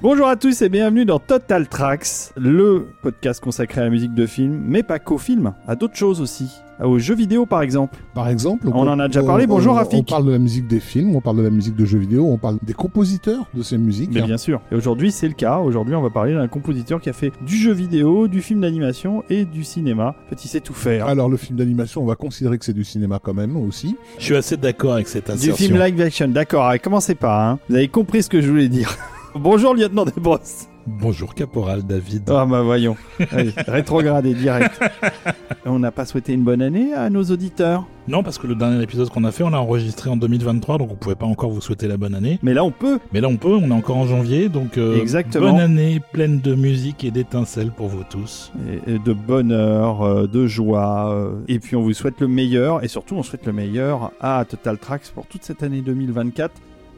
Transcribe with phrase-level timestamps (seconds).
[0.00, 2.06] Bonjour à tous et bienvenue dans Total Tracks,
[2.36, 6.20] le podcast consacré à la musique de film, mais pas qu'au film, à d'autres choses
[6.20, 6.48] aussi,
[6.80, 7.98] aux jeux vidéo par exemple.
[8.14, 9.98] Par exemple, On en a déjà parlé, bonjour, on, Rafik.
[9.98, 12.26] On parle de la musique des films, on parle de la musique de jeux vidéo,
[12.26, 14.10] on parle des compositeurs de ces musiques.
[14.14, 14.60] Mais bien sûr.
[14.70, 17.56] Et aujourd'hui c'est le cas, aujourd'hui on va parler d'un compositeur qui a fait du
[17.56, 20.14] jeu vidéo, du film d'animation et du cinéma.
[20.26, 21.08] En fait il sait tout faire.
[21.08, 23.96] Alors le film d'animation, on va considérer que c'est du cinéma quand même aussi.
[24.20, 25.56] Je suis assez d'accord avec cette Du assertion.
[25.56, 27.58] film live action, d'accord, allez, commencez pas, hein.
[27.68, 28.96] vous avez compris ce que je voulais dire.
[29.38, 30.68] Bonjour lieutenant Desbrosses.
[30.86, 32.22] Bonjour Caporal David.
[32.30, 32.96] Ah bah voyons,
[33.30, 34.80] Allez, rétrogradé direct.
[35.66, 37.86] On n'a pas souhaité une bonne année à nos auditeurs.
[38.08, 40.90] Non, parce que le dernier épisode qu'on a fait, on l'a enregistré en 2023, donc
[40.90, 42.38] on pouvait pas encore vous souhaiter la bonne année.
[42.42, 43.00] Mais là on peut.
[43.12, 45.52] Mais là, on peut, on est encore en janvier, donc euh, Exactement.
[45.52, 48.50] bonne année pleine de musique et d'étincelles pour vous tous.
[48.86, 51.12] et- et de bonheur, euh, de joie.
[51.12, 54.42] euh, Et puis on vous souhaite le meilleur et surtout on souhaite le meilleur à
[54.48, 56.50] Total Tracks pour toute cette année 2024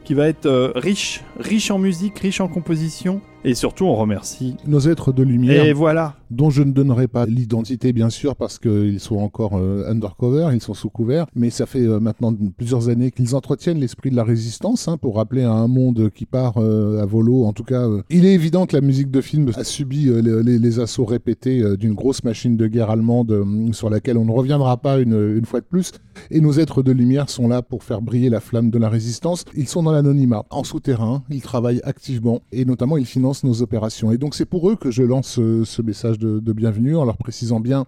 [0.03, 4.55] qui va être euh, riche, riche en musique, riche en composition et surtout on remercie.
[4.67, 8.59] Nos êtres de lumière, Et voilà, dont je ne donnerai pas l'identité bien sûr parce
[8.59, 12.89] qu'ils sont encore euh, undercover, ils sont sous couvert, mais ça fait euh, maintenant plusieurs
[12.89, 16.53] années qu'ils entretiennent l'esprit de la résistance hein, pour rappeler à un monde qui part
[16.57, 17.45] euh, à volo.
[17.45, 20.59] En tout cas, il est évident que la musique de film a subi les, les-
[20.59, 24.99] les assauts répétés d'une grosse machine de guerre allemande sur laquelle on ne reviendra pas
[24.99, 25.91] une, une fois de plus.
[26.29, 29.45] Et nos êtres de lumière sont là pour faire briller la flamme de la résistance.
[29.55, 34.11] Ils sont dans l'anonymat, en souterrain, ils travaillent activement et notamment ils financent nos opérations.
[34.11, 37.05] Et donc c'est pour eux que je lance euh, ce message de, de bienvenue en
[37.05, 37.85] leur précisant bien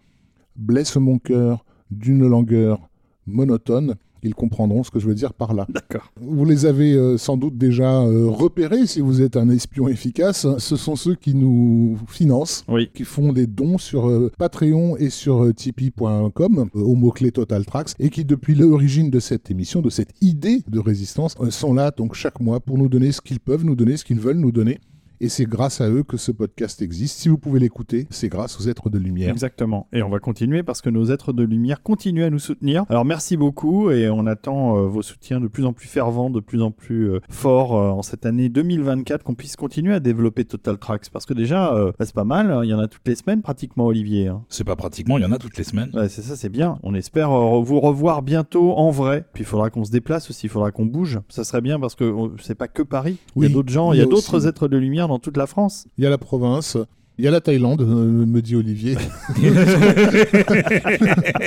[0.56, 2.90] blesse mon cœur d'une langueur
[3.28, 3.96] monotone.
[4.26, 5.68] Ils comprendront ce que je veux dire par là.
[5.70, 6.14] d'accord.
[6.22, 10.48] Vous les avez euh, sans doute déjà euh, repérés si vous êtes un espion efficace.
[10.60, 15.54] Ce sont ceux qui nous financent Oui, qui font des dons sur Patreon et sur
[15.54, 20.64] tipeee.com au mot-clé Total Tracks et qui depuis l'origine de cette émission, de cette idée
[20.70, 23.98] de résistance, sont là donc chaque mois pour nous donner ce qu'ils peuvent nous donner,
[23.98, 24.80] ce qu'ils veulent nous donner.
[25.22, 27.18] Et c'est grâce à eux que ce podcast existe.
[27.20, 29.30] Si vous pouvez l'écouter, c'est grâce aux êtres de lumière.
[29.30, 29.88] exactement.
[29.94, 32.86] Et on va continuer parce que nos êtres de lumière continuent à nous soutenir.
[32.90, 36.40] Alors merci beaucoup et on attend euh, vos soutiens de plus en plus fervents, de
[36.40, 40.46] plus en plus euh, forts euh, en cette année 2024 qu'on puisse continuer à développer
[40.46, 42.62] Total Tracks parce que déjà euh, bah, c'est pas mal, hein.
[42.64, 44.28] il y en a toutes les semaines pratiquement Olivier.
[44.28, 44.44] hein.
[44.50, 45.90] C'est pas pratiquement, il y en a toutes les semaines.
[45.94, 46.78] Ouais, c'est ça, c'est bien.
[46.84, 49.26] On espère euh, vous revoir bientôt en vrai.
[49.34, 51.20] Puis il faudra qu'on se déplace aussi, il faudra qu'on bouge.
[51.30, 53.18] Ça serait bien parce que euh, c'est pas que Paris.
[53.36, 55.38] il y Oui, a d'autres gens, il y a d'autres êtres de lumière dans toute
[55.38, 55.88] la France.
[55.98, 56.78] Il y a la province.
[57.20, 58.98] Il y a la Thaïlande, euh, me dit Olivier.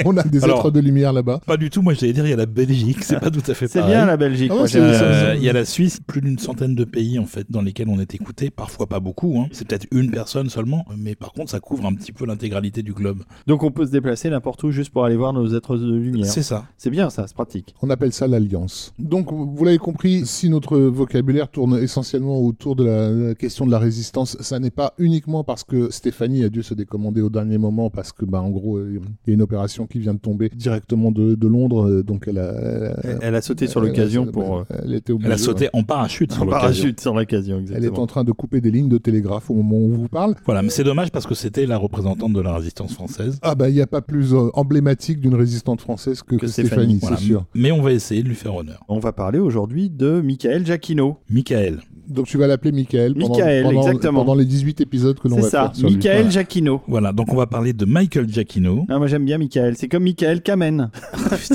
[0.05, 1.41] On a des Alors- êtres de lumière là-bas.
[1.47, 3.55] Pas du tout, moi j'allais dire il y a la Belgique, c'est pas tout à
[3.55, 3.95] fait C'est pareil.
[3.95, 4.51] bien la Belgique.
[4.55, 5.03] Ah ouais, c'est- c'est-.
[5.03, 7.89] Euh, Il y a la Suisse, plus d'une centaine de pays en fait dans lesquels
[7.89, 9.41] on est écouté, parfois pas beaucoup.
[9.41, 9.49] Hein.
[9.53, 12.93] C'est peut-être une personne seulement, mais par contre ça couvre un petit peu l'intégralité du
[12.93, 13.23] globe.
[13.47, 16.27] Donc on peut se déplacer n'importe où juste pour aller voir nos êtres de lumière.
[16.27, 16.67] C'est ça.
[16.77, 17.75] C'est bien ça, c'est pratique.
[17.83, 18.93] On appelle ça l'alliance.
[18.99, 23.79] Donc, vous l'avez compris, si notre vocabulaire tourne essentiellement autour de la, question de la
[23.79, 27.89] résistance, ça n'est pas uniquement parce que Stéphanie a dû se décommander au dernier moment,
[27.89, 30.51] parce que, bah, en gros, euh, il y a une opération qui vient de tomber
[30.55, 32.53] directement de, de Londres, euh, donc elle a...
[33.03, 34.59] Elle, elle a sauté sur l'occasion pour.
[34.59, 36.61] euh, Elle était obligée, Elle a sauté en parachute sur en l'occasion.
[36.69, 37.65] parachute sur l'occasion, ouais.
[37.75, 40.09] Elle est en train de couper des lignes de télégraphe au moment où on vous
[40.09, 40.35] parle.
[40.45, 43.39] Voilà, mais c'est dommage parce que c'était la représentante de la résistance française.
[43.41, 46.47] Ah bah il n'y a pas plus euh, emblématique d'une résistante française que, Que que
[46.49, 47.17] Stéphanie, Stéphanie, Voilà.
[47.17, 47.45] c'est sûr.
[47.55, 48.85] Mais on va essayer de lui faire honneur.
[48.89, 51.17] On va parler aujourd'hui de Michael Giacchino.
[51.31, 51.79] Michael.
[52.09, 54.21] Donc tu vas l'appeler Michael pendant, Michael, pendant- exactement.
[54.21, 55.73] pendant les 18 épisodes que l'on va ça.
[55.83, 56.31] Michael.
[56.31, 56.83] Giacchino.
[56.87, 58.85] Voilà, donc on va parler de Michael Giacchino.
[58.89, 60.91] Ah, moi j'aime bien Michael, c'est comme Michael Kamen.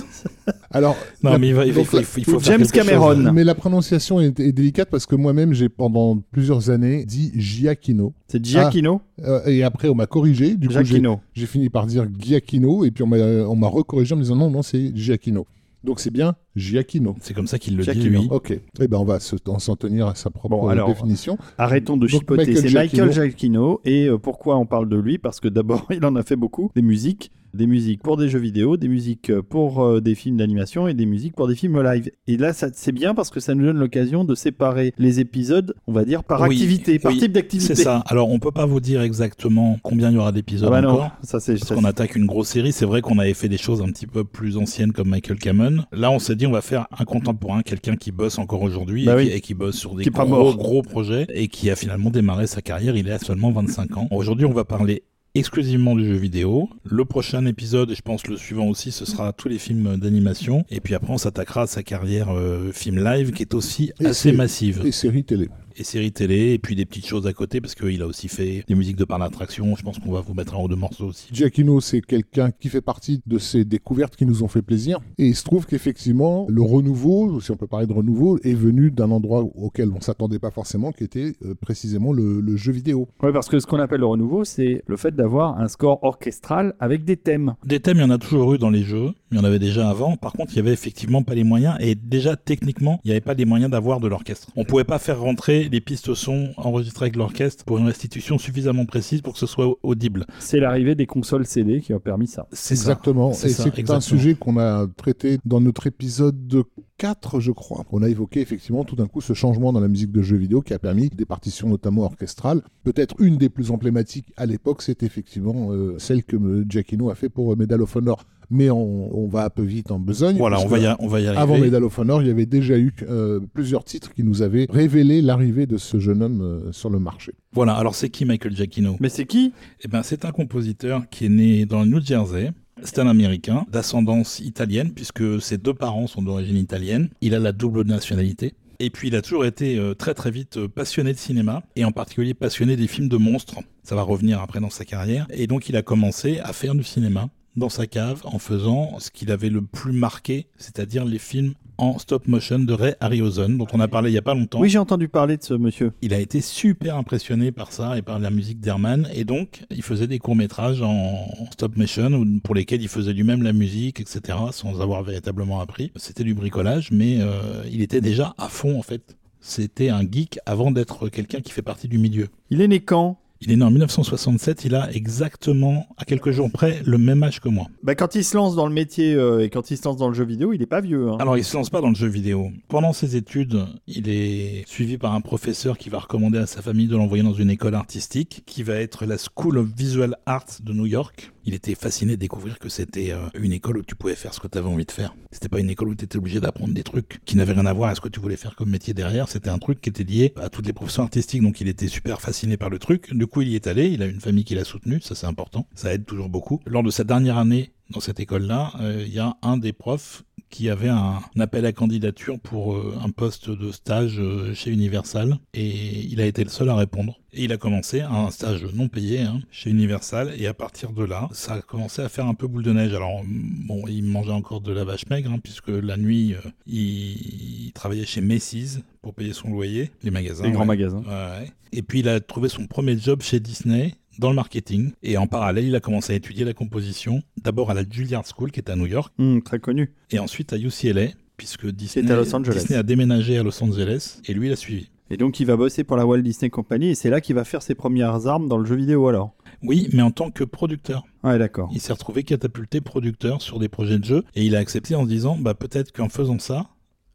[0.74, 2.53] Alors, Non, la- mais il, va, il, donc faut, la- il faut- il faut faire
[2.53, 2.72] James chose.
[2.72, 3.31] Cameron.
[3.34, 8.13] Mais la prononciation est, est délicate parce que moi-même, j'ai pendant plusieurs années dit Giacchino.
[8.28, 10.56] C'est Giacchino Euh, et après, on m'a corrigé.
[10.56, 11.19] Du coup, j'ai Giacchino.
[11.34, 12.85] j'ai fini par dire Giacchino.
[12.85, 15.46] Et puis, on m'a on m'a recorrigé en me disant non, non, c'est Giacchino.
[15.83, 17.16] Donc, c'est bien Giacchino.
[17.22, 18.28] C'est comme ça qu'il le dit, lui.
[18.29, 18.51] Ok.
[18.79, 21.37] Eh ben, on va s'en tenir à sa propre Bon, alors, définition.
[21.57, 22.55] Arrêtons de chipoter.
[22.55, 22.73] C'est.
[22.73, 23.81] Michael Giacchino.
[23.85, 25.17] Et euh, pourquoi on parle de lui?
[25.17, 26.72] Parce que d'abord, il en a fait beaucoup.
[26.75, 27.31] Des musiques.
[27.53, 30.93] Des musiques pour des jeux vidéo, des musiques euh, pour euh, des films d'animation et
[30.93, 32.09] des musiques pour des films live.
[32.27, 35.91] Et là, c'est bien parce que ça nous donne l'occasion de séparer les épisodes, on
[35.91, 37.75] va dire, par Oui, activité, par oui, type d'activité.
[37.75, 38.03] C'est ça.
[38.07, 40.89] Alors, on peut pas vous dire exactement combien il y aura d'épisodes Ah bah non,
[40.91, 41.11] encore.
[41.23, 43.81] ça c'est Parce qu'on attaque une grosse série, c'est vrai qu'on avait fait des choses
[43.81, 45.83] un petit peu plus anciennes comme Michael Cameron.
[45.91, 49.13] Là, on s'est dit on va faire un contemporain, quelqu'un qui bosse encore aujourd'hui Bah
[49.13, 49.29] et, oui.
[49.29, 52.61] qui- et qui bosse sur des gros gros projets et qui a finalement démarré sa
[52.61, 52.95] carrière.
[52.95, 54.07] Il est à seulement 25 ans.
[54.11, 55.03] Aujourd'hui, on va parler
[55.35, 56.69] exclusivement du jeu vidéo.
[56.83, 60.66] Le prochain épisode, et je pense le suivant aussi, ce sera tous les films d'animation.
[60.69, 64.07] Et puis après, on s'attaquera à sa carrière euh, film live qui est aussi Et
[64.07, 64.81] assez massive.
[64.85, 65.49] Et série télé.
[65.76, 68.64] Et séries télé, et puis des petites choses à côté, parce qu'il a aussi fait
[68.68, 69.76] des musiques de par d'attraction.
[69.76, 71.28] Je pense qu'on va vous mettre un ou deux morceaux aussi.
[71.32, 75.00] Giacchino, c'est quelqu'un qui fait partie de ces découvertes qui nous ont fait plaisir.
[75.18, 78.91] Et il se trouve qu'effectivement, le renouveau, si on peut parler de renouveau, est venu
[78.91, 83.08] d'un endroit auquel on s'attendait pas forcément, qui était euh, précisément le, le jeu vidéo.
[83.22, 86.73] Ouais, parce que ce qu'on appelle le renouveau, c'est le fait d'avoir un score orchestral
[86.79, 87.56] avec des thèmes.
[87.66, 89.12] Des thèmes, il y en a toujours eu dans les jeux.
[89.32, 90.18] Il y en avait déjà avant.
[90.18, 91.76] Par contre, il y avait effectivement pas les moyens.
[91.79, 94.50] Et déjà, techniquement, il n'y avait pas les moyens d'avoir de l'orchestre.
[94.56, 98.85] On pouvait pas faire rentrer les pistes son enregistrées avec l'orchestre pour une restitution suffisamment
[98.85, 100.25] précise pour que ce soit audible.
[100.40, 102.47] C'est l'arrivée des consoles CD qui a permis ça.
[102.52, 102.73] C'est.
[102.73, 103.34] Exactement.
[103.34, 106.63] C'est Et ça, c'est un sujet qu'on a traité dans notre épisode
[106.97, 107.84] 4, je crois.
[107.91, 110.61] On a évoqué effectivement tout d'un coup ce changement dans la musique de jeux vidéo
[110.61, 112.61] qui a permis des partitions notamment orchestrales.
[112.84, 117.16] Peut-être une des plus emblématiques à l'époque, c'est effectivement euh, celle que euh, Giacchino a
[117.16, 118.25] fait pour euh, Medal of Honor.
[118.51, 120.37] Mais on, on va un peu vite en besogne.
[120.37, 121.41] Voilà, on va, y, on va y arriver.
[121.41, 124.67] Avant Medal of Honor, il y avait déjà eu euh, plusieurs titres qui nous avaient
[124.69, 127.33] révélé l'arrivée de ce jeune homme euh, sur le marché.
[127.53, 128.97] Voilà, alors c'est qui Michael Giacchino?
[128.99, 129.53] Mais c'est qui?
[129.83, 132.51] Eh ben, c'est un compositeur qui est né dans le New Jersey.
[132.83, 137.09] C'est un Américain d'ascendance italienne puisque ses deux parents sont d'origine italienne.
[137.21, 138.53] Il a la double nationalité.
[138.79, 141.85] Et puis il a toujours été euh, très très vite euh, passionné de cinéma et
[141.85, 143.59] en particulier passionné des films de monstres.
[143.83, 145.27] Ça va revenir après dans sa carrière.
[145.31, 149.11] Et donc il a commencé à faire du cinéma dans sa cave en faisant ce
[149.11, 153.65] qu'il avait le plus marqué, c'est-à-dire les films en stop motion de Ray Harryhausen dont
[153.73, 154.59] on a parlé il y a pas longtemps.
[154.59, 155.93] Oui, j'ai entendu parler de ce monsieur.
[156.01, 159.81] Il a été super impressionné par ça et par la musique d'Herman et donc il
[159.81, 164.37] faisait des courts-métrages en stop motion pour lesquels il faisait lui-même la musique, etc.
[164.51, 165.91] sans avoir véritablement appris.
[165.95, 169.17] C'était du bricolage mais euh, il était déjà à fond en fait.
[169.39, 172.27] C'était un geek avant d'être quelqu'un qui fait partie du milieu.
[172.51, 173.17] Il est né quand?
[173.43, 177.40] Il est né en 1967, il a exactement, à quelques jours près, le même âge
[177.40, 177.66] que moi.
[177.82, 180.09] bah, Quand il se lance dans le métier euh, et quand il se lance dans
[180.09, 181.09] le jeu vidéo, il est pas vieux.
[181.09, 181.17] hein.
[181.20, 182.52] Alors, il se lance pas dans le jeu vidéo.
[182.67, 186.88] Pendant ses études, il est suivi par un professeur qui va recommander à sa famille
[186.88, 190.73] de l'envoyer dans une école artistique, qui va être la School of Visual Arts de
[190.73, 191.32] New York.
[191.46, 194.40] Il était fasciné de découvrir que c'était euh, une école où tu pouvais faire ce
[194.40, 195.16] que tu avais envie de faire.
[195.32, 197.73] C'était pas une école où tu étais obligé d'apprendre des trucs qui n'avaient rien à
[197.73, 199.28] voir à ce que tu voulais faire comme métier derrière.
[199.29, 202.22] C'était un truc qui était lié à toutes les professions artistiques, donc il était super
[202.22, 203.14] fasciné par le truc.
[203.14, 203.88] Du coup, il y est allé.
[203.88, 205.67] Il a une famille qui l'a soutenu, ça c'est important.
[205.76, 206.61] Ça aide toujours beaucoup.
[206.66, 210.23] Lors de sa dernière année dans cette école-là, euh, il y a un des profs
[210.49, 214.70] qui avait un, un appel à candidature pour euh, un poste de stage euh, chez
[214.70, 217.20] Universal et il a été le seul à répondre.
[217.32, 221.05] Et il a commencé un stage non payé hein, chez Universal et à partir de
[221.05, 222.93] là, ça a commencé à faire un peu boule de neige.
[222.93, 226.35] Alors bon, il mangeait encore de la vache maigre hein, puisque la nuit,
[226.67, 230.44] il, il travaillait chez Macy's pour payer son loyer, les magasins.
[230.44, 231.03] Les grands magasins.
[231.08, 231.52] Ouais, ouais.
[231.72, 234.91] Et puis il a trouvé son premier job chez Disney dans le marketing.
[235.03, 238.52] Et en parallèle, il a commencé à étudier la composition, d'abord à la Juilliard School
[238.52, 239.91] qui est à New York, Hum, très connu.
[240.11, 242.53] et ensuite à UCLA, puisque Disney, à Los Angeles.
[242.59, 244.90] Disney a déménagé à Los Angeles, et lui il a suivi.
[245.09, 247.43] Et donc il va bosser pour la Walt Disney Company et c'est là qu'il va
[247.43, 249.34] faire ses premières armes dans le jeu vidéo alors.
[249.61, 251.03] Oui, mais en tant que producteur.
[251.23, 251.69] Ouais, d'accord.
[251.73, 255.03] Il s'est retrouvé catapulté producteur sur des projets de jeu, et il a accepté en
[255.03, 256.69] se disant, bah peut-être qu'en faisant ça,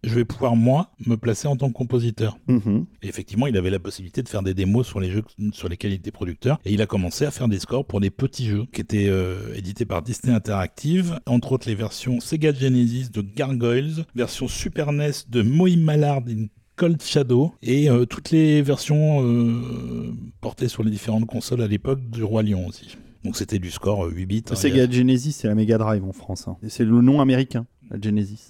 [0.07, 2.39] je vais pouvoir moi me placer en tant que compositeur.
[2.49, 2.87] Mhm.
[3.03, 5.23] Et effectivement, il avait la possibilité de faire des démos sur les jeux
[5.53, 6.59] sur lesquels il était producteur.
[6.65, 9.55] Et il a commencé à faire des scores pour des petits jeux qui étaient euh,
[9.55, 11.19] édités par Disney Interactive.
[11.27, 16.47] Entre autres, les versions Sega Genesis de Gargoyles, version Super NES de Moï Mallard in
[16.77, 22.01] Cold Shadow et euh, toutes les versions euh, portées sur les différentes consoles à l'époque
[22.11, 22.97] du Roi Lion aussi.
[23.25, 24.43] Donc c'était du score euh, 8 bits.
[24.51, 24.53] hein.
[24.53, 26.47] A- Sega Genesis, c'est la Mega Drive en France.
[26.49, 26.57] hein.
[26.63, 27.67] Et c'est le nom américain,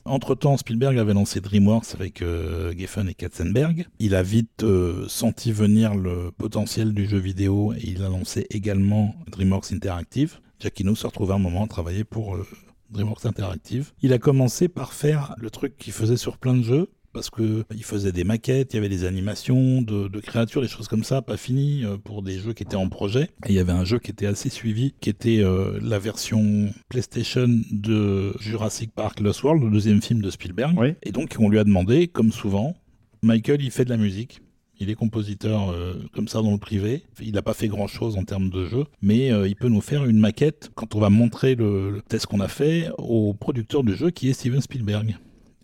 [0.05, 3.87] Entre-temps, Spielberg avait lancé DreamWorks avec euh, Geffen et Katzenberg.
[3.99, 8.47] Il a vite euh, senti venir le potentiel du jeu vidéo et il a lancé
[8.51, 10.39] également DreamWorks Interactive.
[10.61, 12.47] Giacchino se retrouvait un moment à travailler pour euh,
[12.91, 13.93] DreamWorks Interactive.
[14.03, 17.65] Il a commencé par faire le truc qu'il faisait sur plein de jeux, parce que
[17.75, 21.03] il faisait des maquettes, il y avait des animations de, de créatures, des choses comme
[21.03, 23.31] ça, pas finies euh, pour des jeux qui étaient en projet.
[23.47, 26.69] Et il y avait un jeu qui était assez suivi, qui était euh, la version
[26.91, 30.77] PlayStation de Jurassic Park Lost World, le deuxième film de Spielberg.
[30.79, 30.89] Oui.
[31.05, 32.77] Et donc on lui a demandé, comme souvent,
[33.23, 34.43] Michael, il fait de la musique.
[34.79, 37.05] Il est compositeur euh, comme ça dans le privé.
[37.23, 39.81] Il n'a pas fait grand chose en termes de jeu, mais euh, il peut nous
[39.81, 43.85] faire une maquette quand on va montrer le, le test qu'on a fait au producteur
[43.85, 45.17] du jeu qui est Steven Spielberg.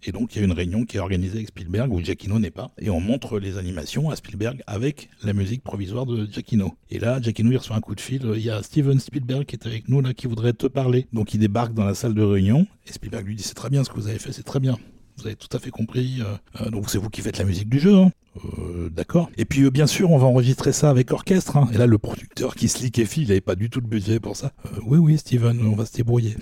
[0.04, 2.50] Et donc il y a une réunion qui est organisée avec Spielberg où Giacchino n'est
[2.50, 2.72] pas.
[2.78, 6.74] Et on montre les animations à Spielberg avec la musique provisoire de Giacchino.
[6.90, 8.22] Et là, Giacchino il reçoit un coup de fil.
[8.34, 11.06] Il y a Steven Spielberg qui est avec nous là qui voudrait te parler.
[11.12, 13.84] Donc il débarque dans la salle de réunion et Spielberg lui dit c'est très bien
[13.84, 14.76] ce que vous avez fait, c'est très bien.
[15.18, 16.20] Vous avez tout à fait compris.
[16.20, 17.94] euh, euh, donc c'est vous qui faites la musique du jeu.
[17.96, 18.10] hein.
[18.58, 19.28] Euh, D'accord.
[19.36, 21.56] Et puis euh, bien sûr, on va enregistrer ça avec orchestre.
[21.56, 21.68] hein.
[21.72, 24.36] Et là, le producteur qui se liquéfie, il n'avait pas du tout le budget pour
[24.36, 24.52] ça.
[24.66, 26.36] Euh, oui, oui, Steven, on va se débrouiller.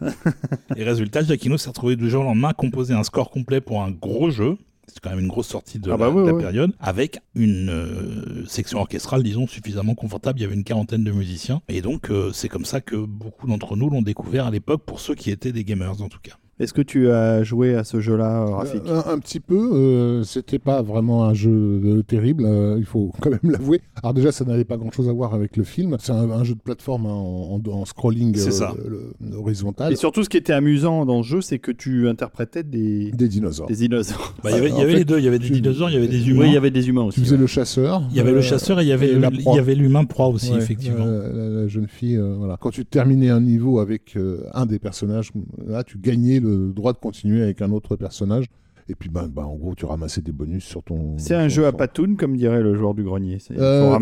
[0.76, 3.82] Et résultat, Giacchino s'est retrouvé du jour au lendemain à composer un score complet pour
[3.82, 4.56] un gros jeu.
[4.88, 8.44] C'est quand même une grosse sortie de Ah la, bah de la période, avec une
[8.46, 10.38] section orchestrale, disons, suffisamment confortable.
[10.38, 11.60] Il y avait une quarantaine de musiciens.
[11.68, 15.14] Et donc, c'est comme ça que beaucoup d'entre nous l'ont découvert à l'époque, pour ceux
[15.16, 16.36] qui étaient des gamers en tout cas.
[16.58, 19.72] Est-ce que tu as joué à ce jeu-là, euh, Rafik Euh, un, un petit peu,
[19.74, 23.82] euh, c'était pas vraiment un jeu euh, terrible, euh, il faut quand même l'avouer.
[24.02, 25.96] Alors déjà, ça n'avait pas grand-chose à voir avec le film.
[26.00, 28.74] C'est un, un jeu de plateforme hein, en, scrolling euh, ça.
[28.88, 29.92] le- le- horizontal.
[29.92, 33.28] Et surtout, ce qui était amusant dans ce jeu, c'est que tu interprétais des, Des
[33.28, 33.66] dinosaures.
[33.66, 34.34] des dinosaures.
[34.42, 35.46] Bah, il y avait, il y En avait fait, les deux, il y avait des
[35.48, 36.40] tu- dinosaures, il y avait des humains.
[36.40, 37.20] Oui, il y avait des humains aussi.
[37.20, 37.40] Tu faisais ouais.
[37.42, 38.02] le chasseur.
[38.10, 40.58] Il y avait le chasseur et il y avait, il y l'humain proie aussi, Ouais,
[40.58, 41.04] effectivement.
[41.04, 42.56] la, la- la jeune fille, euh, voilà.
[42.58, 45.32] Quand tu terminais un niveau avec euh, un des personnages,
[45.66, 48.46] là, tu gagnais le droit de continuer avec un autre personnage.
[48.88, 51.18] Et puis, ben, ben, en gros, tu ramassais des bonus sur ton.
[51.18, 53.38] C'est un jeu à patoun, comme dirait le joueur du grenier.
[53.50, 53.98] Euh,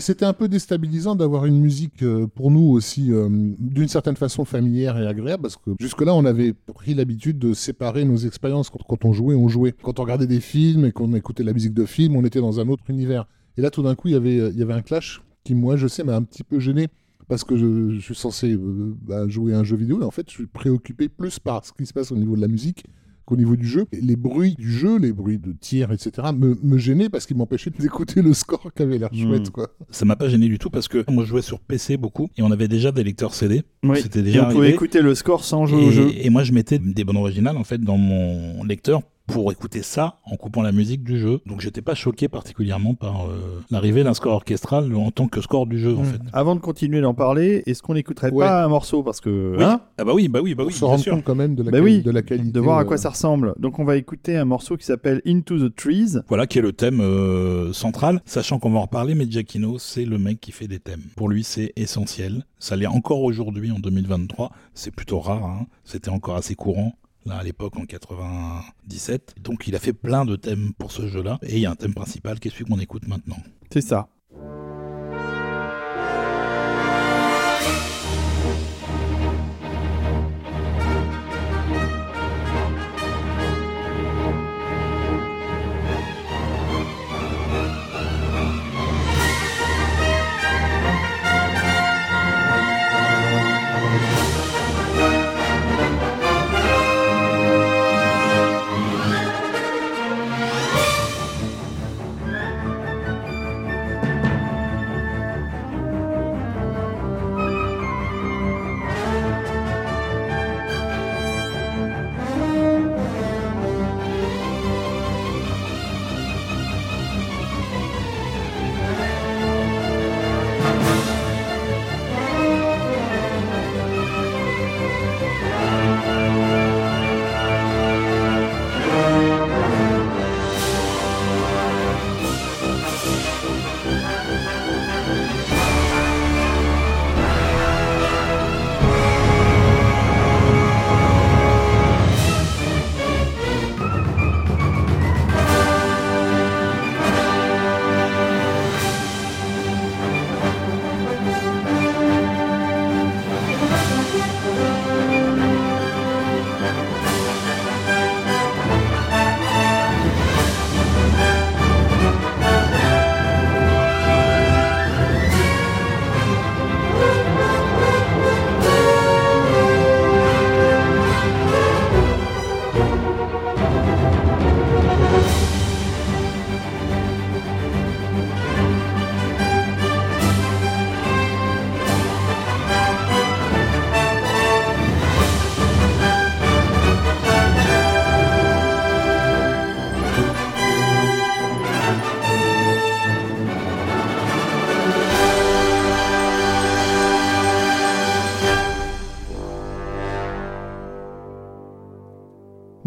[0.00, 4.44] c'était un peu déstabilisant d'avoir une musique euh, pour nous aussi euh, d'une certaine façon
[4.44, 8.80] familière et agréable parce que jusque-là on avait pris l'habitude de séparer nos expériences quand,
[8.88, 9.72] quand on jouait, on jouait.
[9.82, 12.58] Quand on regardait des films et qu'on écoutait la musique de film, on était dans
[12.58, 13.26] un autre univers.
[13.56, 15.54] Et là tout d'un coup il y avait euh, il y avait un clash qui
[15.54, 16.88] moi je sais m'a un petit peu gêné
[17.28, 20.10] parce que je, je suis censé euh, bah, jouer à un jeu vidéo et en
[20.10, 22.84] fait je suis préoccupé plus par ce qui se passe au niveau de la musique
[23.26, 23.84] qu'au niveau du jeu.
[23.92, 27.36] Et les bruits du jeu, les bruits de tir, etc., me, me gênaient parce qu'ils
[27.36, 29.28] m'empêchaient d'écouter le score qui avait l'air Hmm.
[29.28, 29.68] chouette, quoi.
[29.90, 32.42] Ça m'a pas gêné du tout parce que moi je jouais sur PC beaucoup et
[32.42, 33.62] on avait déjà des lecteurs CD.
[33.84, 34.00] Oui.
[34.02, 36.10] C'était Et on pouvait écouter le score sans jouer et, au jeu.
[36.14, 40.16] et moi je mettais des bandes originales en fait dans mon lecteur pour écouter ça
[40.24, 41.40] en coupant la musique du jeu.
[41.46, 45.66] Donc j'étais pas choqué particulièrement par euh, l'arrivée d'un score orchestral en tant que score
[45.66, 46.04] du jeu en Mm.
[46.06, 46.20] fait.
[46.32, 48.44] Avant de continuer d'en parler, est-ce qu'on n'écouterait Ouais.
[48.46, 49.02] pas un morceau?
[49.02, 49.54] Parce que.
[49.56, 49.62] Oui.
[49.64, 51.12] hein, Ah bah oui, bah oui, bah oui, se bien rendre sûr.
[51.14, 52.50] compte quand même de la, Bah oui, de la qualité.
[52.50, 53.54] de voir à euh, quoi ça ressemble.
[53.58, 56.18] Donc on va écouter un morceau qui s'appelle Into the Trees.
[56.28, 60.04] Voilà qui est le thème euh, central, sachant qu'on va en reparler, mais Giacchino, c'est
[60.04, 61.02] le mec qui fait des thèmes.
[61.16, 62.44] Pour lui, c'est essentiel.
[62.58, 64.50] Ça l'est encore aujourd'hui, en 2023.
[64.74, 65.66] C'est plutôt rare, hein.
[65.84, 66.94] c'était encore assez courant.
[67.30, 69.36] À l'époque, en 97.
[69.40, 71.38] Donc, il a fait plein de thèmes pour ce jeu-là.
[71.42, 73.38] Et il y a un thème principal qui est celui qu'on écoute maintenant.
[73.70, 74.08] C'est ça.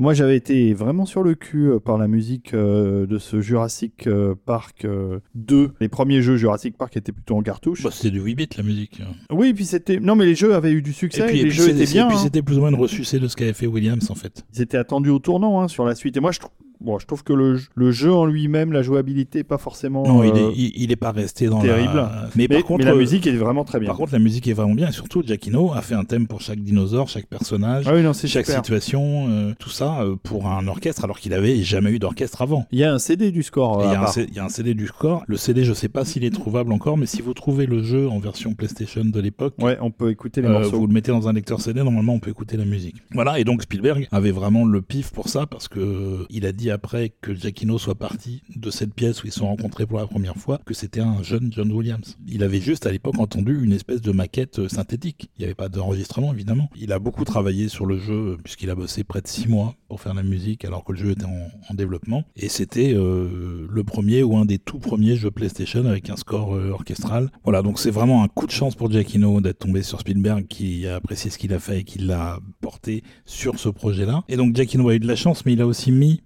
[0.01, 4.07] Moi, j'avais été vraiment sur le cul euh, par la musique euh, de ce Jurassic
[4.07, 5.73] euh, Park euh, 2.
[5.79, 7.83] Les premiers jeux Jurassic Park étaient plutôt en cartouche.
[7.83, 8.99] Bah, c'était du 8 bits la musique.
[9.29, 9.99] Oui, puis c'était.
[9.99, 11.21] Non, mais les jeux avaient eu du succès.
[11.21, 12.05] et puis, et les puis jeux étaient bien.
[12.05, 12.23] et puis hein.
[12.23, 14.43] c'était plus ou moins une ressucée de ce qu'avait fait Williams en fait.
[14.55, 16.17] Ils étaient attendus au tournant hein, sur la suite.
[16.17, 16.51] Et moi, je trouve.
[16.83, 20.31] Bon, je trouve que le, le jeu en lui-même, la jouabilité, pas forcément Non, il,
[20.31, 21.93] euh, est, il, il est pas resté dans terrible.
[21.95, 22.29] la.
[22.35, 23.87] Mais, Mais, par contre, mais la euh, musique est vraiment très bien.
[23.87, 24.89] Par contre, la musique est vraiment bien.
[24.89, 28.13] Et surtout, Giacchino a fait un thème pour chaque dinosaure, chaque personnage, ah oui, non,
[28.13, 28.61] c'est chaque super.
[28.63, 32.65] situation, euh, tout ça euh, pour un orchestre, alors qu'il avait jamais eu d'orchestre avant.
[32.71, 33.81] Il y a un CD du score.
[33.81, 34.13] Euh, Il y, a un part.
[34.13, 35.23] C- il y a un CD du score.
[35.27, 38.09] Le CD, je sais pas s'il est trouvable encore, mais si vous trouvez le jeu
[38.09, 40.79] en version PlayStation de l'époque, Ouais, on peut écouter les euh, morceaux.
[40.79, 42.95] vous le mettez dans un lecteur CD, normalement on peut écouter la musique.
[43.13, 46.51] Voilà, et donc Spielberg avait vraiment le pif pour ça parce que euh, il a
[46.51, 49.99] dit après que Giacchino soit parti de cette pièce où ils se sont rencontrés pour
[49.99, 52.17] la première fois que c'était un jeune John Williams.
[52.27, 55.29] Il avait juste à l'époque entendu une espèce de maquette euh, synthétique.
[55.37, 56.69] Il n'y avait pas d'enregistrement évidemment.
[56.75, 59.75] Il a beaucoup travaillé sur le jeu euh, puisqu'il a bossé près de six mois
[59.87, 62.23] pour faire la musique alors que le jeu était en, développement.
[62.35, 66.49] Et c'était euh, le premier ou un des tout premiers jeux PlayStation avec un score
[66.49, 67.31] orchestral.
[67.43, 70.85] Voilà, donc c'est vraiment un coup de chance pour Giacchino d'être tombé sur Spielberg qui
[70.85, 74.23] a apprécié ce qu'il a fait et qui l'a porté sur ce projet-là.
[74.27, 76.21] Et donc Giacchino a eu de la chance, mais il a aussi mis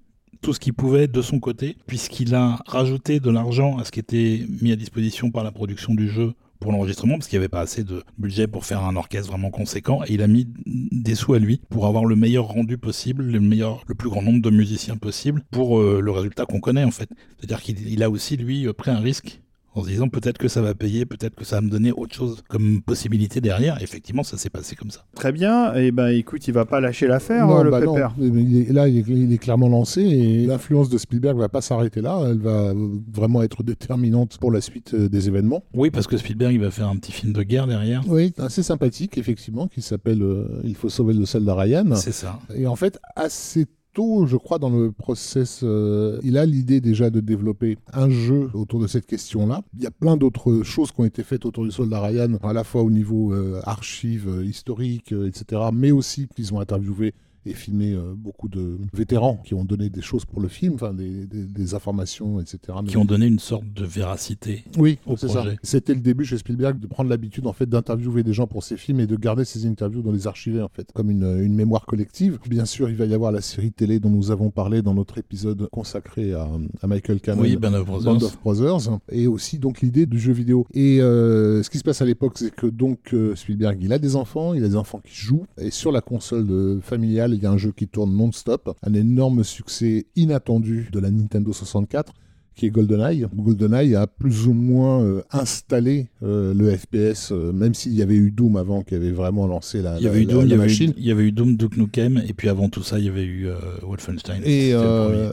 [0.45, 3.99] tout ce qu'il pouvait de son côté, puisqu'il a rajouté de l'argent à ce qui
[3.99, 7.49] était mis à disposition par la production du jeu pour l'enregistrement parce qu'il n'y avait
[7.49, 11.15] pas assez de budget pour faire un orchestre vraiment conséquent et il a mis des
[11.15, 14.43] sous à lui pour avoir le meilleur rendu possible, le meilleur, le plus grand nombre
[14.43, 17.09] de musiciens possible pour euh, le résultat qu'on connaît en fait.
[17.39, 19.41] C'est-à-dire qu'il a aussi lui pris un risque
[19.75, 22.15] en se disant peut-être que ça va payer, peut-être que ça va me donner autre
[22.15, 23.81] chose comme possibilité derrière.
[23.81, 25.05] Effectivement, ça s'est passé comme ça.
[25.15, 25.75] Très bien.
[25.75, 28.15] Et eh ben, écoute, il va pas lâcher l'affaire, le bah pépère.
[28.17, 32.21] là, il est, clairement lancé et l'influence de Spielberg va pas s'arrêter là.
[32.25, 32.73] Elle va
[33.11, 35.63] vraiment être déterminante pour la suite euh, des événements.
[35.73, 38.01] Oui, parce que Spielberg, il va faire un petit film de guerre derrière.
[38.07, 41.95] Oui, assez sympathique, effectivement, qui s'appelle euh, Il faut sauver le soldat Ryan.
[41.95, 42.39] C'est ça.
[42.55, 43.65] Et en fait, assez
[43.97, 48.79] je crois, dans le process, euh, il a l'idée déjà de développer un jeu autour
[48.79, 49.61] de cette question-là.
[49.77, 52.53] Il y a plein d'autres choses qui ont été faites autour du soldat Ryan, à
[52.53, 57.13] la fois au niveau euh, archives, euh, historiques, etc., mais aussi qu'ils ont interviewé
[57.45, 60.93] et filmé euh, beaucoup de vétérans qui ont donné des choses pour le film, enfin
[60.93, 62.59] des, des, informations, etc.
[62.87, 65.57] Qui ont donné une sorte de véracité oui, au projet.
[65.63, 68.77] C'était le début chez Spielberg de prendre l'habitude en fait d'interviewer des gens pour ses
[68.77, 71.85] films et de garder ces interviews dans les archives en fait, comme une, une, mémoire
[71.85, 72.39] collective.
[72.47, 75.17] Bien sûr, il va y avoir la série télé dont nous avons parlé dans notre
[75.17, 76.49] épisode consacré à,
[76.81, 78.13] à Michael Cameron, oui, Band of Brothers.
[78.13, 80.65] Band of Brothers, et aussi donc l'idée du jeu vidéo.
[80.73, 83.99] Et euh, ce qui se passe à l'époque, c'est que donc euh, Spielberg, il a
[83.99, 87.45] des enfants, il a des enfants qui jouent, et sur la console familiale, il y
[87.45, 92.13] a un jeu qui tourne non-stop, un énorme succès inattendu de la Nintendo 64
[92.55, 93.27] qui est GoldenEye.
[93.35, 98.15] GoldenEye a plus ou moins euh, installé euh, le FPS, euh, même s'il y avait
[98.15, 100.93] eu Doom avant qui avait vraiment lancé la, il y avait eu Doom, machine.
[100.97, 103.25] il y avait eu Doom, Duke Nukem, et puis avant tout ça, il y avait
[103.25, 103.47] eu
[103.83, 104.41] Wolfenstein.
[104.43, 104.73] Et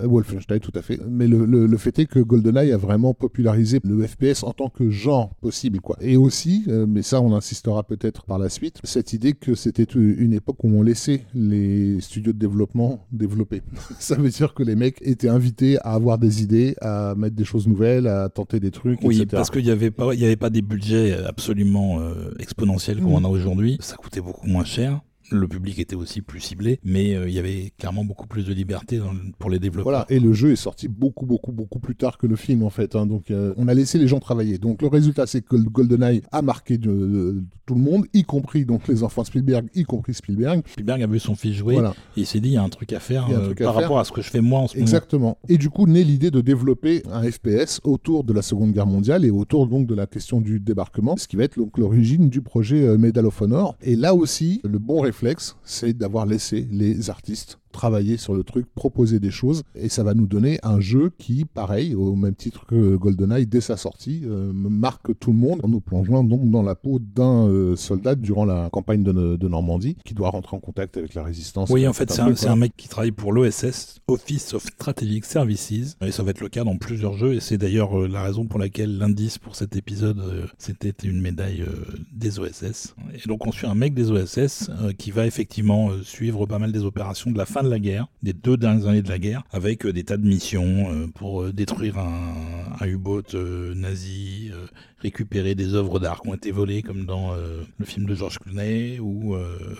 [0.02, 1.00] Wolfenstein, tout à fait.
[1.08, 4.90] Mais le, le, fait est que GoldenEye a vraiment popularisé le FPS en tant que
[4.90, 5.80] genre possible.
[5.80, 5.96] quoi.
[6.00, 10.32] Et aussi, mais ça on insistera peut-être par la suite, cette idée que c'était une
[10.32, 13.62] époque où on laissait les studios de développement développer.
[13.98, 17.44] ça veut dire que les mecs étaient invités à avoir des idées, à mettre des
[17.44, 19.00] choses nouvelles, à tenter des trucs.
[19.02, 22.98] Oui, parce qu'il n'y avait pas, il y avait pas des budgets absolument euh, exponentiels
[22.98, 23.14] comme mm.
[23.14, 23.78] on a aujourd'hui.
[23.80, 25.00] Ça coûtait beaucoup moins cher
[25.34, 28.52] le public était aussi plus ciblé, mais euh, il y avait clairement beaucoup plus de
[28.52, 29.00] liberté
[29.38, 29.84] pour les développeurs.
[29.84, 32.70] Voilà, et le jeu est sorti beaucoup, beaucoup, beaucoup plus tard que le film en
[32.70, 32.96] fait.
[32.96, 33.06] Hein.
[33.06, 34.58] donc euh, on a laissé les gens travailler.
[34.58, 38.88] Donc le résultat, c'est que GoldenEye a marqué de, tout le monde, y compris donc
[38.88, 40.62] les enfants Spielberg, y compris Spielberg.
[40.66, 41.80] Spielberg a vu son fils jouer et
[42.20, 44.12] il s'est dit il y a un truc à faire euh, par rapport à ce
[44.12, 44.82] que je fais moi en ce moment.
[44.82, 45.38] Exactement.
[45.48, 49.24] Et du coup naît l'idée de développer un FPS autour de la Seconde Guerre mondiale
[49.24, 52.42] et autour donc de la question du débarquement, ce qui va être donc l'origine du
[52.42, 53.76] projet Medal of Honor.
[53.82, 55.21] Et là aussi, le bon réflexe,
[55.64, 60.14] c'est d'avoir laissé les artistes travailler sur le truc, proposer des choses, et ça va
[60.14, 64.52] nous donner un jeu qui, pareil, au même titre que GoldenEye, dès sa sortie, euh,
[64.52, 68.44] marque tout le monde en nous plongeant donc dans la peau d'un euh, soldat durant
[68.44, 69.12] la campagne de,
[69.48, 71.68] Normandie, qui doit rentrer en contact avec la résistance.
[71.70, 76.12] Oui, en fait, c'est un, mec qui travaille pour l'OSS, Office of Strategic Services, et
[76.12, 78.58] ça va être le cas dans plusieurs jeux, et c'est d'ailleurs euh, la raison pour
[78.58, 81.64] laquelle l'indice pour cet épisode, c'était une médaille
[82.12, 82.94] des OSS.
[83.14, 86.84] Et donc on suit un mec des OSS qui va effectivement suivre pas mal des
[86.84, 89.86] opérations de la fin de la guerre, des deux dernières années de la guerre, avec
[89.86, 93.34] euh, des tas de missions euh, pour euh, détruire un, U-boat
[93.76, 94.50] nazi,
[94.98, 98.98] récupérer des œuvres d'art qui ont été volées, comme dans le film de George Clooney,
[98.98, 99.36] ou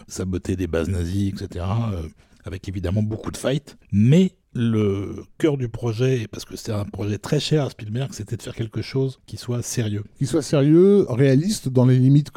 [0.07, 1.65] saboter des bases nazies, etc.
[2.45, 3.77] avec évidemment beaucoup de fights.
[3.91, 8.37] Mais le cœur du projet, parce que c'était un projet très cher à Spielberg, c'était
[8.37, 10.05] de faire quelque chose qui soit sérieux.
[10.19, 12.31] Qui soit sérieux, réaliste, dans les limites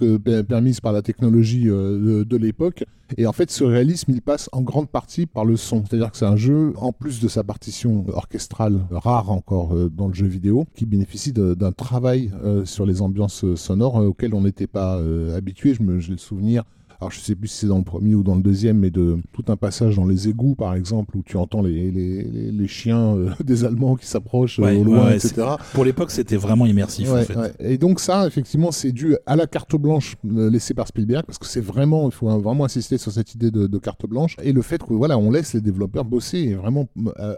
[0.47, 2.85] permises par la technologie euh, de, l'époque.
[3.17, 5.83] Et en fait, ce réalisme, il passe en grande partie par le son.
[5.85, 10.07] C'est-à-dire que c'est un jeu, en plus de sa partition orchestrale, rare encore euh, dans
[10.07, 14.67] le jeu vidéo, qui bénéficie d'un travail euh, sur les ambiances sonores auxquelles on n'était
[14.67, 15.01] pas
[15.35, 15.73] habitué.
[15.73, 16.63] Je me, j'ai le souvenir
[16.99, 19.17] alors je sais plus si c'est dans le premier ou dans le deuxième, mais de
[19.33, 23.15] tout un passage dans les égouts, par exemple, où tu entends les, les, les, chiens
[23.15, 25.47] euh, des Allemands qui s'approchent euh, au loin, etc.
[25.73, 27.09] Pour l'époque, c'était vraiment immersif.
[27.11, 27.55] En fait.
[27.59, 31.37] Et donc ça, effectivement, c'est dû à la carte blanche euh, laissée par Spielberg, parce
[31.37, 34.53] que c'est vraiment, il faut vraiment insister sur cette idée de, de, carte blanche, et
[34.53, 36.87] le fait que voilà, on laisse les développeurs bosser et vraiment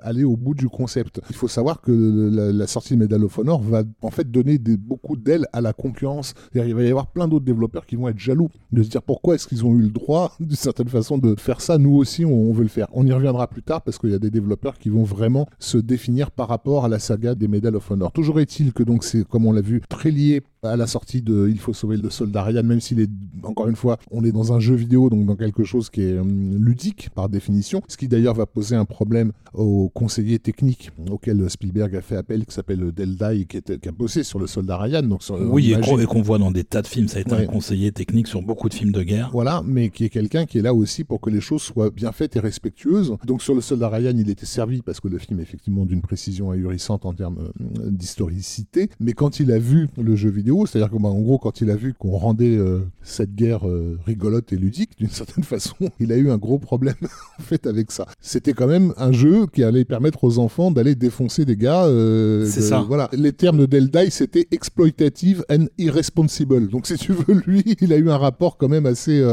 [0.02, 1.20] aller au bout du concept.
[1.30, 4.78] Il faut savoir que la, sortie de Medal of Honor va en fait donner des,
[4.78, 6.34] beaucoup d'ailes à la concurrence.
[6.54, 9.36] Il va y avoir plein d'autres développeurs qui vont être jaloux de se dire pourquoi
[9.36, 11.78] est-ce qu'ils ont eu le droit, d'une certaine façon, de faire ça.
[11.78, 12.88] Nous aussi, on, veut le faire.
[12.94, 15.78] On y reviendra plus tard parce qu'il y a des développeurs qui vont vraiment se
[15.78, 18.12] définir par rapport à la saga des Medal of Honor.
[18.12, 21.48] Toujours est-il que donc c'est, comme on l'a vu, très lié à la sortie de
[21.50, 23.10] Il faut sauver le soldat Ryan, même s'il est,
[23.44, 26.18] encore une fois, on est dans un jeu vidéo, donc dans quelque chose qui est
[26.18, 31.50] hum, ludique par définition, ce qui d'ailleurs va poser un problème au conseiller technique auquel
[31.50, 34.78] Spielberg a fait appel, qui s'appelle Deldai, qui, était, qui a bossé sur le soldat
[34.78, 35.04] Ryan.
[35.04, 37.92] Donc oui, et qu'on voit dans des tas de films, ça a été un conseiller
[37.92, 39.30] technique sur beaucoup de films de guerre.
[39.32, 42.12] Voilà, mais qui est quelqu'un qui est là aussi pour que les choses soient bien
[42.12, 43.16] faites et respectueuses.
[43.26, 46.02] Donc sur le soldat Ryan, il était servi parce que le film est effectivement d'une
[46.02, 50.90] précision ahurissante en termes euh, d'historicité, mais quand il a vu le jeu vidéo, c'est-à-dire
[50.90, 54.92] qu'en gros, quand il a vu qu'on rendait euh, cette guerre euh, rigolote et ludique,
[54.98, 56.96] d'une certaine façon, il a eu un gros problème
[57.40, 58.08] en fait avec ça.
[58.22, 61.86] C'était quand même un jeu qui allait permettre aux enfants d'aller défoncer des gars.
[61.86, 62.82] Euh, c'est ça.
[62.88, 63.10] Voilà.
[63.14, 66.68] Les termes de Deldai, c'était exploitative and irresponsible.
[66.70, 69.24] Donc si tu veux, lui, il a eu un rapport quand même assez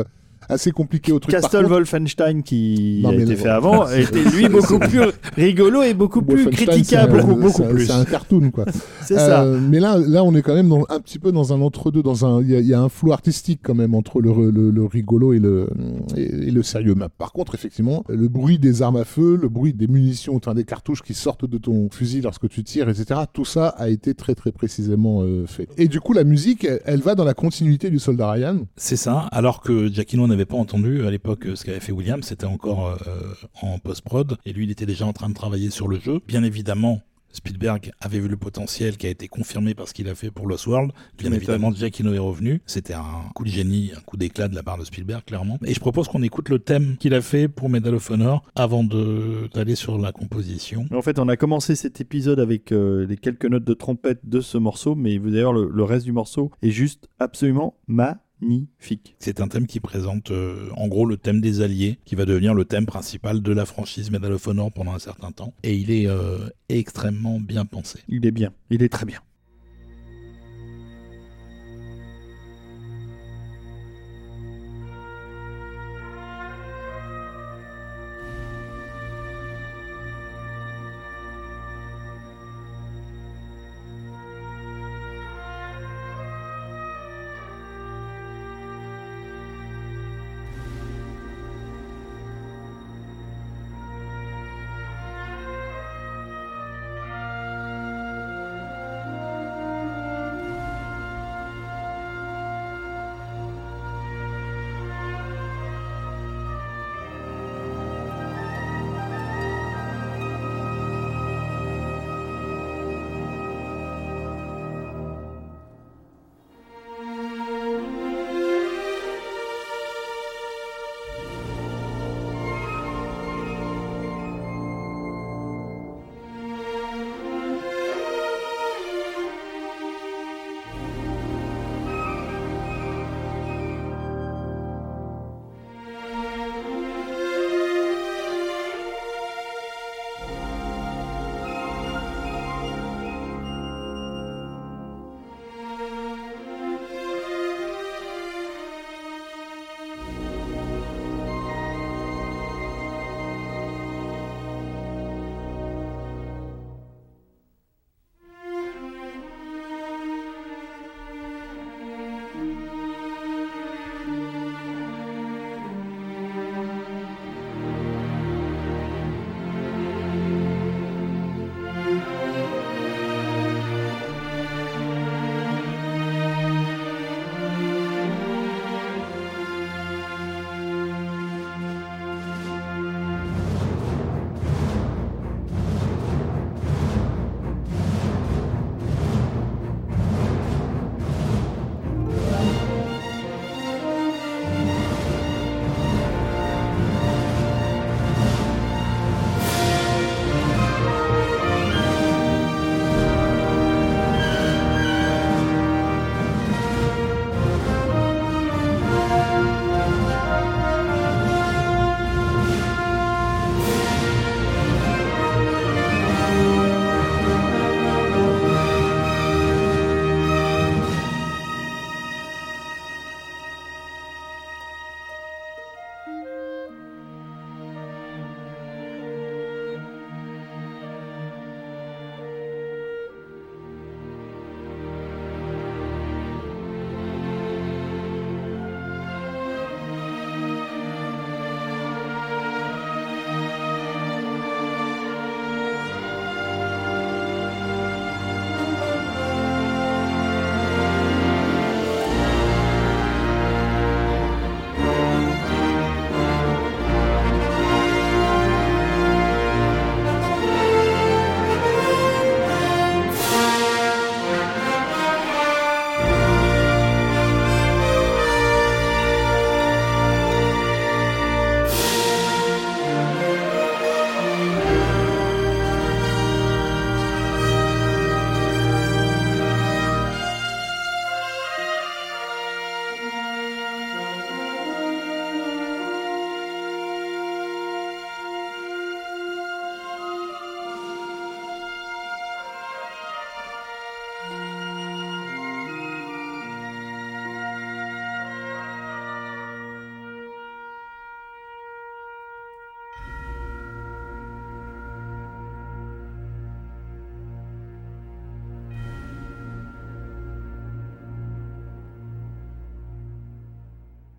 [0.48, 1.34] assez compliqué au truc.
[1.34, 5.00] Castle Wolfenstein qui a été fait avant était lui beaucoup plus
[5.36, 7.22] rigolo et beaucoup plus critiquable.
[7.24, 7.86] Beaucoup, plus.
[7.86, 8.64] C'est un cartoon quoi.
[9.02, 9.42] c'est ça.
[9.42, 12.02] Euh, mais là, là, on est quand même dans, un petit peu dans un entre-deux,
[12.02, 15.38] dans un, il y, a un flou artistique quand même entre le, le, rigolo et
[15.38, 15.68] le
[16.16, 16.94] et, le sérieux.
[16.96, 20.54] Mais par contre, effectivement, le bruit des armes à feu, le bruit des munitions, enfin,
[20.54, 23.20] des cartouches qui sortent de ton fusil lorsque tu tires, etc.
[23.32, 25.68] Tout ça a été très très précisément euh, fait.
[25.76, 28.58] Et du coup, la musique, elle, va dans la continuité du Soldat Ryan.
[28.76, 29.28] C'est ça.
[29.32, 33.34] Alors que Jackie n'avait pas entendu à l'époque ce qu'avait fait William, c'était encore euh,
[33.62, 36.20] en post-prod, et lui il était déjà en train de travailler sur le jeu.
[36.26, 37.00] Bien évidemment,
[37.34, 40.46] Spielberg avait vu le potentiel qui a été confirmé par ce qu'il a fait pour
[40.46, 40.92] Lost World.
[41.18, 42.62] Bien évidemment, Giacchino est revenu.
[42.64, 45.58] C'était un coup de génie, un coup d'éclat de la part de Spielberg, clairement.
[45.64, 48.84] Et je propose qu'on écoute le thème qu'il a fait pour Medal of Honor avant
[48.84, 50.86] d'aller sur la composition.
[50.92, 54.40] En fait, on a commencé cet épisode avec euh, les quelques notes de trompette de
[54.40, 59.16] ce morceau, mais d'ailleurs, le, le reste du morceau est juste absolument ma magnifique.
[59.18, 62.54] C'est un thème qui présente euh, en gros le thème des alliés, qui va devenir
[62.54, 65.52] le thème principal de la franchise Medal of Honor pendant un certain temps.
[65.62, 68.00] Et il est euh, extrêmement bien pensé.
[68.08, 69.20] Il est bien, il est très bien.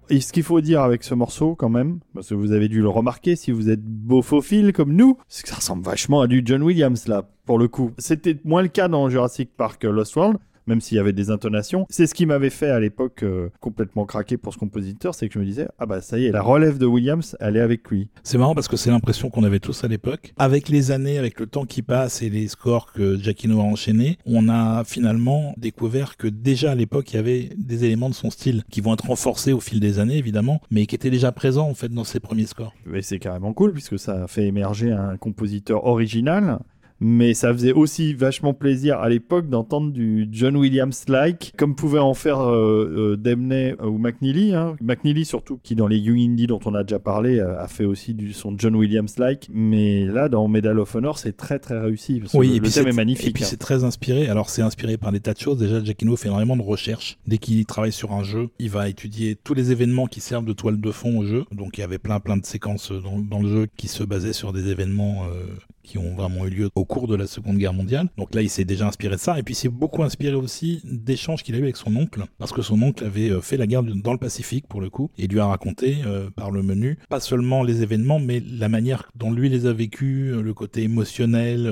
[0.09, 2.81] Et ce qu'il faut dire avec ce morceau, quand même, parce que vous avez dû
[2.81, 6.43] le remarquer si vous êtes beaufophile comme nous, c'est que ça ressemble vachement à du
[6.45, 7.91] John Williams, là, pour le coup.
[7.97, 11.29] C'était moins le cas dans Jurassic Park euh, Lost World, même s'il y avait des
[11.29, 11.85] intonations.
[11.89, 15.33] C'est ce qui m'avait fait à l'époque euh, complètement craquer pour ce compositeur, c'est que
[15.33, 17.89] je me disais, ah bah ça y est, la relève de Williams, elle est avec
[17.89, 18.09] lui.
[18.23, 20.33] C'est marrant parce que c'est l'impression qu'on avait tous à l'époque.
[20.37, 24.17] Avec les années, avec le temps qui passe et les scores que Giacchino a enchaînés,
[24.25, 28.29] on a finalement découvert que déjà à l'époque, il y avait des éléments de son
[28.29, 31.69] style qui vont être renforcés au fil des années, évidemment, mais qui étaient déjà présents
[31.69, 32.73] en fait dans ses premiers scores.
[32.85, 36.59] Mais c'est carrément cool puisque ça a fait émerger un compositeur original
[36.99, 42.13] mais ça faisait aussi vachement plaisir à l'époque d'entendre du John Williams-like, comme pouvait en
[42.13, 44.53] faire euh, euh Demney ou McNeely.
[44.53, 44.75] Hein.
[44.81, 47.85] McNeely surtout, qui dans les Young Indie dont on a déjà parlé, euh, a fait
[47.85, 49.49] aussi du son John Williams-like.
[49.53, 52.21] Mais là, dans Medal of Honor, c'est très très réussi.
[52.33, 53.27] oui, et puis thème est, magnifique.
[53.27, 54.27] Et puis c'est très inspiré.
[54.29, 55.57] Alors c'est inspiré par des tas de choses.
[55.57, 57.17] Déjà, Giacchino fait énormément de recherches.
[57.27, 60.53] Dès qu'il travaille sur un jeu, il va étudier tous les événements qui servent de
[60.53, 61.45] toile de fond au jeu.
[61.51, 64.33] Donc il y avait plein plein de séquences dans, dans le jeu qui se basaient
[64.33, 65.45] sur des événements euh,
[65.85, 68.09] qui ont vraiment eu lieu au cours de la Seconde Guerre mondiale.
[68.17, 69.39] Donc là, il s'est déjà inspiré de ça.
[69.39, 72.51] Et puis, il s'est beaucoup inspiré aussi d'échanges qu'il a eu avec son oncle, parce
[72.51, 75.27] que son oncle avait euh, fait la guerre dans le Pacifique, pour le coup, et
[75.27, 79.31] lui a raconté euh, par le menu, pas seulement les événements, mais la manière dont
[79.31, 81.63] lui les a vécus, euh, le côté émotionnel,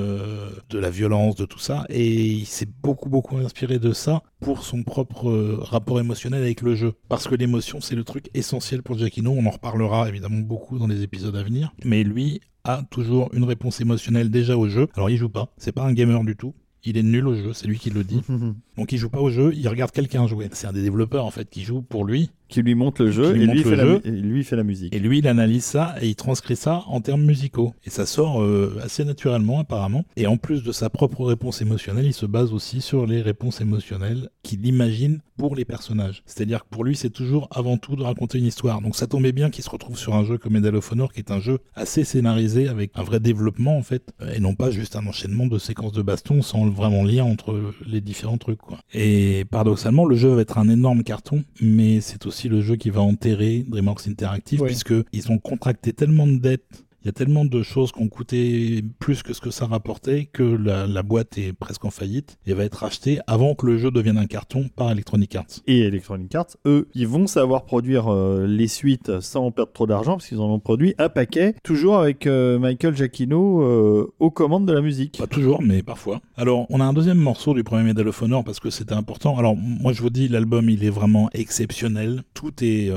[0.69, 1.85] de la violence, de tout ça.
[1.89, 5.29] Et il s'est beaucoup, beaucoup inspiré de ça pour son propre
[5.61, 6.93] rapport émotionnel avec le jeu.
[7.09, 9.31] Parce que l'émotion, c'est le truc essentiel pour Giacchino.
[9.31, 11.73] On en reparlera évidemment beaucoup dans les épisodes à venir.
[11.83, 14.87] Mais lui a toujours une réponse émotionnelle déjà au jeu.
[14.95, 16.53] Alors il joue pas, c'est pas un gamer du tout.
[16.85, 18.21] Il est nul au jeu, c'est lui qui le dit.
[18.77, 20.49] Donc il joue pas au jeu, il regarde quelqu'un jouer.
[20.53, 23.35] C'est un des développeurs en fait qui joue pour lui qui lui montre le jeu,
[23.35, 24.93] et lui, fait La, et lui fait la musique.
[24.93, 27.73] Et lui, il analyse ça et il transcrit ça en termes musicaux.
[27.83, 30.05] Et ça sort euh, assez naturellement, apparemment.
[30.17, 33.59] Et en plus de sa propre réponse émotionnelle, il se base aussi sur les réponses
[33.59, 36.21] émotionnelles qu'il imagine pour les personnages.
[36.27, 38.81] C'est-à-dire que pour lui, c'est toujours avant tout de raconter une histoire.
[38.81, 41.19] Donc ça tombait bien qu'il se retrouve sur un jeu comme Medal of Honor, qui
[41.21, 44.95] est un jeu assez scénarisé, avec un vrai développement, en fait, et non pas juste
[44.95, 48.77] un enchaînement de séquences de baston sans vraiment lien entre les différents trucs, quoi.
[48.93, 52.89] Et paradoxalement, le jeu va être un énorme carton, mais c'est aussi le jeu qui
[52.89, 57.43] va enterrer DreamWorks Interactive, puisque ils ont contracté tellement de dettes il y a tellement
[57.43, 61.51] de choses qui ont coûté plus que ce que ça rapportait que la, boîte est
[61.51, 64.89] presque en faillite et va être rachetée avant que le jeu devienne un carton par
[64.89, 65.59] Electronic Arts.
[65.67, 70.13] Et Electronic Arts, eux, ils vont savoir produire euh, les suites sans perdre trop d'argent
[70.13, 74.65] parce qu'ils en ont produit un paquet, toujours avec euh, Michael Giacchino euh, aux commandes
[74.65, 75.17] de la musique.
[75.17, 76.21] Pas toujours, mais parfois.
[76.37, 79.37] Alors, on a un deuxième morceau du premier Medal of Honor parce que c'était important.
[79.37, 82.23] Alors, moi, je vous dis, l'album, il est vraiment exceptionnel.
[82.33, 82.89] Tout est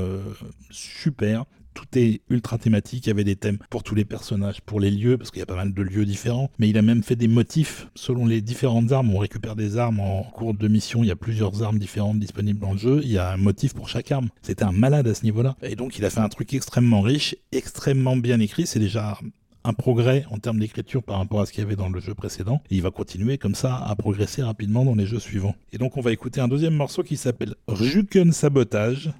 [0.69, 1.43] super
[1.77, 3.05] tout est ultra thématique.
[3.05, 5.43] Il y avait des thèmes pour tous les personnages, pour les lieux, parce qu'il y
[5.43, 6.49] a pas mal de lieux différents.
[6.57, 9.13] Mais il a même fait des motifs selon les différentes armes.
[9.13, 11.03] On récupère des armes en cours de mission.
[11.03, 13.01] Il y a plusieurs armes différentes disponibles dans le jeu.
[13.03, 14.29] Il y a un motif pour chaque arme.
[14.41, 15.55] C'était un malade à ce niveau-là.
[15.61, 18.65] Et donc, il a fait un truc extrêmement riche, extrêmement bien écrit.
[18.65, 19.19] C'est déjà
[19.67, 22.13] un progrès en termes d'écriture par rapport à ce qu'il y avait dans le jeu
[22.13, 22.61] précédent.
[22.71, 25.55] Et il va continuer comme ça à progresser rapidement dans les jeux suivants.
[25.73, 29.11] Et donc on va écouter un deuxième morceau qui s'appelle Ruken Sabotage.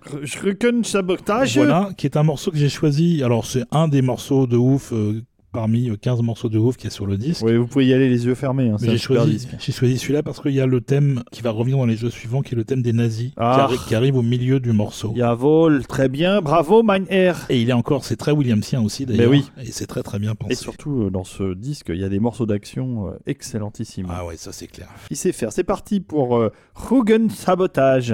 [0.41, 3.21] Ruken Sabotage Voilà, qui est un morceau que j'ai choisi.
[3.23, 5.21] Alors c'est un des morceaux de ouf euh,
[5.57, 7.43] parmi 15 euh, morceaux de ouf qui est sur le disque.
[7.43, 8.69] Oui, vous pouvez y aller les yeux fermés.
[8.69, 11.87] Hein, j'ai choisi, choisi celui-là parce qu'il y a le thème qui va revenir dans
[11.87, 13.67] les jeux suivants, qui est le thème des nazis, qui, ah.
[13.93, 15.13] arrive au milieu du morceau.
[15.15, 17.47] Jawohl, très bien, bravo, Mein Herr.
[17.49, 19.31] Et il est encore, c'est très Williamsien aussi d'ailleurs.
[19.31, 19.49] oui.
[19.59, 20.53] Et c'est très très bien pensé.
[20.53, 24.09] Et surtout euh, dans ce disque, il y a des morceaux d'action euh, excellentissimes.
[24.11, 24.89] Ah ouais, ça c'est clair.
[25.09, 25.51] Il sait faire.
[25.51, 28.13] C'est parti pour euh, Rugen Sabotage.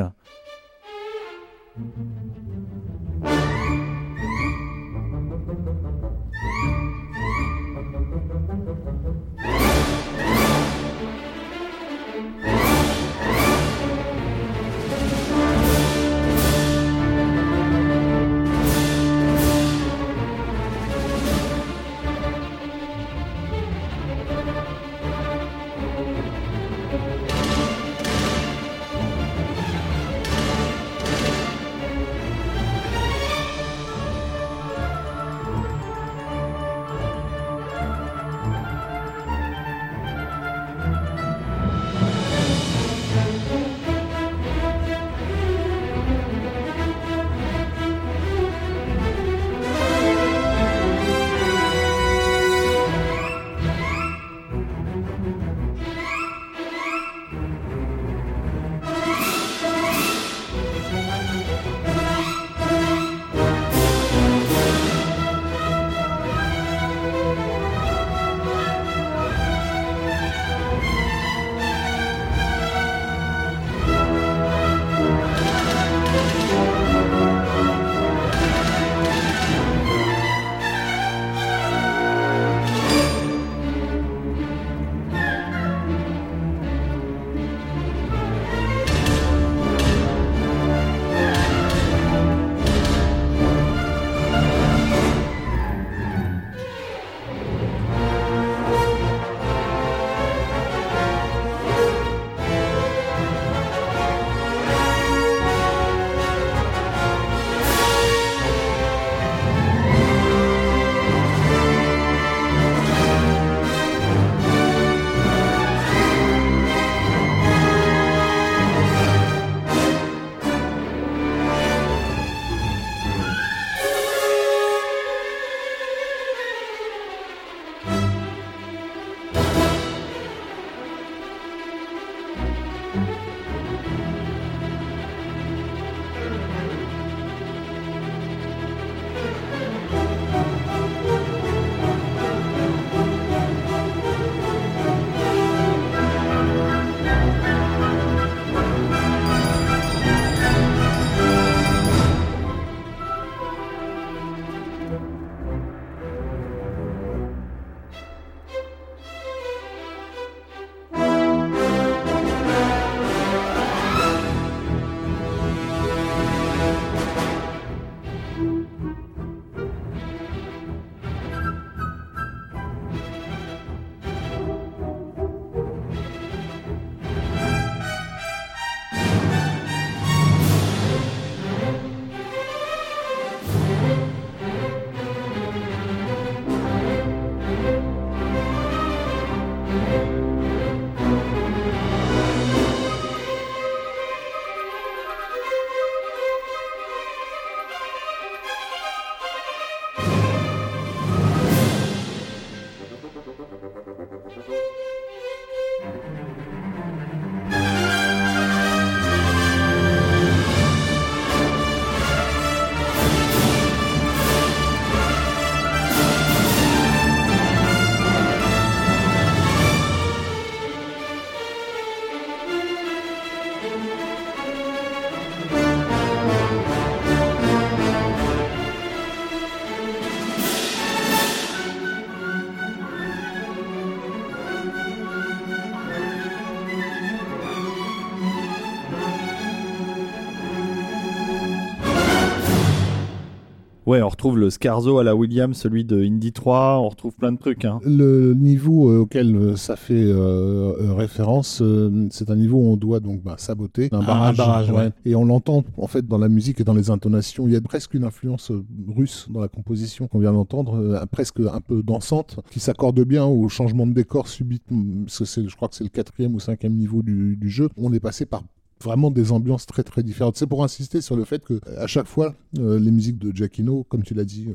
[243.93, 247.31] Ouais, on retrouve le Scarzo à la Williams, celui de Indy 3, on retrouve plein
[247.31, 247.63] de trucs.
[247.63, 247.79] Hein.
[247.85, 252.75] Le niveau euh, auquel euh, ça fait euh, référence, euh, c'est un niveau où on
[252.75, 254.33] doit donc bah, saboter un Ah, barrage.
[254.33, 254.89] un barrage, ouais.
[255.05, 257.45] Et on l'entend en fait dans la musique et dans les intonations.
[257.47, 258.51] Il y a presque une influence
[258.87, 263.25] russe dans la composition qu'on vient d'entendre, euh, presque un peu dansante, qui s'accorde bien
[263.25, 264.59] au changement de décor subit.
[265.05, 267.69] Parce que c'est- je crois que c'est le quatrième ou cinquième niveau du, du jeu.
[267.77, 268.41] On est passé par
[268.83, 270.37] vraiment des ambiances très très différentes.
[270.37, 273.83] C'est pour insister sur le fait que à chaque fois, euh, les musiques de Giacchino,
[273.89, 274.49] comme tu l'as dit,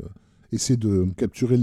[0.53, 1.57] essaient de capturer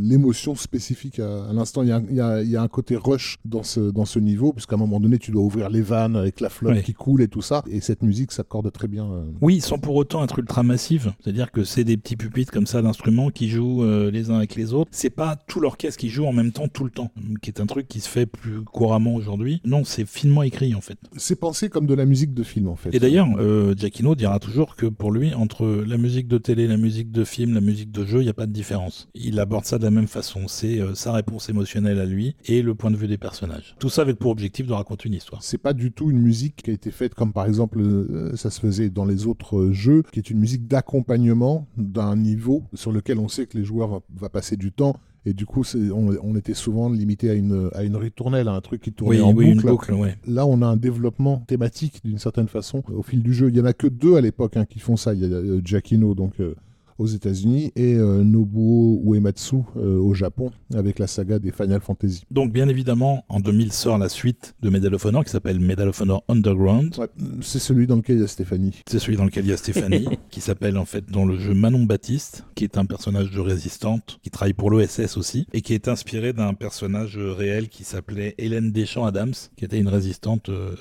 [0.00, 1.82] l'émotion spécifique à, à l'instant.
[1.82, 3.80] Il y, a, un- il y a- il y a un côté rush dans ce,
[3.90, 6.74] dans ce niveau, puisqu'à un moment donné, tu dois ouvrir les vannes avec la flotte
[6.74, 6.82] Ouais.
[6.82, 7.62] qui coule et tout ça.
[7.70, 9.04] Et cette musique s'accorde très bien.
[9.10, 9.24] euh.
[9.40, 11.12] Oui, sans pour autant être ultra massive.
[11.22, 14.54] C'est-à-dire que c'est des petits pupitres comme ça d'instruments qui jouent euh, les uns avec
[14.54, 14.90] les autres.
[14.92, 17.10] C'est pas tout l'orchestre qui joue en même temps tout le temps,
[17.42, 19.60] qui est un truc qui se fait plus couramment aujourd'hui.
[19.64, 20.98] Non, c'est finement écrit en fait.
[21.16, 22.94] C'est pensé comme de la musique de film, en fait.
[22.94, 26.76] Et d'ailleurs, euh, Giacchino dira toujours que pour lui, entre la musique de télé, la
[26.76, 29.08] musique de film, la musique de jeu, il n'y a pas de différence.
[29.14, 30.48] Il aborde ça de la même façon.
[30.48, 33.74] C'est euh, sa réponse émotionnelle à lui et le point de vue des personnages.
[33.78, 35.42] Tout ça avec pour objectif de raconter une histoire.
[35.42, 38.50] C'est pas du tout une musique qui a été faite comme par exemple euh, ça
[38.50, 43.18] se faisait dans les autres jeux, qui est une musique d'accompagnement d'un niveau sur lequel
[43.18, 44.96] on sait que les joueurs va, va passer du temps.
[45.24, 48.60] Et du coup, on, on était souvent limité à une, à une ritournelle, à un
[48.60, 49.66] truc qui tournait Oui, en oui, boucle.
[49.66, 50.16] une boucle, ouais.
[50.26, 53.48] Là, on a un développement thématique d'une certaine façon au fil du jeu.
[53.48, 55.14] Il y en a que deux à l'époque hein, qui font ça.
[55.14, 56.56] Il y a euh, Giacchino donc euh,
[56.98, 62.24] aux États-Unis et euh, Nobuo Uematsu euh, au Japon avec la saga des Final Fantasy.
[62.30, 65.88] Donc, bien évidemment, en 2000 sort la suite de Medal of Honor qui s'appelle Medal
[65.88, 66.96] of Honor Underground.
[66.98, 67.08] Ouais,
[67.40, 68.82] c'est celui dans lequel il y a Stéphanie.
[68.86, 71.54] C'est celui dans lequel il y a Stéphanie, qui s'appelle en fait dans le jeu
[71.54, 75.74] Manon Baptiste, qui est un personnage de résistante, qui travaille pour l'OSS aussi, et qui
[75.74, 80.74] est inspiré d'un personnage réel qui s'appelait Hélène Deschamps-Adams, qui était une résistante euh,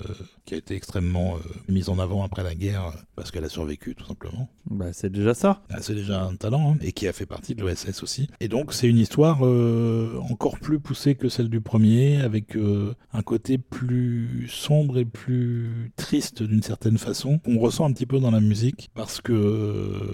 [0.46, 1.40] qui a été extrêmement euh,
[1.70, 4.50] mise en avant après la guerre, parce qu'elle a survécu tout simplement.
[4.70, 5.64] Bah, c'est déjà ça.
[5.70, 8.28] Ah, c'est déjà un talent, hein, et qui a fait partie de l'OSS aussi.
[8.40, 12.94] Et donc c'est une histoire euh, encore plus poussée que celle du premier, avec euh,
[13.14, 17.40] un côté plus sombre et plus triste d'une certaine façon.
[17.46, 20.14] On ressent un petit peu dans la musique, parce que euh,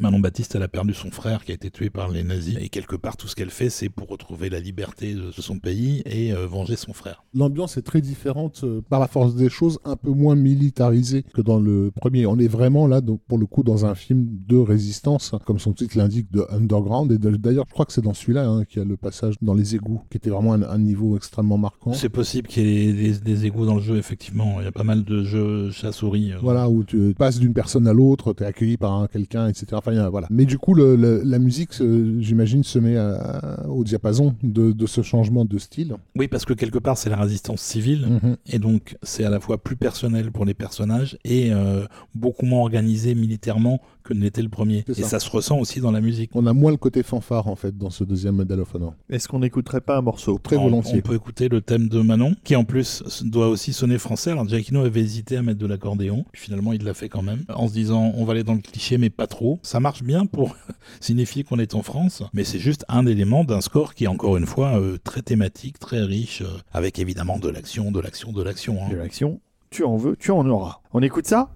[0.00, 2.68] Manon Baptiste, elle a perdu son frère qui a été tué par les nazis, et
[2.68, 6.32] quelque part tout ce qu'elle fait, c'est pour retrouver la liberté de son pays et
[6.32, 7.24] euh, venger son frère.
[7.34, 11.60] L'ambiance est très différente par la force des choses, un peu moins militarisée que dans
[11.60, 12.26] le premier.
[12.26, 15.72] On est vraiment là, pour le coup, dans un film de résistance, hein, comme son
[15.72, 17.10] titre l'indique, de underground.
[17.12, 19.54] Et d'ailleurs, je crois que c'est dans celui-là hein, qu'il y a le passage dans
[19.54, 21.92] les égouts, qui était vraiment un, un niveau extrêmement marquant.
[21.92, 24.60] C'est possible qu'il y ait des, des égouts dans le jeu, effectivement.
[24.60, 26.32] Il y a pas mal de jeux chat-souris.
[26.32, 29.48] euh, Voilà, où tu passes d'une personne à l'autre, tu es accueilli par un quelqu'un,
[29.48, 29.66] etc.
[29.72, 30.26] Enfin, a- voilà.
[30.30, 34.72] Mais du coup, le- le- la musique, euh, j'imagine, se met à- au diapason de,
[34.72, 35.94] de ce changement de style.
[36.16, 38.06] Oui, parce que quelque part, c'est la résistance civile.
[38.22, 38.36] Mhm.
[38.46, 42.60] Et donc, c'est à la fois plus personnel pour les personnages et euh, beaucoup moins
[42.60, 44.84] organisé militairement que ne l'était le premier.
[44.88, 45.08] Et ça.
[45.08, 46.30] ça se ressent aussi dans la musique.
[46.34, 48.94] On a moins le côté fanfare, en fait, dans ce deuxième Medal of Honor.
[49.10, 50.98] Est-ce qu'on n'écouterait pas un morceau Très On- volontiers.
[51.04, 54.30] On peut écouter le thème de Manon, qui en plus doit aussi sonner français.
[54.30, 57.44] Alors Giacchino avait hésité à mettre de l'accordéon, puis finalement il l'a fait quand même,
[57.54, 59.58] en se disant on va aller dans le cliché mais pas trop.
[59.62, 60.56] Ça marche bien pour
[61.00, 64.36] signifier qu'on est en France, mais c'est juste un élément d'un score qui est encore
[64.36, 68.42] une fois euh, très thématique, très riche, euh, avec évidemment de l'action, de l'action, de
[68.42, 68.78] l'action.
[68.82, 68.88] hein.
[68.90, 69.40] De l'action,
[69.70, 70.80] tu en veux, tu en auras.
[70.92, 71.50] On écoute ça?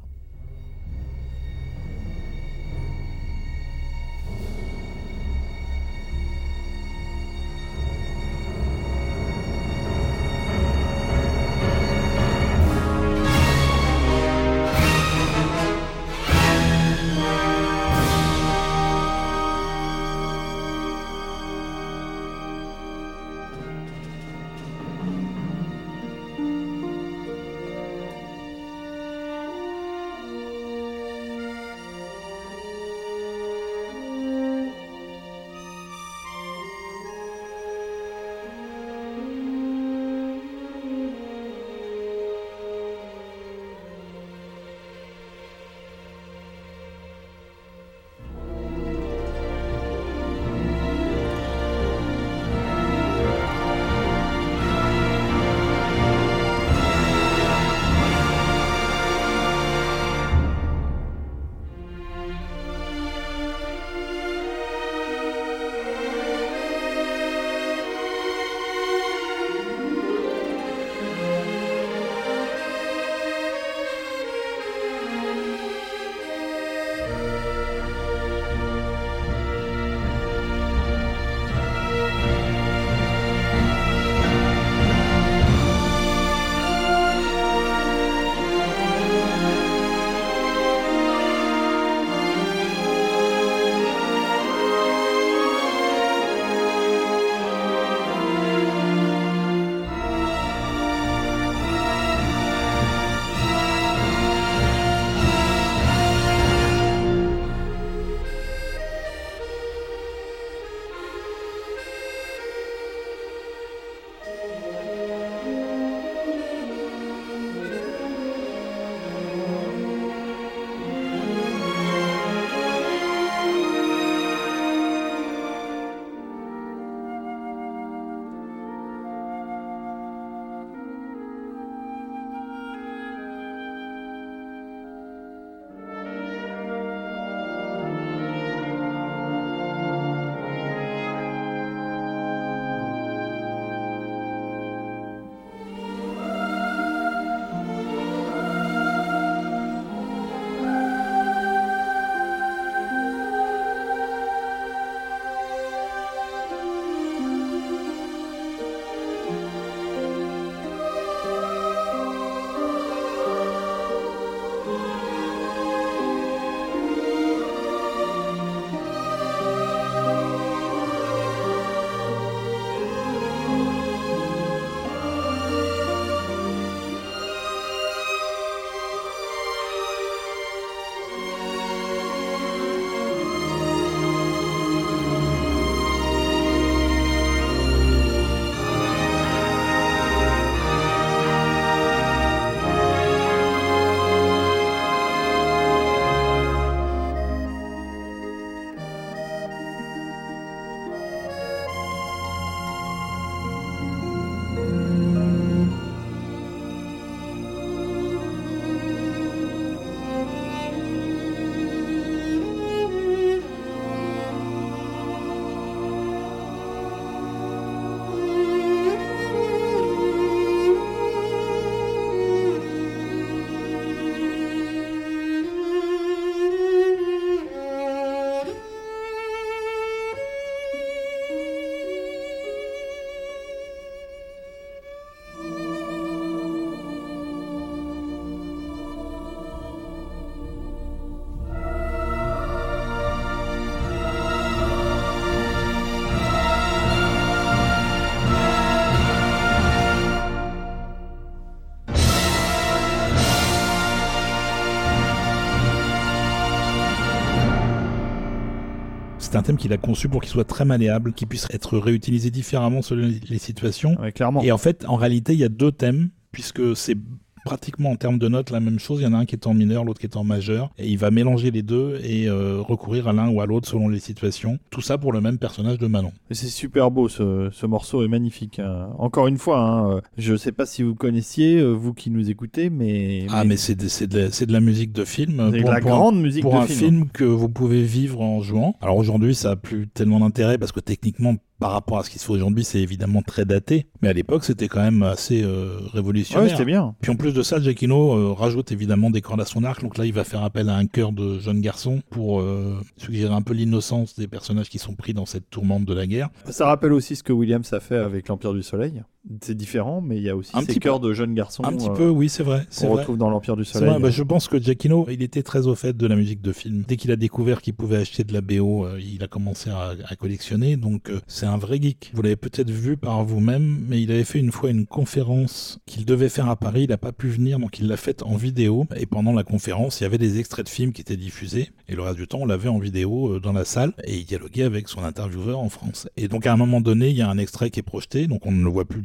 [259.43, 262.81] Un thème qu'il a conçu pour qu'il soit très malléable, qu'il puisse être réutilisé différemment
[262.81, 264.01] selon les situations.
[264.01, 264.41] Ouais, clairement.
[264.43, 266.97] Et en fait, en réalité, il y a deux thèmes, puisque c'est
[267.45, 269.01] pratiquement en termes de notes la même chose.
[269.01, 270.71] Il y en a un qui est en mineur, l'autre qui est en majeur.
[270.79, 273.89] Et il va mélanger les deux et euh, recourir à l'un ou à l'autre selon
[273.89, 274.59] les situations.
[274.71, 276.13] Tout ça pour le même personnage de Manon.
[276.31, 278.59] C'est super beau, ce, ce morceau est magnifique.
[278.59, 278.89] hein.
[278.99, 282.31] Encore une fois, hein, euh, je sais pas si vous connaissiez, euh, vous qui nous
[282.31, 283.27] écoutez, mais...
[283.31, 285.51] Ah, mais c'est de, c'est de, la- c'est de la musique de film.
[285.53, 286.79] c'est de Pour- la un- grande musique pour de un film.
[286.79, 288.77] film que vous pouvez vivre en jouant.
[288.81, 292.19] Alors aujourd'hui, ça a plus tellement d'intérêt parce que techniquement, par rapport à ce qui
[292.19, 293.87] se fait aujourd'hui, c'est évidemment très daté.
[294.03, 296.51] Mais à l'époque, c'était quand même assez euh, Ouais, révolutionnaire.
[296.51, 296.97] c'était bien.
[297.01, 299.81] Puis en plus de ça, Giacchino euh, rajoute évidemment des cordes à son arc.
[299.81, 303.33] Donc là, il va faire appel à un cœur de jeune garçon pour euh, suggérer
[303.33, 306.31] un peu l'innocence des personnages qui sont pris dans cette tourmente de la guerre.
[306.51, 309.03] Ça rappelle aussi ce que Williams a fait avec l'Empire du Soleil.
[309.41, 311.73] C'est différent, mais il y a aussi Un ces petit cœurs de jeunes garçons un
[311.73, 312.67] petit euh, peu, oui, c'est vrai.
[312.77, 313.89] Qu'on retrouve dans l'Empire du Soleil.
[313.89, 316.53] vrai, bah, je pense que Giacchino, il était très au fait de la musique de
[316.53, 316.83] film.
[316.89, 319.95] Dès qu'il a découvert qu'il pouvait acheter de la BO, euh, il a commencé à,
[320.09, 320.77] à collectionner.
[320.77, 322.11] Donc euh, c'est un vrai geek.
[322.15, 326.05] Vous l'avez peut-être vu par vous-même, mais il avait fait une fois une conférence qu'il
[326.05, 326.85] devait faire à Paris.
[326.85, 328.87] Il n'a pas pu venir, donc il l'a faite en vidéo.
[328.97, 331.71] Et pendant la conférence, il y avait des extraits de films qui étaient diffusés.
[331.89, 333.93] Et le reste du temps, on l'avait en vidéo dans la salle.
[334.05, 336.09] Et il dialoguait avec son intervieweur en France.
[336.17, 338.27] Et donc à un moment donné, il y a un extrait qui est projeté.
[338.27, 339.03] Donc on ne le voit plus,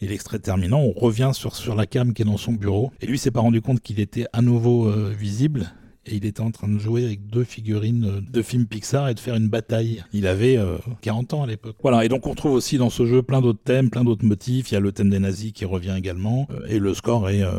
[0.00, 2.92] Et l'extrait terminant, on revient sur, sur la cam qui est dans son bureau.
[3.00, 5.72] Et lui s'est pas rendu compte qu'il était à nouveau euh, visible.
[6.08, 9.14] Et il était en train de jouer avec deux figurines euh, de films Pixar et
[9.14, 10.02] de faire une bataille.
[10.12, 11.76] Il avait euh, 40 ans à l'époque.
[11.82, 14.70] Voilà, et donc on trouve aussi dans ce jeu plein d'autres thèmes, plein d'autres motifs.
[14.70, 16.46] Il y a le thème des nazis qui revient également.
[16.50, 17.50] Euh, et le score est euh,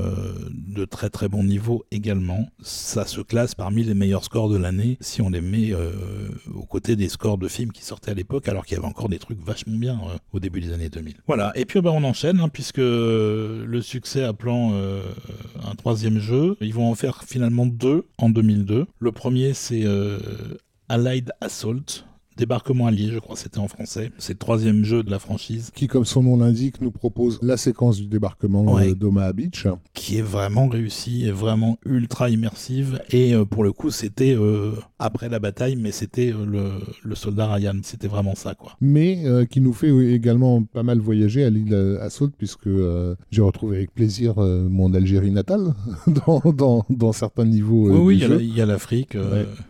[0.51, 2.47] de très très bon niveau également.
[2.61, 5.91] Ça se classe parmi les meilleurs scores de l'année si on les met euh,
[6.53, 9.09] aux côtés des scores de films qui sortaient à l'époque, alors qu'il y avait encore
[9.09, 11.15] des trucs vachement bien euh, au début des années 2000.
[11.27, 15.01] Voilà, et puis ben, on enchaîne, hein, puisque le succès appelant euh,
[15.69, 18.85] un troisième jeu, ils vont en faire finalement deux en 2002.
[18.99, 20.17] Le premier, c'est euh,
[20.87, 22.05] Allied Assault.
[22.39, 24.11] Débarquement allié, je crois que c'était en français.
[24.17, 27.57] C'est le troisième jeu de la franchise qui, comme son nom l'indique, nous propose la
[27.57, 28.91] séquence du débarquement Ouais.
[28.91, 29.67] euh, d'Omaha Beach.
[29.93, 33.01] qui est vraiment réussie et vraiment ultra immersive.
[33.11, 36.69] Et euh, pour le coup, c'était euh, après la bataille, mais c'était euh, le,
[37.03, 37.75] le soldat Ryan.
[37.83, 38.71] C'était vraiment ça, quoi.
[38.79, 39.19] mais
[39.49, 42.69] qui nous fait également pas mal voyager à l'île Assault, puisque
[43.31, 45.73] j'ai retrouvé avec plaisir mon Algérie natale
[46.25, 47.89] dans, dans, dans certains niveaux.
[48.05, 49.17] oui, il y a y l'Afrique.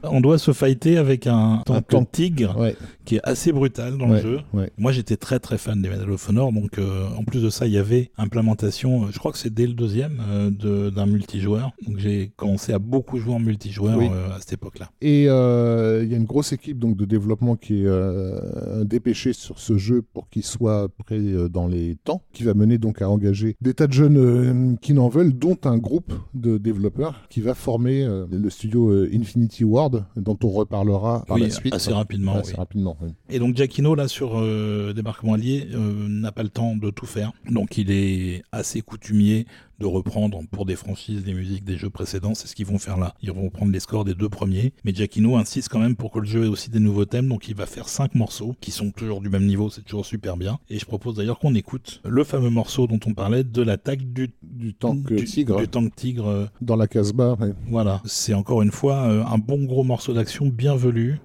[0.03, 2.11] On doit se fighter avec un tank tank.
[2.11, 4.39] tigre Ouais, qui est assez brutal dans Ouais, le jeu.
[4.53, 4.71] ouais.
[4.77, 7.65] Moi, j'étais très très fan des Medal of Honor, donc euh, en plus de ça,
[7.67, 9.03] il y avait implémentation.
[9.03, 11.71] euh, je crois que c'est dès le deuxième euh, de- d'un multijoueur.
[11.87, 14.07] Donc j'ai commencé à beaucoup jouer en multijoueur Oui.
[14.11, 14.89] euh, à cette époque-là.
[15.01, 19.77] Et il y a une grosse équipe donc de développement qui est dépêchée sur ce
[19.77, 21.19] jeu pour qu'il soit prêt
[21.51, 25.09] dans les temps, qui va mener donc à engager des tas de jeunes qui n'en
[25.09, 30.49] veulent, dont un groupe de développeurs qui va former le studio Infinity Ward, dont on
[30.49, 31.73] reparlera par oui, la suite.
[31.73, 32.35] assez rapidement.
[32.35, 32.57] Assez oui.
[32.57, 32.97] rapidement.
[33.01, 33.09] oui.
[33.29, 37.05] Et donc Giacchino, là, sur euh, Débarquement Allié, euh, n'a pas le temps de tout
[37.05, 37.31] faire.
[37.49, 39.45] Donc il est assez coutumier
[39.79, 42.33] de reprendre pour des franchises des musiques des jeux précédents.
[42.35, 43.15] C'est ce qu'ils vont faire là.
[43.21, 44.73] Ils vont reprendre les scores des deux premiers.
[44.83, 47.29] Mais Giacchino insiste quand même pour que le jeu ait aussi des nouveaux thèmes.
[47.29, 49.69] Donc il va faire cinq morceaux qui sont toujours du même niveau.
[49.69, 50.59] C'est toujours super bien.
[50.69, 54.31] Et je propose d'ailleurs qu'on écoute le fameux morceau dont on parlait de l'attaque du,
[54.43, 56.27] Du tank du, tigre du tank tigre.
[56.27, 57.37] euh, dans la Casbah.
[57.39, 57.53] ouais.
[57.69, 58.01] Voilà.
[58.03, 61.19] C'est encore une fois euh, un bon gros morceau d'action bien velu.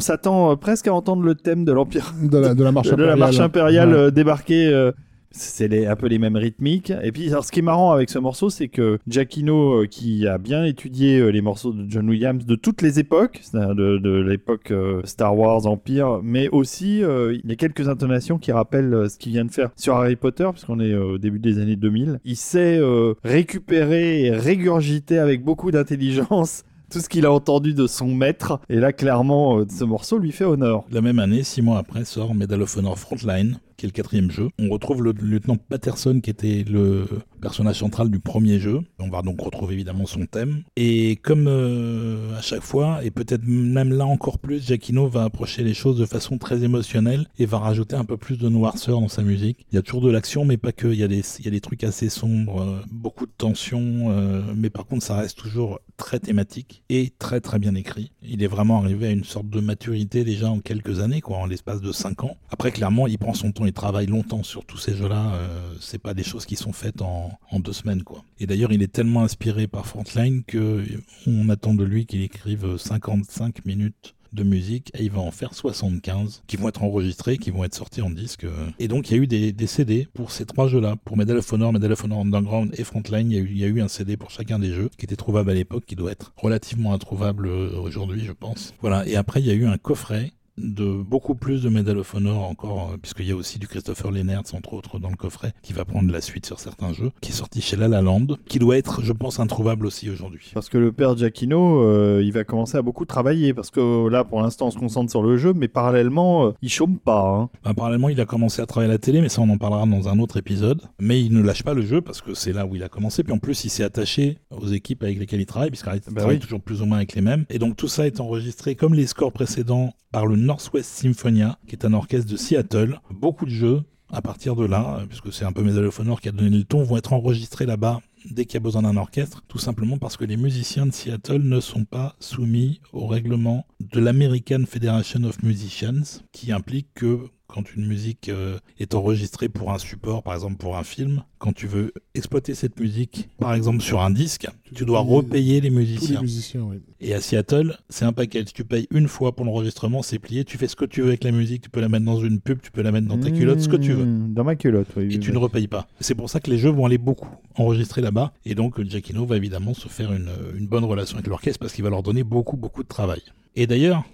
[0.00, 2.14] On s'attend euh, presque à entendre le thème de l'Empire.
[2.22, 3.18] De la, de la marche de la impériale.
[3.18, 3.94] marche impériale Ouais.
[3.98, 4.66] euh, débarquer.
[4.68, 4.92] euh,
[5.30, 6.90] c'est un peu les mêmes rythmiques.
[7.04, 10.26] Et puis, alors, ce qui est marrant avec ce morceau, c'est que Giacchino, euh, qui
[10.26, 14.10] a bien étudié euh, les morceaux de John Williams de toutes les époques, de, de
[14.22, 19.18] l'époque euh, Star Wars, Empire, mais aussi il y a quelques intonations qui rappellent ce
[19.18, 22.20] qu'il vient de faire sur Harry Potter, puisqu'on est au début des années 2000.
[22.24, 22.80] Il sait
[23.22, 28.60] récupérer et régurgiter avec beaucoup d'intelligence tout ce qu'il a entendu de son maître.
[28.68, 30.84] Et là, clairement, euh, ce morceau lui fait honneur.
[30.90, 34.50] La même année, six mois après, sort Medal of Honor Frontline, qui le quatrième jeu.
[34.58, 37.06] On retrouve le lieutenant Patterson, qui était le
[37.40, 38.80] personnage central du premier jeu.
[38.98, 40.62] On va donc retrouver évidemment son thème.
[40.76, 45.64] Et comme euh, à chaque fois, et peut-être même là encore plus, Giacchino va approcher
[45.64, 49.08] les choses de façon très émotionnelle et va rajouter un peu plus de noirceur dans
[49.08, 49.64] sa musique.
[49.72, 50.88] Il y a toujours de l'action, mais pas que.
[50.88, 54.10] Il y a des, il y a des trucs assez sombres, euh, beaucoup de tension,
[54.10, 58.12] euh, mais par contre, ça reste toujours très thématique et très très bien écrit.
[58.22, 61.46] Il est vraiment arrivé à une sorte de maturité déjà en quelques années, quoi, en
[61.46, 62.36] l'espace de 5 ans.
[62.50, 65.32] Après, clairement, il prend son temps, il travaille longtemps sur tous ces jeux-là.
[65.34, 68.24] Euh, c'est pas des choses qui sont faites en, deux semaines, quoi.
[68.40, 70.84] Et d'ailleurs, il est tellement inspiré par Frontline que
[71.26, 75.54] on attend de lui qu'il écrive 55 minutes de musique et il va en faire
[75.54, 78.46] 75 qui vont être enregistrés, qui vont être sortis en disque.
[78.78, 80.96] Et donc il y a eu des, CD pour ces trois jeux-là.
[81.04, 83.58] Pour Medal of Honor, Medal of Honor Underground et Frontline, il y, a eu, il
[83.58, 85.96] y a eu un CD pour chacun des jeux qui était trouvable à l'époque, qui
[85.96, 88.74] doit être relativement introuvable euh, aujourd'hui, je pense.
[88.80, 89.06] Voilà.
[89.06, 90.32] Et après, il y a eu un coffret
[90.62, 94.10] de beaucoup plus de Medal of Honor encore, euh, puisqu'il y a aussi du Christopher
[94.10, 97.30] Lennertz, entre autres, dans le coffret, qui va prendre la suite sur certains jeux, qui
[97.32, 100.50] est sorti chez La La Land, qui doit être, je pense, introuvable aussi aujourd'hui.
[100.54, 103.54] Parce que le père Giacchino, euh, il va commencer à beaucoup travailler.
[103.54, 106.50] Parce que euh, là, pour l'instant, on se concentre sur le jeu, mais parallèlement, euh,
[106.62, 107.26] il chôme pas.
[107.28, 107.48] hein.
[107.64, 109.86] Bah, parallèlement, il a commencé à travailler à la télé, mais ça, on en parlera
[109.86, 110.82] dans un autre épisode.
[111.00, 113.22] Mais il ne lâche pas le jeu parce que c'est là où il a commencé.
[113.24, 116.36] Puis en plus, il s'est attaché aux équipes avec lesquelles il travaille, puisqu'il Bah travaille
[116.36, 116.40] oui.
[116.40, 117.44] toujours plus ou moins avec les mêmes.
[117.50, 121.76] Et donc tout ça est enregistré comme les scores précédents par le Northwest Symphonia, qui
[121.76, 122.98] est un orchestre de Seattle.
[123.08, 126.32] Beaucoup de jeux à partir de là, euh, puisque c'est un peu Honor qui a
[126.32, 129.58] donné le ton, vont être enregistrés là-bas dès qu'il y a besoin d'un orchestre, tout
[129.58, 134.64] simplement parce que les musiciens de Seattle ne sont pas soumis au règlement de l'American
[134.66, 137.20] Federation of Musicians, qui implique que
[137.50, 141.52] quand une musique euh, est enregistrée pour un support, par exemple pour un film, quand
[141.52, 146.20] tu veux exploiter cette musique, par exemple sur un disque, tu dois repayer les musiciens.
[146.22, 146.80] oui.
[147.00, 148.52] Et à Seattle, c'est un package.
[148.52, 150.44] Tu payes une fois pour l'enregistrement, c'est plié.
[150.44, 151.62] Tu fais ce que tu veux avec la musique.
[151.62, 153.68] Tu peux la mettre dans une pub, tu peux la mettre dans ta culotte, ce
[153.68, 154.04] que tu veux.
[154.04, 155.14] Mmh, Dans ma culotte, oui.
[155.14, 155.88] Et tu ne repayes pas.
[156.00, 158.32] C'est pour ça que les jeux vont aller beaucoup enregistrer là-bas.
[158.44, 161.84] Et donc, Giacchino va évidemment se faire une, une bonne relation avec l'orchestre parce qu'il
[161.84, 163.22] va leur donner beaucoup, beaucoup de travail.
[163.56, 164.04] Et d'ailleurs,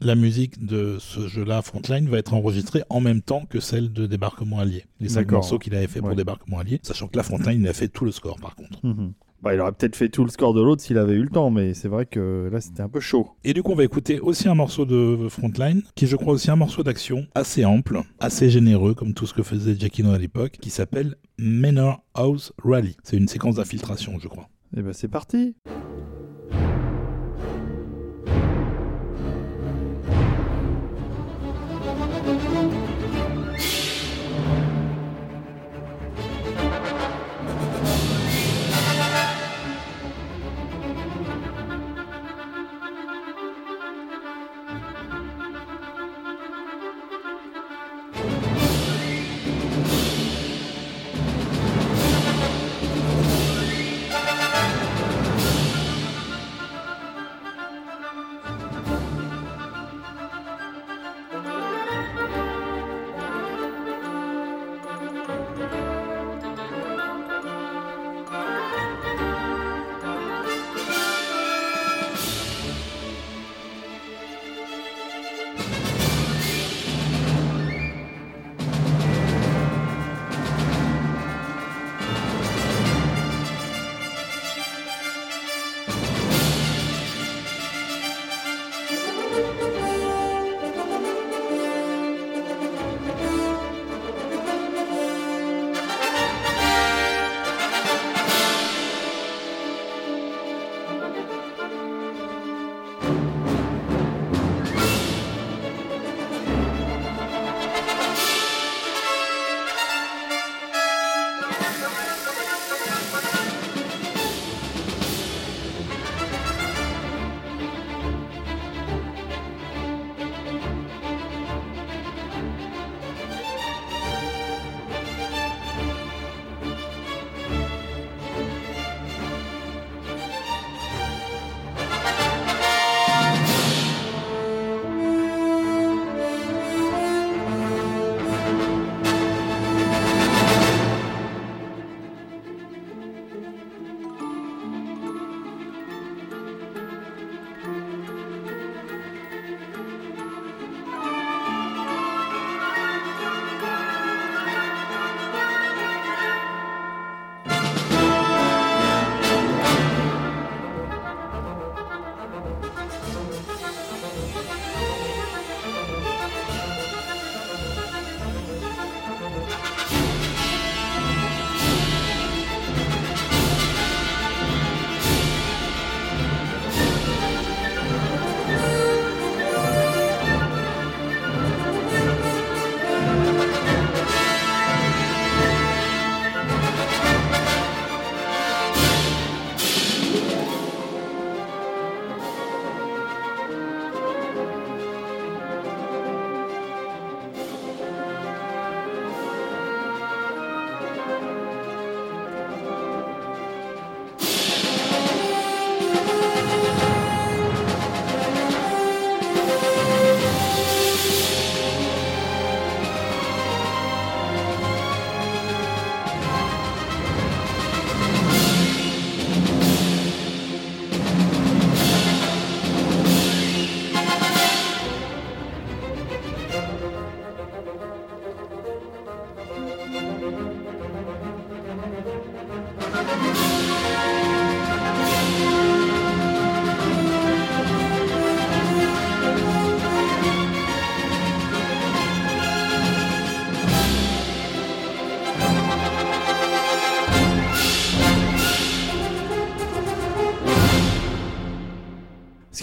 [0.00, 4.06] la musique de ce jeu-là, Frontline, va être enregistrée en même temps que celle de
[4.06, 4.84] Débarquement Allié.
[5.00, 6.14] Les cinq morceaux qu'il avait fait pour Ouais.
[6.14, 6.80] Débarquement Allié.
[6.82, 8.84] Sachant que la Frontline, il a fait tout le score par contre.
[8.84, 9.12] Mhm.
[9.40, 11.50] Bah, il aurait peut-être fait tout le score de l'autre s'il avait eu le temps,
[11.50, 13.28] mais c'est vrai que là, c'était un peu chaud.
[13.44, 16.32] Et du coup, on va écouter aussi un morceau de Frontline, qui est, je crois,
[16.32, 20.18] aussi un morceau d'action assez ample, assez généreux, comme tout ce que faisait Giacchino à
[20.18, 22.96] l'époque, qui s'appelle Manor House Rally.
[23.04, 24.48] C'est une séquence d'infiltration, je crois.
[24.76, 25.54] Et ben, c'est parti.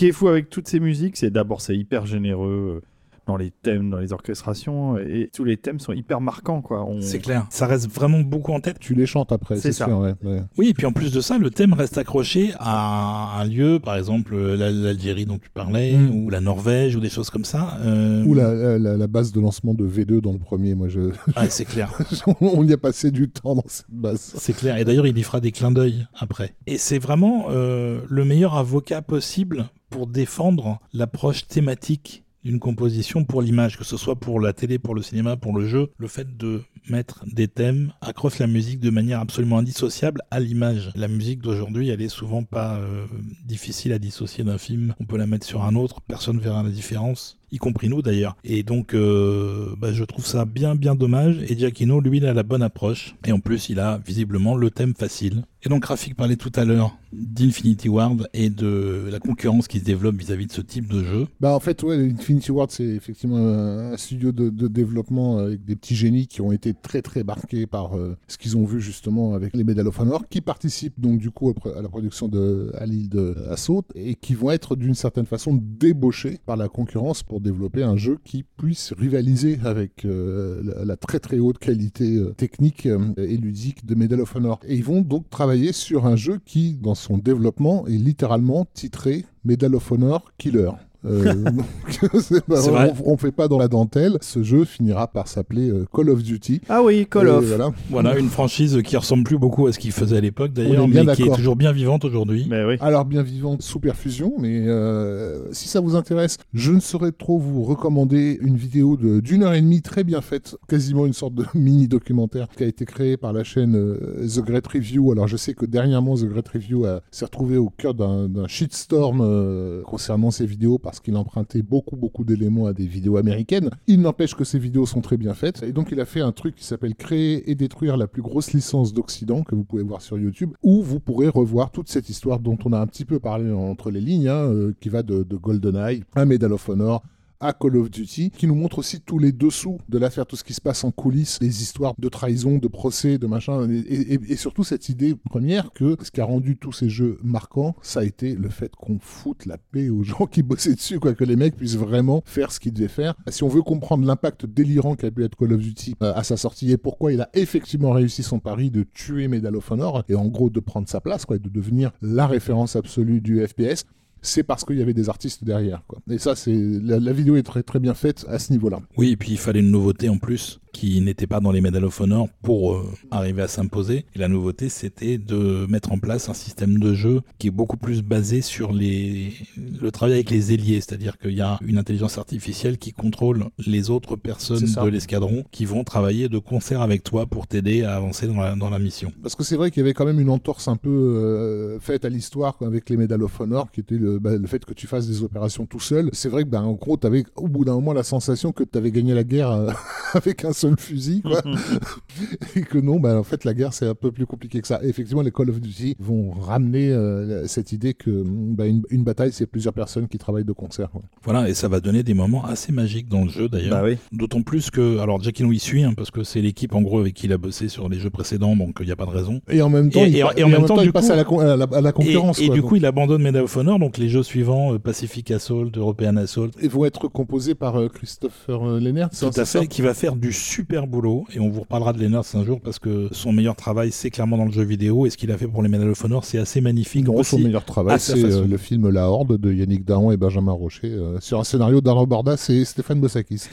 [0.06, 2.82] Qui est fou avec toutes ces musiques, c'est d'abord c'est hyper généreux.
[2.84, 2.88] euh,
[3.28, 6.86] dans les thèmes, dans les orchestrations, et tous les thèmes sont hyper marquants, quoi.
[6.86, 7.48] On- C'est clair.
[7.50, 8.78] Ça reste vraiment beaucoup en tête.
[8.80, 9.88] Tu les chantes après, C'est sûr.
[9.98, 10.42] ouais, ouais.
[10.60, 13.96] Oui, et puis en plus de ça, le thème reste accroché à un lieu, par
[13.96, 16.12] exemple la- l'Algérie dont tu parlais, Mm.
[16.14, 17.80] ou la Norvège, ou des choses comme ça.
[17.84, 21.00] Euh, Ou la, la, la base de lancement de V2 dans le premier, moi je...
[21.00, 21.92] ouais, c'est clair.
[22.42, 24.36] on y a passé du temps dans cette base.
[24.38, 24.78] C'est clair.
[24.78, 26.54] Et d'ailleurs, il y fera des clins d'œil après.
[26.68, 33.42] Et c'est vraiment euh, le meilleur avocat possible pour défendre l'approche thématique d'une composition pour
[33.42, 35.90] l'image, que ce soit pour la télé, pour le cinéma, pour le jeu.
[35.98, 40.92] Le fait de mettre des thèmes accroche la musique de manière absolument indissociable à l'image.
[40.96, 43.08] La musique d'aujourd'hui, elle est souvent pas euh,
[43.46, 44.94] difficile à dissocier d'un film.
[45.00, 48.36] On peut la mettre sur un autre, personne verra la différence y compris nous d'ailleurs.
[48.44, 51.40] Et donc, euh, bah, je trouve ça bien, bien dommage.
[51.48, 53.16] Et Giacchino, lui, il a la bonne approche.
[53.26, 55.44] Et en plus, il a visiblement le thème facile.
[55.64, 59.84] Et donc, Rafik parlait tout à l'heure d'Infinity Ward et de la concurrence qui se
[59.84, 61.28] développe vis-à-vis de ce type de jeu.
[61.40, 65.96] Bah en fait, ouais, Infinity Ward, c'est effectivement un studio de, développement avec des petits
[65.96, 69.56] génies qui ont été très très marqués par euh, ce qu'ils ont vu justement avec
[69.56, 73.10] les Medal of Honor, qui participent donc du coup à la production de à l'île
[73.10, 77.98] de Assaut et qui vont être d'une certaine façon débauchés par la concurrence développer un
[77.98, 83.38] jeu qui puisse rivaliser avec euh, la, très très haute qualité euh, technique euh, et
[83.38, 84.60] ludique de Medal of Honor.
[84.68, 89.26] Et ils vont donc travailler sur un jeu qui, dans son développement, est littéralement titré
[89.44, 90.72] Medal of Honor Killer.
[91.06, 91.66] Euh, donc,
[92.48, 92.94] pas- vrai.
[93.06, 94.18] on, on fait pas dans la dentelle.
[94.22, 96.62] Ce jeu finira par s'appeler euh, Call of Duty.
[96.70, 97.46] Ah oui, Call Et of.
[97.46, 97.72] Voilà.
[97.90, 101.06] Voilà, une franchise qui ressemble plus beaucoup à ce qu'il faisait à l'époque d'ailleurs, mais
[101.16, 102.48] qui est toujours bien vivante aujourd'hui.
[102.50, 102.76] Oui.
[102.80, 107.38] Alors bien vivante sous perfusion, mais euh, si ça vous intéresse, je ne saurais trop
[107.38, 111.46] vous recommander une vidéo d'une heure et demie très bien faite, quasiment une sorte de
[111.54, 115.12] mini documentaire qui a été créé par la chaîne euh, The Great Review.
[115.12, 118.48] Alors je sais que dernièrement The Great Review a- s'est retrouvé au cœur d'un d'un
[118.48, 123.70] shitstorm euh, concernant ces vidéos parce qu'il empruntait beaucoup beaucoup d'éléments à des vidéos américaines.
[123.88, 126.32] Il n'empêche que ces vidéos sont très bien faites et donc il a fait un
[126.32, 130.02] truc qui s'appelle créer et détruire la plus grosse licence d'Occident que vous pouvez voir
[130.02, 133.20] sur YouTube où vous pourrez revoir toute cette histoire dont on a un petit peu
[133.20, 137.04] parlé entre les lignes hein, euh, qui va de, de GoldenEye à Medal of Honor
[137.40, 140.44] à Call of Duty, qui nous montre aussi tous les dessous de l'affaire, tout ce
[140.44, 144.64] qui se passe en coulisses, les histoires de trahison, de procès, de machin, et, surtout
[144.64, 148.36] cette idée première que ce qui a rendu tous ces jeux marquants, ça a été
[148.36, 151.56] le fait qu'on foute la paix aux gens qui bossaient dessus, quoi, que les mecs
[151.56, 153.16] puissent vraiment faire ce qu'ils devaient faire.
[153.30, 156.38] Si on veut comprendre l'impact délirant qu'a pu être Call of Duty euh, à sa
[156.38, 160.16] sortie et pourquoi il a effectivement réussi son pari de tuer Medal of Honor et
[160.16, 163.86] en gros de prendre sa place, quoi, et de devenir la référence absolue du FPS,
[164.26, 165.84] c'est parce qu'il y avait des artistes derrière.
[165.88, 166.00] Quoi.
[166.10, 168.82] Et ça, c'est la, vidéo est très très bien faite à ce niveau-là.
[168.98, 171.86] Oui, et puis il fallait une nouveauté en plus qui n'était pas dans les Medal
[171.86, 174.06] of Honor pour euh, arriver à s'imposer.
[174.14, 177.78] Et la nouveauté, c'était de mettre en place un système de jeu qui est beaucoup
[177.78, 179.34] plus basé sur les...
[179.56, 183.90] le travail avec les ailiers, c'est-à-dire qu'il y a une intelligence artificielle qui contrôle les
[183.90, 188.28] autres personnes de l'escadron qui vont travailler de concert avec toi pour t'aider à avancer
[188.28, 189.14] dans la, dans la mission.
[189.24, 192.04] Parce que c'est vrai qu'il y avait quand même une entorse un peu euh, faite
[192.04, 194.88] à l'histoire avec les Medal of Honor, qui était le, bah, le fait que tu
[194.88, 196.10] fasses des opérations tout seul.
[196.12, 198.66] C'est vrai que, bah, en gros, tu avais au bout d'un moment la sensation que
[198.66, 199.72] tu avais gagné la guerre euh,
[200.14, 201.42] avec un seul fusil, quoi.
[202.56, 204.80] et que non, bah, en fait, la guerre, c'est un peu plus compliqué que ça.
[204.84, 209.04] Et effectivement, les Call of Duty vont ramener euh, cette idée que bah, une, une
[209.04, 210.90] bataille, c'est plusieurs personnes qui travaillent de concert.
[210.92, 211.02] quoi.
[211.24, 213.72] Voilà, et ça va donner des moments assez magiques dans le jeu d'ailleurs.
[213.72, 213.98] Bah oui.
[214.12, 217.14] D'autant plus que, alors Giacchino y suit, hein, parce que c'est l'équipe en gros avec
[217.14, 219.42] qui il a bossé sur les jeux précédents, donc il n'y a pas de raison.
[219.50, 221.14] Et en même temps, Et- il, et- et en même temps, il du passe coup-
[221.14, 222.40] à, la, con- à la- à la Et, concurrence.
[222.40, 222.56] et quoi.
[222.56, 225.70] du Donc, coup, il abandonne Medal of Honor, donc les jeux suivants, euh, Pacific Assault,
[225.76, 229.10] European Assault, ils vont être composés par euh, Christopher Lennart.
[229.10, 232.24] tout à fait, qui va faire du super boulot, et on vous reparlera de Lennart
[232.34, 235.18] un jour, parce que son meilleur travail, c'est clairement dans le jeu vidéo, et ce
[235.18, 237.44] qu'il a fait pour les Medal of Honor, c'est assez magnifique Non, son aussi.
[237.44, 241.20] meilleur travail, c'est euh, le film La Horde de Yannick Dahan et Benjamin Rocher, euh,
[241.20, 243.50] sur un scénario d'Alain Bordas et Stéphane Bossakis.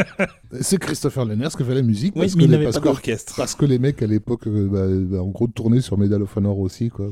[0.60, 2.76] c'est Christopher Lenners qui fait la musique, Oui, parce, mais que il les, n'avait parce,
[2.76, 3.34] pas que, d'orchestre.
[3.36, 6.36] parce que les mecs à l'époque, euh, bah, bah, en gros, tournaient sur Medal of
[6.36, 6.88] Honor aussi.
[6.88, 7.08] Quoi.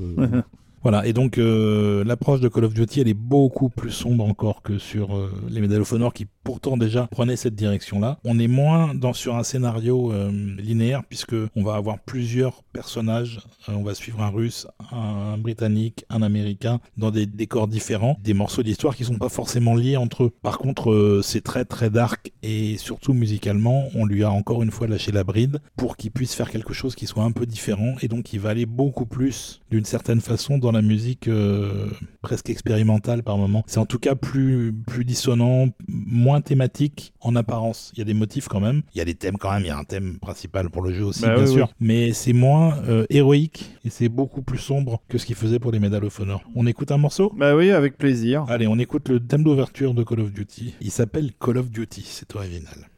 [0.83, 4.63] Voilà, et donc euh, l'approche de Call of Duty, elle est beaucoup plus sombre encore
[4.63, 8.19] que sur euh, les Medal of Honor qui pourtant déjà prenaient cette direction-là.
[8.25, 13.41] On est moins dans sur un scénario euh, linéaire puisque on va avoir plusieurs personnages.
[13.69, 18.35] Euh, on va suivre un Russe, un Britannique, un Américain dans des décors différents, des
[18.35, 20.33] morceaux d'histoire qui sont pas forcément liés entre eux.
[20.43, 24.71] Par contre, euh, c'est très très dark et surtout musicalement, on lui a encore une
[24.71, 27.95] fois lâché la bride pour qu'il puisse faire quelque chose qui soit un peu différent
[28.01, 31.91] et donc il va aller beaucoup plus d'une certaine façon dans dans la musique euh,
[32.23, 33.63] presque expérimentale par moment.
[33.67, 37.93] C'est en tout cas plus, plus dissonant, moins thématique en apparence.
[37.95, 38.83] Il y a des motifs quand même.
[38.95, 39.63] Il y a des thèmes quand même.
[39.63, 41.69] Il y a un thème principal pour le jeu aussi, Bah bien oui, sûr.
[41.81, 45.73] Mais c'est moins euh, héroïque et c'est beaucoup plus sombre que ce qu'il faisait pour
[45.73, 46.43] les Medal of Honor.
[46.55, 47.33] On écoute un morceau?
[47.37, 48.45] Bah oui, avec plaisir.
[48.49, 50.75] Allez, on écoute le thème d'ouverture de Call of Duty.
[50.81, 52.89] Il s'appelle Call of Duty, c'est original.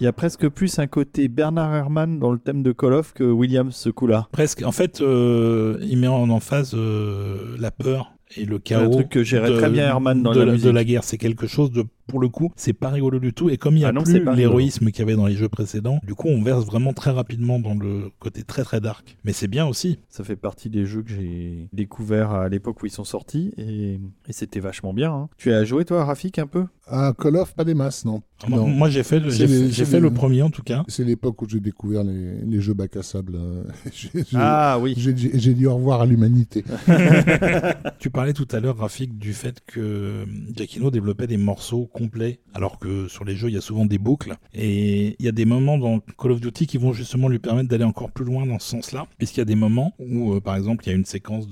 [0.00, 3.12] Il y a presque plus un côté Bernard Herrmann dans le thème de Call of
[3.12, 4.28] que Williams ce coup-là.
[4.32, 4.62] Presque.
[4.62, 8.84] En fait, euh, il met en emphase euh, la peur et le chaos.
[8.86, 10.72] Un truc que gérait de- très bien Herrmann dans de, la de musique.
[10.72, 11.04] la guerre.
[11.04, 13.48] C'est quelque chose de, pour le coup, c'est pas rigolo du tout.
[13.50, 15.48] Et comme il y a Ah non, plus l'héroïsme qu'il y avait dans les jeux
[15.48, 19.16] précédents, du coup, on verse vraiment très rapidement dans le côté très très dark.
[19.24, 19.98] Mais c'est bien aussi.
[20.08, 24.00] Ça fait partie des jeux que j'ai découvert à l'époque où ils sont sortis et,
[24.28, 25.12] et c'était vachement bien.
[25.12, 25.28] hein.
[25.38, 26.64] Tu as joué toi, Rafik, un peu?
[26.92, 28.22] Ah, Call of, pas des masses, non.
[28.48, 28.66] Moi, Non.
[28.66, 30.62] moi, j'ai fait, le- j'ai les- fait- j'ai c'est fait les- le premier en tout
[30.62, 30.82] cas.
[30.88, 33.34] C'est l'époque où j'ai découvert les, les jeux bac à sable.
[33.36, 34.94] euh, j'ai- j'ai- Ah oui.
[34.96, 36.64] j'ai j'ai- j'ai dit au revoir à l'humanité.
[37.98, 40.24] Tu parlais tout à l'heure, Rafik, du fait que
[40.56, 43.98] Giacchino développait des morceaux complets, alors que sur les jeux, il y a souvent des
[43.98, 44.36] boucles.
[44.54, 47.68] Et il y a des moments dans Call of Duty qui vont justement lui permettre
[47.68, 50.56] d'aller encore plus loin dans ce sens-là, puisqu'il y a des moments où, euh, par
[50.56, 51.46] exemple, il y a une séquence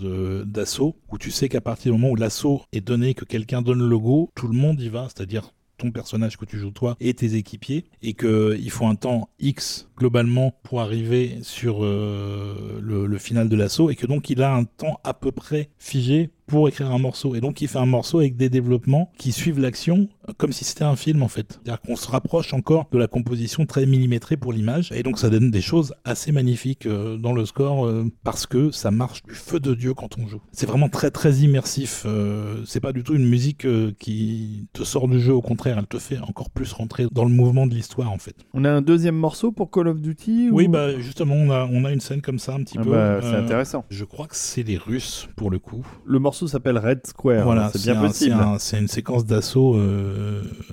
[0.47, 3.87] d'assaut, où tu sais qu'à partir du moment où l'assaut est donné, que quelqu'un donne
[3.87, 7.15] le go, tout le monde y va, c'est-à-dire ton personnage que tu joues toi et
[7.15, 13.19] tes équipiers et qu'il faut un temps X globalement pour arriver sur euh, le, le
[13.19, 16.69] final de l'assaut et que donc il a un temps à peu près figé pour
[16.69, 20.09] écrire un morceau et donc il fait un morceau avec des développements qui suivent l'action
[20.37, 21.53] comme si c'était un film en fait.
[21.65, 25.31] C'est-à-dire qu'on se rapproche encore de la composition très millimétrée pour l'image et donc ça
[25.31, 29.35] donne des choses assez magnifiques euh, dans le score euh, parce que ça marche du
[29.35, 30.41] feu de Dieu quand on joue.
[30.53, 32.03] C'est vraiment très très immersif.
[32.07, 33.67] euh, c'est pas du tout une musique
[33.99, 37.31] qui te sort du jeu, au contraire, elle te fait encore plus rentrer dans le
[37.31, 38.35] mouvement de l'histoire en fait.
[38.55, 41.69] On a un deuxième morceau pour Call of Duty Oui, ou- bah justement, on a,
[41.71, 42.91] on a une scène comme ça un petit Ah peu.
[42.91, 43.85] bah, c'est intéressant.
[43.91, 45.87] Je crois que c'est les Russes pour le coup.
[46.05, 47.45] Le morceau s'appelle Red Square.
[47.45, 48.37] Voilà, c'est bien un- possible.
[48.37, 49.77] c'est un- C'est une séquence d'assaut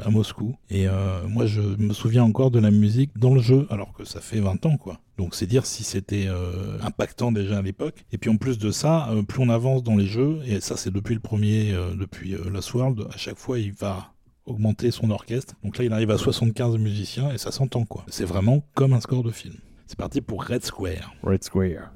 [0.03, 0.55] à Moscou.
[0.69, 4.05] Et euh, moi, je me souviens encore de la musique dans le jeu, alors que
[4.05, 4.99] ça fait 20 ans, quoi.
[5.17, 8.05] Donc c'est dire si c'était euh, impactant déjà à l'époque.
[8.11, 10.75] Et puis en plus de ça, euh, plus on avance dans les jeux, et ça
[10.75, 14.11] c'est depuis le premier, depuis Lost World, à chaque fois il va
[14.45, 15.53] augmenter son orchestre.
[15.63, 18.03] Donc là il arrive à 75 musiciens et ça s'entend quoi.
[18.09, 19.55] C'est vraiment comme un score de film.
[19.87, 21.15] C'est parti pour Red Square.
[21.23, 21.91] Red Square.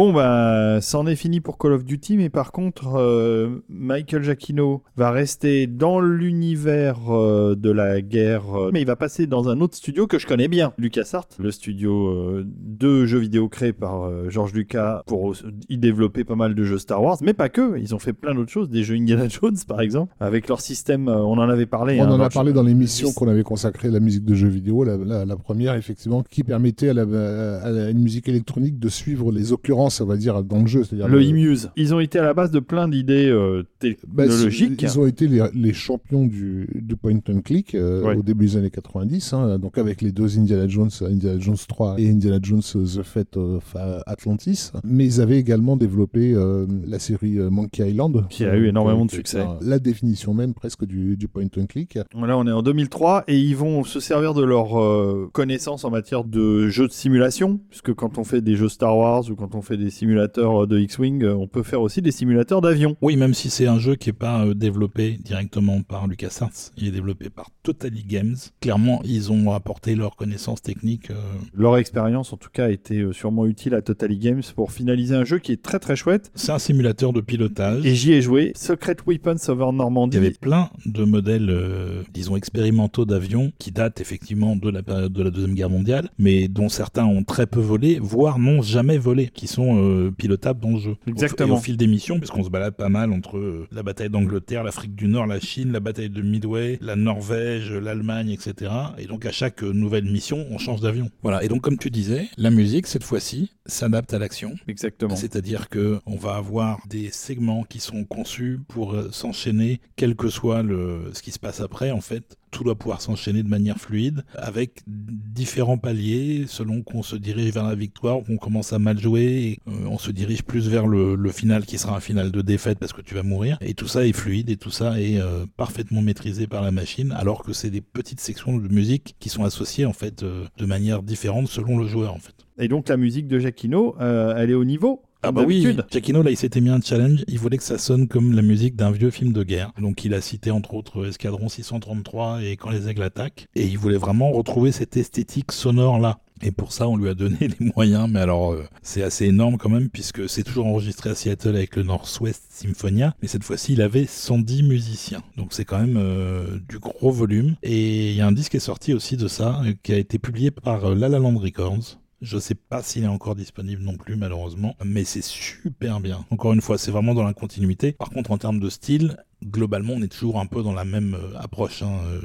[0.00, 4.82] Bon, bah, c'en est fini pour Call of Duty, mais par contre, euh, Michael Giacchino
[4.96, 9.60] va rester dans l'univers euh, de la guerre, euh, mais il va passer dans un
[9.60, 14.54] autre studio que je connais bien, LucasArts, le studio de jeux vidéo créé par George
[14.54, 15.34] Lucas pour
[15.68, 18.34] y développer pas mal de jeux Star Wars, mais pas que, ils ont fait plein
[18.34, 22.00] d'autres choses, des jeux Indiana Jones par exemple, avec leur système, on en avait parlé.
[22.00, 24.48] On hein, en a parlé dans l'émission qu'on avait consacrée à la musique de jeux
[24.48, 28.88] vidéo, la, la- la première effectivement, qui permettait à, la, à une musique électronique de
[28.88, 30.84] suivre les occurrences, on va dire, dans le jeu.
[30.84, 31.70] C'est-à-dire Le e-muse.
[31.76, 33.62] Ils ont été à la base de plein d'idées euh,
[34.06, 34.82] Bah, technologiques.
[34.82, 38.16] ils ont été les, les champions du, du point and click euh, Ouais.
[38.16, 41.96] au début des années 90, hein, donc avec les deux Indiana Jones, Indiana Jones 3
[41.98, 43.74] et Indiana Jones euh, The Fate of
[44.06, 44.70] Atlantis.
[44.84, 49.06] Mais ils avaient également développé euh, la série euh, Monkey Island, Qui a eu énormément
[49.06, 49.44] de succès.
[49.60, 51.94] La définition même presque du, du point and click.
[51.94, 52.04] Là,
[52.38, 56.24] on est en 2003 et ils vont se servir de leur euh, connaissance en matière
[56.24, 59.62] de jeux de simulation, puisque quand on fait des jeux Star Wars ou quand on
[59.62, 62.96] fait des simulateurs de X-Wing, euh, on peut faire aussi des simulateurs d'avion.
[63.02, 66.86] Oui, même si c'est un jeu qui n'est pas euh, développé directement par LucasArts, il
[66.86, 68.36] est développé par Totally Games.
[68.60, 71.10] Clairement, ils ont apporté leurs connaissances techniques.
[71.10, 71.14] euh,
[71.54, 75.14] Leur expérience, en tout cas, a été euh, sûrement utile à Totally Games pour finaliser
[75.14, 76.30] un jeu qui est très très chouette.
[76.34, 77.84] C'est un simulateur de pilotage.
[77.86, 80.16] Et j'y ai joué, Secret Weapons over Il Normandie.
[80.16, 85.12] y avait plein de modèles, euh, disons, expérimentaux d'avions qui datent effectivement de la période
[85.12, 88.98] de la Deuxième Guerre mondiale, mais dont certains ont très peu volé, voire n'ont jamais
[88.98, 90.96] volé, qui sont sont euh, pilotables dans le jeu.
[91.06, 91.54] Exactement.
[91.54, 94.64] Et au fil des missions, puisqu'on se balade pas mal entre euh, la bataille d'Angleterre,
[94.64, 98.72] l'Afrique du Nord, la Chine, la bataille de Midway, la Norvège, l'Allemagne, etc.
[98.98, 101.10] Et donc à chaque euh, nouvelle mission, on change d'avion.
[101.22, 101.42] Voilà.
[101.44, 104.54] Et donc comme tu disais, la musique cette fois-ci s'adapte à l'action.
[104.66, 105.16] Exactement.
[105.16, 110.62] C'est-à-dire que on va avoir des segments qui sont conçus pour s'enchaîner, quel que soit
[110.62, 111.90] le ce qui se passe après.
[111.90, 117.16] En fait, tout doit pouvoir s'enchaîner de manière fluide avec différents paliers selon qu'on se
[117.16, 119.22] dirige vers la victoire ou qu'on commence à mal jouer.
[119.22, 122.78] Et, euh, on se dirige plus vers le, final qui sera un final de défaite
[122.78, 123.56] parce que tu vas mourir.
[123.60, 127.12] Et tout ça est fluide et tout ça est euh, parfaitement maîtrisé par la machine
[127.12, 130.66] alors que c'est des petites sections de musique qui sont associées en fait euh, de
[130.66, 132.34] manière différente selon le joueur en fait.
[132.58, 135.66] Et donc la musique de Jacquino, elle est au niveau Ah bah oui.
[135.90, 138.76] Giacchino là il s'était mis un challenge, il voulait que ça sonne comme la musique
[138.76, 139.72] d'un vieux film de guerre.
[139.78, 143.46] Donc il a cité entre autres Escadron 633 et Quand les aigles attaquent.
[143.54, 146.20] Et il voulait vraiment retrouver cette esthétique sonore là.
[146.42, 149.58] Et pour ça, on lui a donné les moyens, mais alors euh, c'est assez énorme
[149.58, 153.74] quand même, puisque c'est toujours enregistré à Seattle avec le Northwest Symphonia, mais cette fois-ci,
[153.74, 155.22] il avait 110 musiciens.
[155.36, 157.56] Donc c'est quand même euh, du gros volume.
[157.62, 159.98] Et il y a un disque qui est sorti aussi de ça, euh, qui a
[159.98, 161.99] été publié par euh, La La Land Records.
[162.20, 166.26] Je sais pas s'il est encore disponible non plus, malheureusement, mais c'est super bien.
[166.30, 167.92] Encore une fois, c'est vraiment dans la continuité.
[167.92, 171.14] Par contre, en termes de style, globalement, on est toujours un peu dans la même
[171.14, 171.82] euh, approche.
[171.82, 171.98] hein.
[172.06, 172.20] Euh,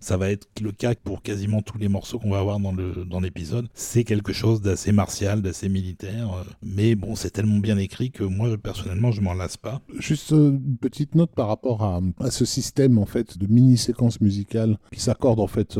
[0.00, 3.04] ça va être le cas pour quasiment tous les morceaux qu'on va avoir dans le
[3.04, 3.66] dans l'épisode.
[3.74, 8.22] C'est quelque chose d'assez martial, d'assez militaire, euh, mais bon, c'est tellement bien écrit que
[8.24, 9.80] moi, personnellement, je m'en lasse pas.
[9.98, 12.00] Juste une petite note par rapport à,
[12.30, 15.78] ce système en fait de mini-séquences musicales qui s'accordent en fait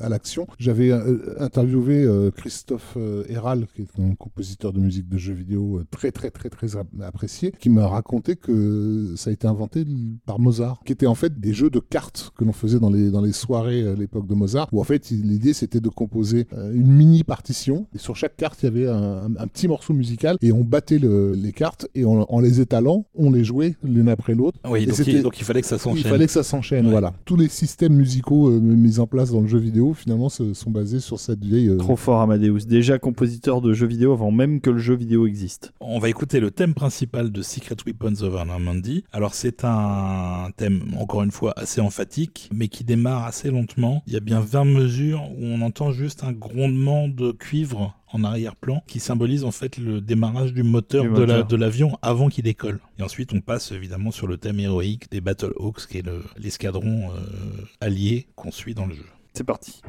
[0.00, 0.46] à l'action.
[0.58, 0.92] J'avais
[1.38, 2.96] interviewé Christophe
[3.28, 6.86] Héral, qui est un compositeur de musique de jeux vidéo très très très très ap-
[7.02, 9.84] apprécié, qui m'a raconté que ça a été inventé
[10.26, 13.10] par Mozart, qui était en fait des jeux de cartes que l'on faisait dans les
[13.10, 16.46] dans les soirées à l'époque de Mozart, où en fait il- l'idée c'était de composer
[16.54, 18.94] euh, une mini partition et sur chaque carte il y avait un,
[19.26, 22.60] un- un petit morceau musical et on battait le- les cartes et en, en les
[22.60, 24.58] étalant on les jouait l'une après l'autre.
[24.68, 26.10] Oui, donc il, donc il fallait que ça il s'enchaîne.
[26.10, 26.92] fallait que ça s'enchaîne, Ouais.
[26.92, 27.12] voilà.
[27.24, 30.70] Tous les systèmes musicaux euh, mis en place dans le jeu vidéo, finalement, se- sont
[30.70, 31.68] basés sur cette vieille.
[31.68, 35.26] euh, Trop fort Amadeus, déjà compositeur de jeux vidéo avant même que le jeu vidéo
[35.26, 35.72] existe.
[35.80, 39.04] On va écouter le thème principal de Secret Weapons of Normandy.
[39.12, 44.02] Alors c'est un thème, encore une fois, assez emphatique, mais qui démarre assez lentement.
[44.06, 48.22] Il y a bien 20 mesures où on entend juste un grondement de cuivre en
[48.22, 51.46] arrière-plan qui symbolise en fait le démarrage du moteur, Du de la- moteur.
[51.46, 52.80] de l'avion avant qu'il décolle.
[52.98, 56.22] Et ensuite on passe évidemment sur le thème héroïque des Battle Hawks, qui est le-
[56.36, 59.06] l'escadron euh, allié qu'on suit dans le jeu.
[59.32, 59.80] C'est parti.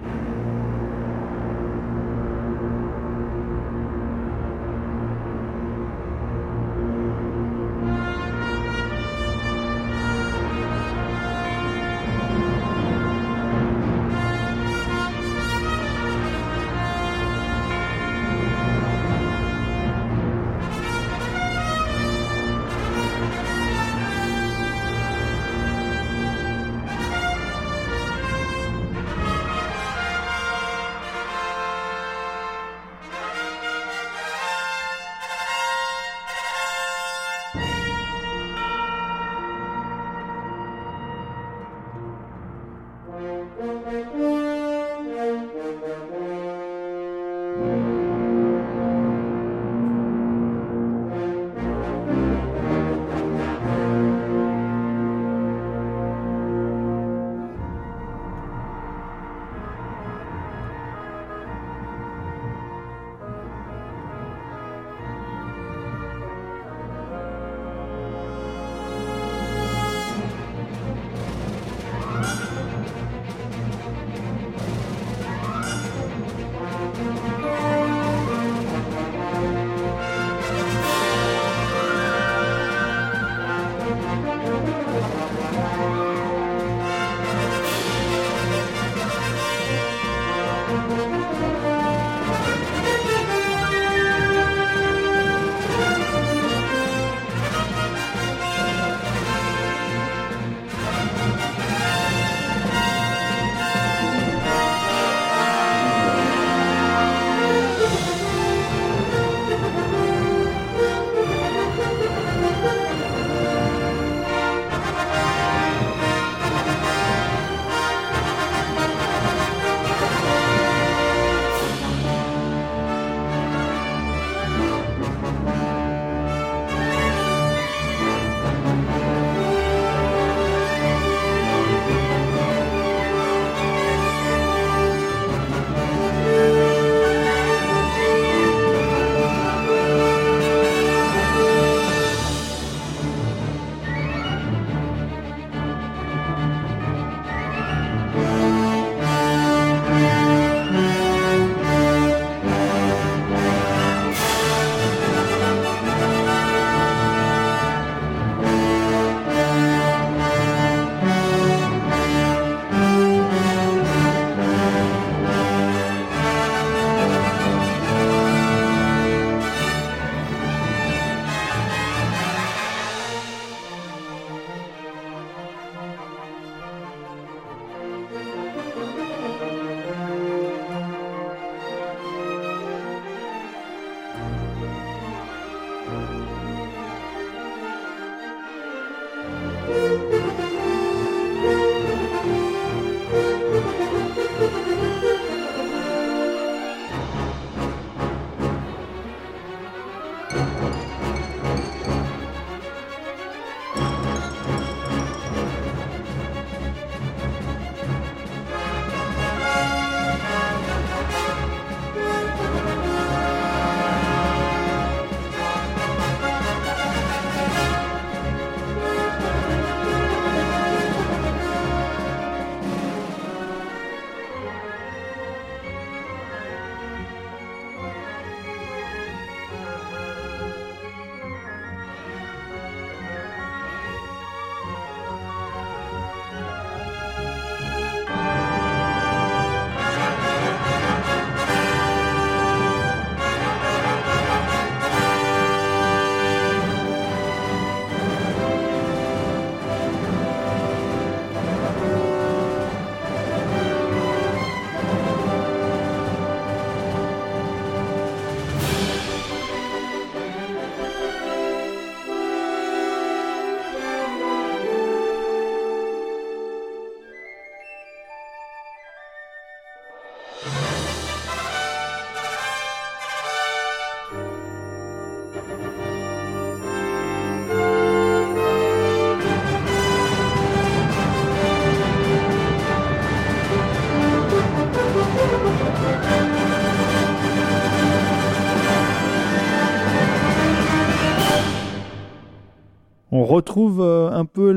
[293.13, 294.51] On retrouve euh, un peu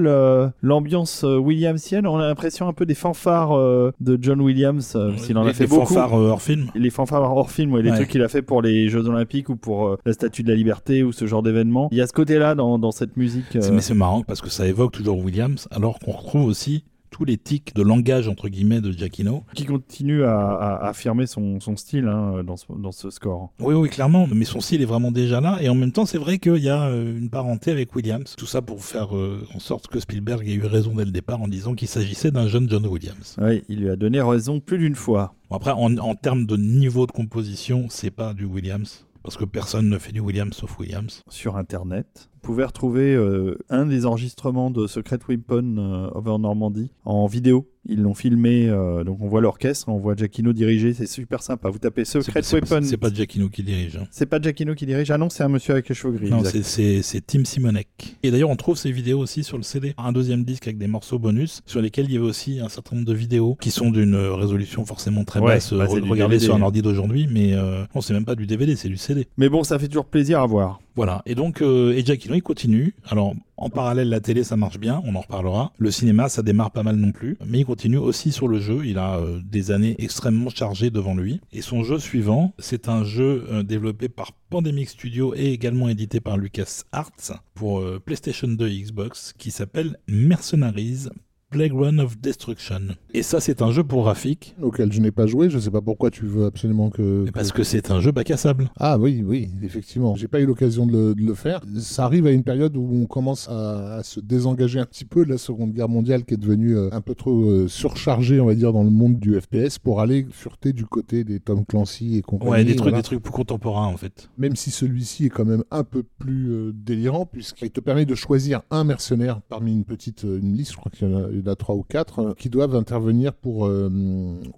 [0.62, 2.06] l'ambiance euh, Williamsienne.
[2.06, 5.52] On a l'impression un peu des fanfares euh, de John Williams, s'il en Les- a
[5.55, 5.86] fait les beaucoup.
[5.86, 6.70] fanfares euh, hors film.
[6.74, 7.97] Les fanfares hors film, ouais, les Ouais.
[7.97, 11.02] trucs qu'il a fait pour les Jeux Olympiques ou pour la Statue de la Liberté
[11.02, 11.89] ou ce genre d'événement.
[11.90, 13.44] Il y a ce côté-là dans, dans cette musique.
[13.51, 16.85] C'est- Mais c'est marrant parce que ça évoque toujours Williams, alors qu'on retrouve aussi
[17.15, 19.45] tous les tics de langage entre guillemets de Giacchino.
[19.55, 23.53] qui continue à, affirmer son, son style hein, dans, ce, dans ce score.
[23.61, 26.19] Oui, oui, clairement, mais son style est vraiment déjà là, et en même temps, c'est
[26.19, 28.35] vrai qu'il y a euh, une parenté avec Williams.
[28.36, 31.41] Tout ça pour faire euh, en sorte que Spielberg ait eu raison dès le départ
[31.41, 33.36] en disant qu'il s'agissait d'un jeune John Williams.
[33.41, 35.36] Oui, il lui a donné raison plus d'une fois.
[35.51, 39.45] Bon, après, en, en termes de niveau de composition, c'est pas du Williams, parce que
[39.45, 41.23] personne ne fait du Williams sauf Williams.
[41.28, 47.27] Sur Internet, pouvez retrouver euh, un des enregistrements de Secret Weapon euh, Over Normandy en
[47.27, 47.66] vidéo.
[47.86, 51.69] Ils l'ont filmé, euh, donc on voit l'orchestre, on voit Giacchino diriger, c'est super sympa.
[51.69, 52.81] Vous tapez Secret Weapon.
[52.82, 53.97] c'est pas Giacchino qui dirige.
[53.97, 54.06] hein.
[54.11, 56.31] C'est pas Giacchino qui dirige, ah non, c'est un monsieur avec les cheveux gris.
[56.31, 58.16] Non, c'est- Tim Simonek.
[58.23, 59.94] Et d'ailleurs, on trouve ces vidéos aussi sur le CD.
[59.98, 62.97] Un deuxième disque avec des morceaux bonus sur lesquels il y avait aussi un certain
[62.97, 65.73] nombre de vidéos qui sont d'une euh, résolution forcément très Ouais, basse.
[65.73, 66.39] bah, euh, DVD.
[66.39, 69.27] sur un ordi d'aujourd'hui, mais euh, non, c'est même pas du DVD, c'est du CD.
[69.36, 70.81] Mais bon, ça fait toujours plaisir à voir.
[70.97, 71.23] Voilà.
[71.27, 72.94] Et donc, euh, et Giacchino, il continue.
[73.09, 75.72] Alors, en parallèle, la télé, ça marche bien, on en reparlera.
[75.78, 77.39] Le cinéma, ça démarre pas mal non plus.
[77.47, 78.85] Mais il continue aussi sur le jeu.
[78.85, 81.40] Il a euh, des années extrêmement chargées devant lui.
[81.52, 86.20] Et son jeu suivant, c'est un jeu euh, développé par Pandemic Studio et également édité
[86.20, 87.12] par LucasArts
[87.55, 91.09] pour euh, PlayStation 2 et Xbox qui s'appelle Mercenaries.
[91.55, 92.81] Playground of Destruction.
[93.12, 95.48] Et ça, c'est un jeu pour Rafik, auquel je n'ai pas joué.
[95.51, 97.26] Je sais pas pourquoi tu veux absolument que.
[97.32, 98.68] parce que c'est un jeu bac à sable.
[98.76, 100.16] Ah oui, oui, effectivement.
[100.16, 101.60] J'ai pas eu l'occasion de, le- de le faire.
[101.78, 105.24] Ça arrive à une période où on commence à, à se désengager un petit peu
[105.24, 108.47] de la Seconde Guerre mondiale qui est devenue euh, un peu trop euh, surchargée, on
[108.47, 112.16] va dire, dans le monde du FPS pour aller fureter du côté des Tom Clancy
[112.16, 112.51] et compagnie.
[112.51, 112.97] Ouais, des trucs, voilà.
[112.97, 114.28] des trucs plus contemporains en fait.
[114.39, 118.14] Même si celui-ci est quand même un peu plus euh, délirant puisqu'il te permet de
[118.16, 121.49] choisir un mercenaire parmi une petite une liste, je crois qu'il y en a, y
[121.49, 123.89] en a trois ou quatre, euh, qui doivent intervenir pour euh,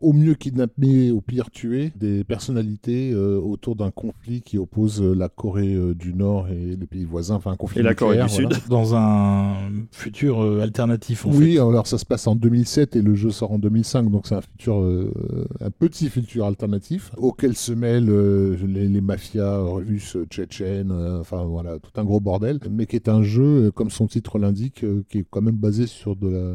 [0.01, 5.29] au mieux kidnapper, au pire tuer des personnalités euh, autour d'un conflit qui oppose la
[5.29, 8.27] Corée euh, du Nord et les pays voisins, enfin un conflit Et la Corée nucléaire,
[8.37, 8.57] du voilà.
[8.61, 8.69] Sud.
[8.71, 9.55] Dans un
[9.93, 11.59] futur euh, alternatif en Oui, fait.
[11.59, 14.41] alors ça se passe en 2007 et le jeu sort en 2005, donc c'est un
[14.41, 15.13] futur, euh,
[15.61, 21.45] un petit futur alternatif auquel se mêlent euh, les, les mafias russes, tchétchènes, euh, enfin
[21.45, 25.05] voilà, tout un gros bordel, mais qui est un jeu, comme son titre l'indique, euh,
[25.09, 26.55] qui est quand même basé sur de la,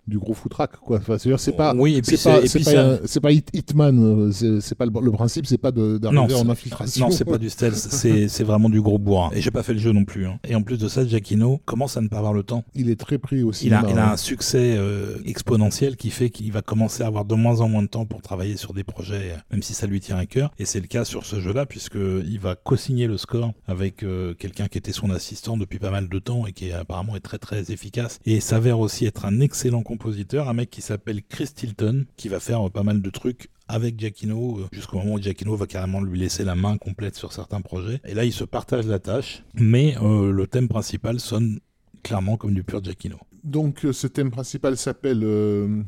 [0.07, 0.97] du gros foutraque, quoi.
[0.97, 3.31] Enfin, c'est-à-dire, c'est pas, Oui, et puis c'est pas, c'est- c'est pas, ça- c'est pas
[3.31, 7.05] Hit- Hitman, euh, c'est c'est pas le, le principe, c'est pas d'arriver en c'est- infiltration.
[7.07, 9.29] Non, c'est pas du stealth, c'est c'est vraiment du gros bourrin.
[9.33, 10.25] Et j'ai pas fait le jeu non plus.
[10.25, 10.39] hein.
[10.47, 12.63] Et en plus de ça, Giacchino commence à ne pas avoir le temps.
[12.75, 16.29] Il est très pris au Il a, il a un succès euh, exponentiel qui fait
[16.29, 18.83] qu'il va commencer à avoir de moins en moins de temps pour travailler sur des
[18.83, 20.51] projets, euh, même si ça lui tient à cœur.
[20.59, 24.33] Et c'est le cas sur ce jeu-là, puisque il va co-signer le score avec euh,
[24.33, 27.37] quelqu'un qui était son assistant depuis pas mal de temps et qui apparemment est très
[27.37, 28.19] très efficace.
[28.25, 32.39] Et s'avère aussi être un excellent compositeur, un mec qui s'appelle Chris Tilton, qui va
[32.39, 36.01] faire euh, pas mal de trucs avec Giacchino, euh, jusqu'au moment où Giacchino va carrément
[36.01, 37.99] lui laisser la main complète sur certains projets.
[38.05, 41.59] Et là, ils se partagent la tâche, mais euh, le thème principal sonne
[42.03, 43.17] clairement comme du pur Giacchino.
[43.43, 45.25] Donc ce thème principal s'appelle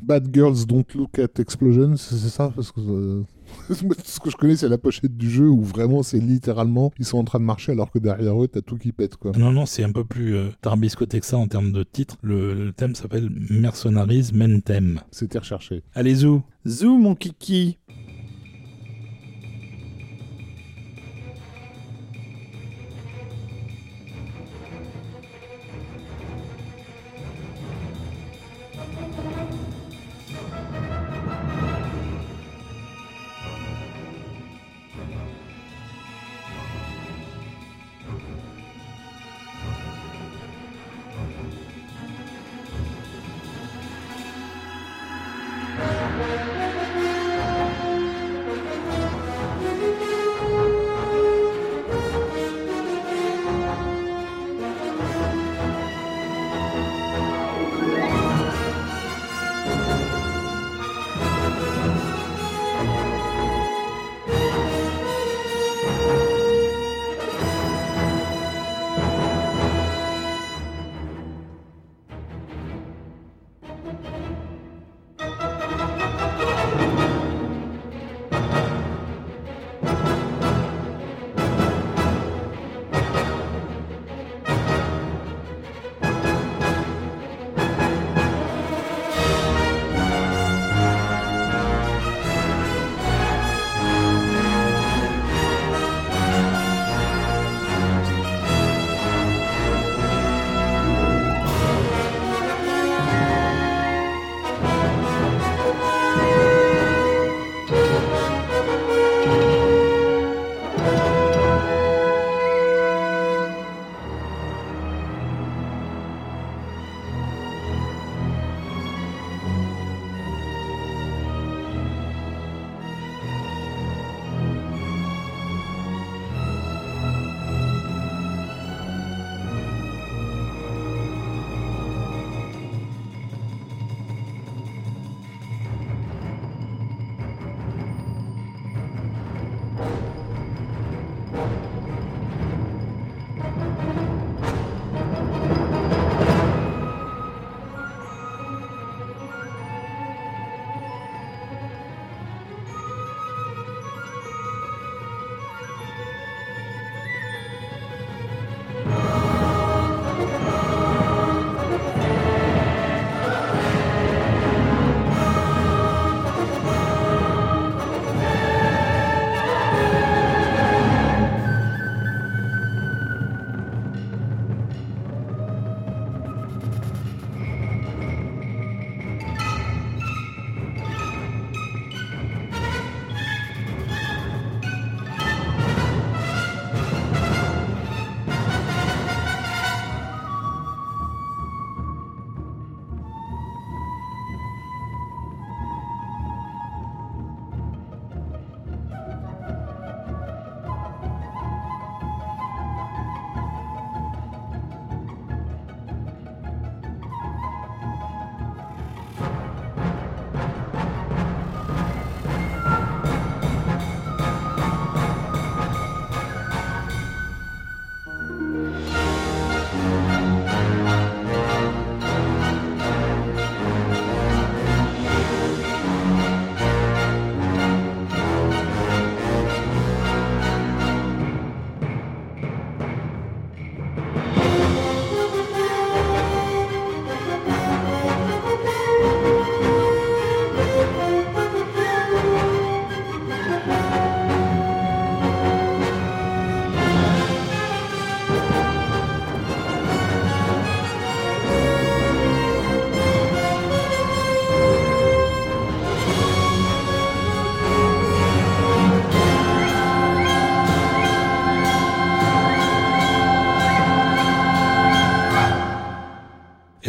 [0.02, 2.52] Bad Girls Don't Look at Explosions, c'est ça?
[2.54, 3.22] Parce que
[4.04, 7.18] ce que je connais c'est la pochette du jeu où vraiment c'est littéralement ils sont
[7.18, 9.32] en train de marcher alors que derrière eux t'as tout qui pète quoi.
[9.36, 12.16] Non, non, c'est un peu plus euh, tarbiscoté que ça en termes de titre.
[12.22, 15.00] Le, le thème s'appelle Mercenaries Men Theme.
[15.10, 15.82] C'était recherché.
[15.94, 17.78] Allez, Zou Zou, mon kiki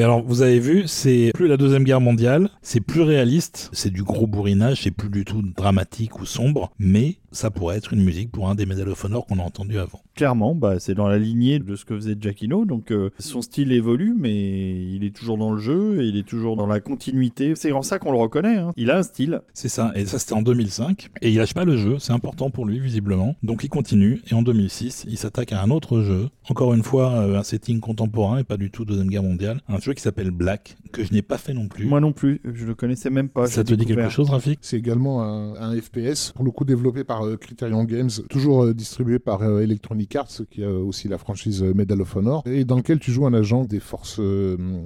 [0.06, 4.03] alors, vous avez vu, c'est plus la Deuxième Guerre mondiale, c'est plus réaliste, c'est du
[4.03, 8.32] gros bourrinage, c'est plus du tout dramatique ou sombre, mais ça pourrait être une musique
[8.32, 8.68] pour un des
[9.03, 10.05] Honor qu'on a entendu avant.
[10.16, 13.72] Clairement, bah, c'est dans la lignée de ce que faisait Giacchino, donc euh, son style
[13.72, 17.54] évolue, mais il est toujours dans le jeu, et il est toujours dans la continuité.
[17.56, 18.72] C'est en ça qu'on le reconnaît, hein.
[18.78, 19.42] il a un style.
[19.54, 22.50] C'est ça, et ça c'était en 2005, et il lâche pas le jeu, c'est important
[22.50, 26.30] pour lui visiblement, donc il continue, et en 2006, il s'attaque à un autre jeu,
[26.50, 29.80] encore une fois euh, un setting contemporain et pas du tout Deuxième Guerre mondiale, un
[29.80, 31.86] jeu qui s'appelle Black, que je n'ai pas fait non plus.
[31.86, 33.48] Moi non plus, je le connaissais même pas.
[33.48, 34.60] Ça te dit quelque chose, Rafik?
[34.62, 38.74] C'est également un, un, FPS, pour le coup développé par euh, Criterion Games, toujours euh,
[38.74, 39.62] distribué par euh,
[40.06, 43.26] Electronic Arts, qui a aussi la franchise Medal of Honor, et dans lequel tu joues
[43.26, 44.22] un agent des forces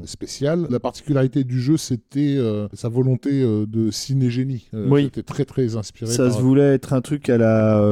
[0.05, 0.67] spéciales.
[0.69, 2.37] La particularité du jeu, c'était
[2.73, 4.67] sa volonté de cinégénie.
[4.73, 5.05] oui.
[5.05, 6.11] C'était très très inspiré.
[6.11, 7.83] Ça se voulait être un truc à la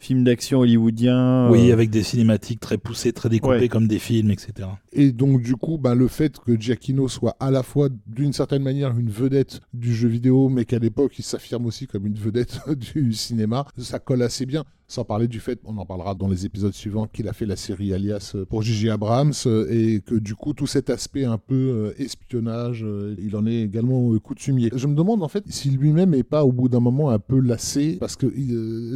[0.00, 1.48] film d'action hollywoodien.
[1.50, 3.68] Oui, avec des cinématiques très poussées, très découpées ouais.
[3.68, 4.68] comme des films, etc.
[4.92, 8.62] Et donc du coup, bah, le fait que Giacchino soit à la fois d'une certaine
[8.62, 12.60] manière une vedette du jeu vidéo, mais qu'à l'époque il s'affirme aussi comme une vedette
[12.94, 14.64] du cinéma, ça colle assez bien.
[14.90, 17.54] Sans parler du fait, on en parlera dans les épisodes suivants, qu'il a fait la
[17.54, 18.90] série Alias pour J.J.
[18.90, 19.32] Abrams
[19.70, 22.84] et que du coup tout cet aspect un peu espionnage,
[23.18, 24.70] il en est également coutumier.
[24.74, 27.38] Je me demande en fait si lui-même est pas au bout d'un moment un peu
[27.38, 28.26] lassé parce que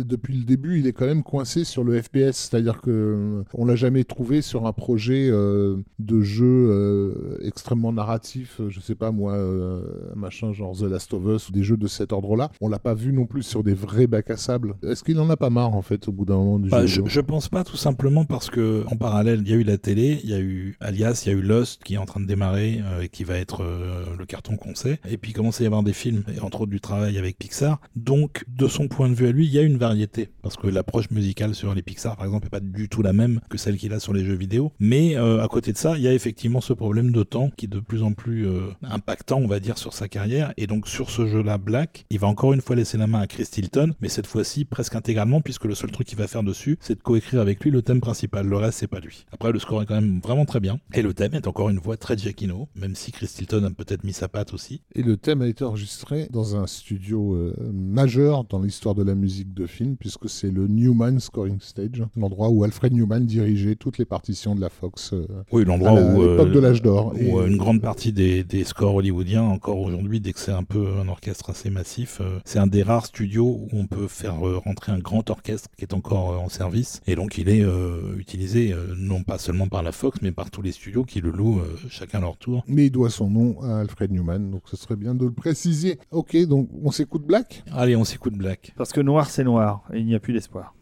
[0.03, 3.77] depuis le début il est quand même coincé sur le FPS, c'est-à-dire que on l'a
[3.77, 9.35] jamais trouvé sur un projet euh, de jeu euh, extrêmement narratif, je sais pas moi,
[9.35, 9.83] euh,
[10.17, 12.51] machin genre The Last of Us ou des jeux de cet ordre-là.
[12.61, 14.75] On l'a pas vu non plus sur des vrais bacs à sable.
[14.83, 17.03] Est-ce qu'il en a pas marre en fait au bout d'un moment du bah, jeu
[17.07, 19.79] je, je, pense pas tout simplement parce que en parallèle il y a eu la
[19.79, 22.21] télé, il y a eu Alias, il y a eu Lost qui est en train
[22.21, 24.99] de démarrer euh, et qui va être euh, le carton qu'on sait.
[25.09, 27.39] Et puis il commence à y avoir des films et entre autres du travail avec
[27.39, 27.81] Pixar.
[27.97, 30.67] Donc de son point de vue à lui, il y a une variété parce que
[30.67, 33.77] l'approche musicale sur les Pixar par exemple est pas du tout la même que celle
[33.77, 34.73] qu'il a sur les jeux vidéo.
[34.79, 37.67] Mais euh, à côté de ça, il y a effectivement ce problème de temps qui
[37.67, 38.49] est de plus en plus
[38.83, 40.53] impactant, on va dire, sur sa carrière.
[40.57, 43.27] Et donc sur ce jeu-là, Black, il va encore une fois laisser la main à
[43.27, 46.79] Chris Tilton, mais cette fois-ci presque intégralement puisque le seul truc qu'il va faire dessus,
[46.81, 48.47] c'est de coécrire avec lui le thème principal.
[48.47, 49.25] Le reste, c'est pas lui.
[49.33, 50.79] Après, le score est quand même vraiment très bien.
[50.93, 54.05] Et le thème est encore une fois très Giacchino, même si Chris Tilton a peut-être
[54.05, 54.83] mis sa patte aussi.
[54.95, 59.15] Et le thème a été enregistré dans un studio euh, majeur dans l'histoire de la
[59.15, 63.99] musique de film, puisque c'est le Newman Scoring Stage, l'endroit où Alfred Newman dirigeait toutes
[63.99, 65.13] les partitions de la Fox.
[65.13, 66.23] Euh, oui, l'endroit où.
[66.23, 67.15] l'époque de l'âge d'or.
[67.15, 67.47] Où et...
[67.47, 71.09] une grande partie des, des scores hollywoodiens, encore aujourd'hui, dès que c'est un peu un
[71.09, 74.99] orchestre assez massif, euh, c'est un des rares studios où on peut faire rentrer un
[74.99, 77.01] grand orchestre qui est encore en service.
[77.07, 80.51] Et donc, il est euh, utilisé euh, non pas seulement par la Fox, mais par
[80.51, 82.65] tous les studios qui le louent chacun leur tour.
[82.67, 85.99] Mais il doit son nom à Alfred Newman, donc ce serait bien de le préciser.
[86.11, 87.65] Ok, donc on s'écoute Black?
[87.73, 88.73] Allez, on s'écoute Black.
[88.77, 90.75] Parce que noir, c'est noir, et il n'y a plus d'espoir.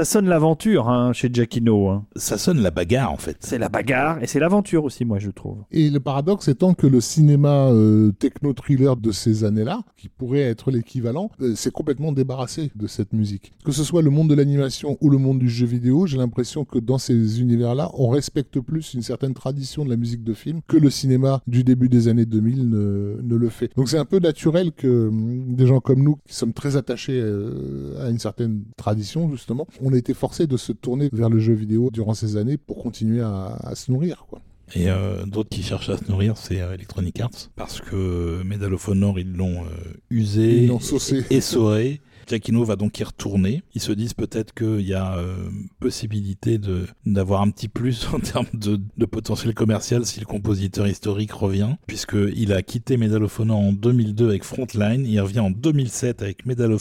[0.00, 1.90] Ça sonne l'aventure hein, chez Giacchino.
[1.90, 2.06] Hein.
[2.16, 3.36] Ça sonne la bagarre en fait.
[3.40, 5.58] C'est la bagarre et c'est l'aventure aussi, moi je trouve.
[5.72, 10.70] Et le paradoxe étant que le cinéma euh, techno-thriller de ces années-là, qui pourrait être
[10.70, 13.52] l'équivalent, euh, s'est complètement débarrassé de cette musique.
[13.62, 16.64] Que ce soit le monde de l'animation ou le monde du jeu vidéo, j'ai l'impression
[16.64, 20.62] que dans ces univers-là, on respecte plus une certaine tradition de la musique de film
[20.66, 23.70] que le cinéma du début des années 2000 ne, ne le fait.
[23.76, 27.20] Donc c'est un peu naturel que hum, des gens comme nous, qui sommes très attachés
[27.20, 31.38] euh, à une certaine tradition justement, on a été forcé de se tourner vers le
[31.40, 34.26] jeu vidéo durant ces années pour continuer à, à se nourrir.
[34.28, 34.40] Quoi.
[34.74, 38.72] Et euh, d'autres qui cherchent à se nourrir, c'est euh, Electronic Arts, parce que Medal
[38.72, 39.68] of Honor, ils l'ont euh,
[40.10, 41.24] usé, Ils l'ont saucé.
[41.30, 42.00] et essoré.
[42.30, 43.62] Giacchino va donc y retourner.
[43.74, 45.34] Ils se disent peut-être qu'il y a euh,
[45.80, 46.58] possibilité
[47.04, 52.52] d'avoir un petit plus en termes de, potentiel commercial si le compositeur historique revient, puisqu'il
[52.52, 56.76] a quitté Medal en 2002 avec Frontline, il revient en 2007 avec Medal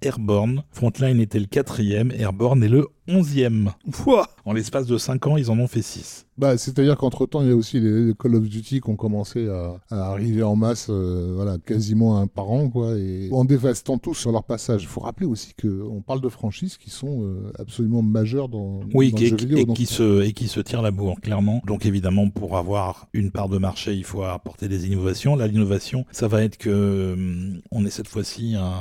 [0.00, 0.62] Airborne.
[0.70, 3.72] Frontline était le quatrième, Airborne est le onzième.
[3.90, 6.26] Pouah En l'espace de 5 ans, ils en ont fait 6.
[6.38, 9.76] Bah, c'est-à-dire qu'entre-temps, il y a aussi les Call of Duty qui ont commencé à,
[9.90, 14.14] à arriver en masse, euh, voilà, quasiment un par an, quoi, et en dévastant tous
[14.14, 14.82] sur leur passage.
[14.82, 19.10] Il faut rappeler aussi qu'on parle de franchises qui sont euh, absolument majeures dans, Oui,
[19.12, 19.64] dans qui- le jeu et, vidéo.
[19.66, 21.60] donc- qui se, et qui se tire la bourre, clairement.
[21.66, 25.36] Donc évidemment, pour avoir une part de marché, il faut apporter des innovations.
[25.36, 28.72] Là, l'innovation, ça va être que hum, on est cette fois-ci un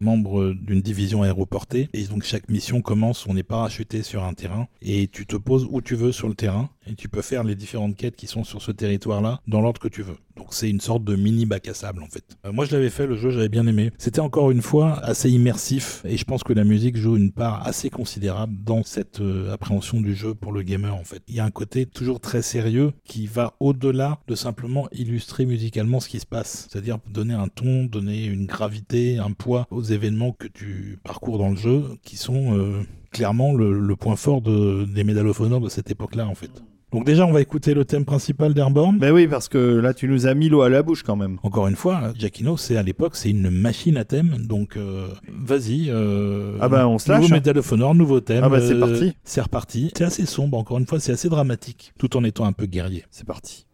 [0.00, 1.88] membre d'une division aéroportée.
[1.92, 4.66] Et donc chaque mission commence, on est parachuté sur un terrain.
[4.80, 6.68] Et tu te poses où tu veux sur le terrain.
[6.88, 9.86] Et tu peux faire les différentes quêtes qui sont sur ce territoire-là dans l'ordre que
[9.86, 10.16] tu veux.
[10.36, 12.24] Donc c'est une sorte de mini bac à sable en fait.
[12.44, 13.92] Euh, moi je l'avais fait, le jeu j'avais bien aimé.
[13.98, 17.66] C'était encore une fois assez immersif et je pense que la musique joue une part
[17.66, 21.22] assez considérable dans cette euh, appréhension du jeu pour le gamer en fait.
[21.28, 26.00] Il y a un côté toujours très sérieux qui va au-delà de simplement illustrer musicalement
[26.00, 26.66] ce qui se passe.
[26.70, 31.50] C'est-à-dire donner un ton, donner une gravité, un poids aux événements que tu parcours dans
[31.50, 32.82] le jeu qui sont euh,
[33.12, 36.50] clairement le, le point fort de, des Medal of Honor de cette époque-là en fait.
[36.92, 38.98] Donc déjà on va écouter le thème principal d'Airborne.
[38.98, 41.38] Ben oui, parce que là tu nous as mis l'eau à la bouche quand même.
[41.42, 45.86] Encore une fois, Giacchino, c'est à l'époque, c'est une machine à thème, donc euh, vas-y.
[45.88, 47.34] euh, Ah bah, on se Nouveau lâche, hein.
[47.36, 48.42] Medal of Honor, nouveau thème.
[48.44, 49.12] Ah bah, c'est euh, parti.
[49.24, 49.90] C'est reparti.
[49.96, 53.04] C'est assez sombre, encore une fois, c'est assez dramatique, tout en étant un peu guerrier.
[53.10, 53.64] C'est parti.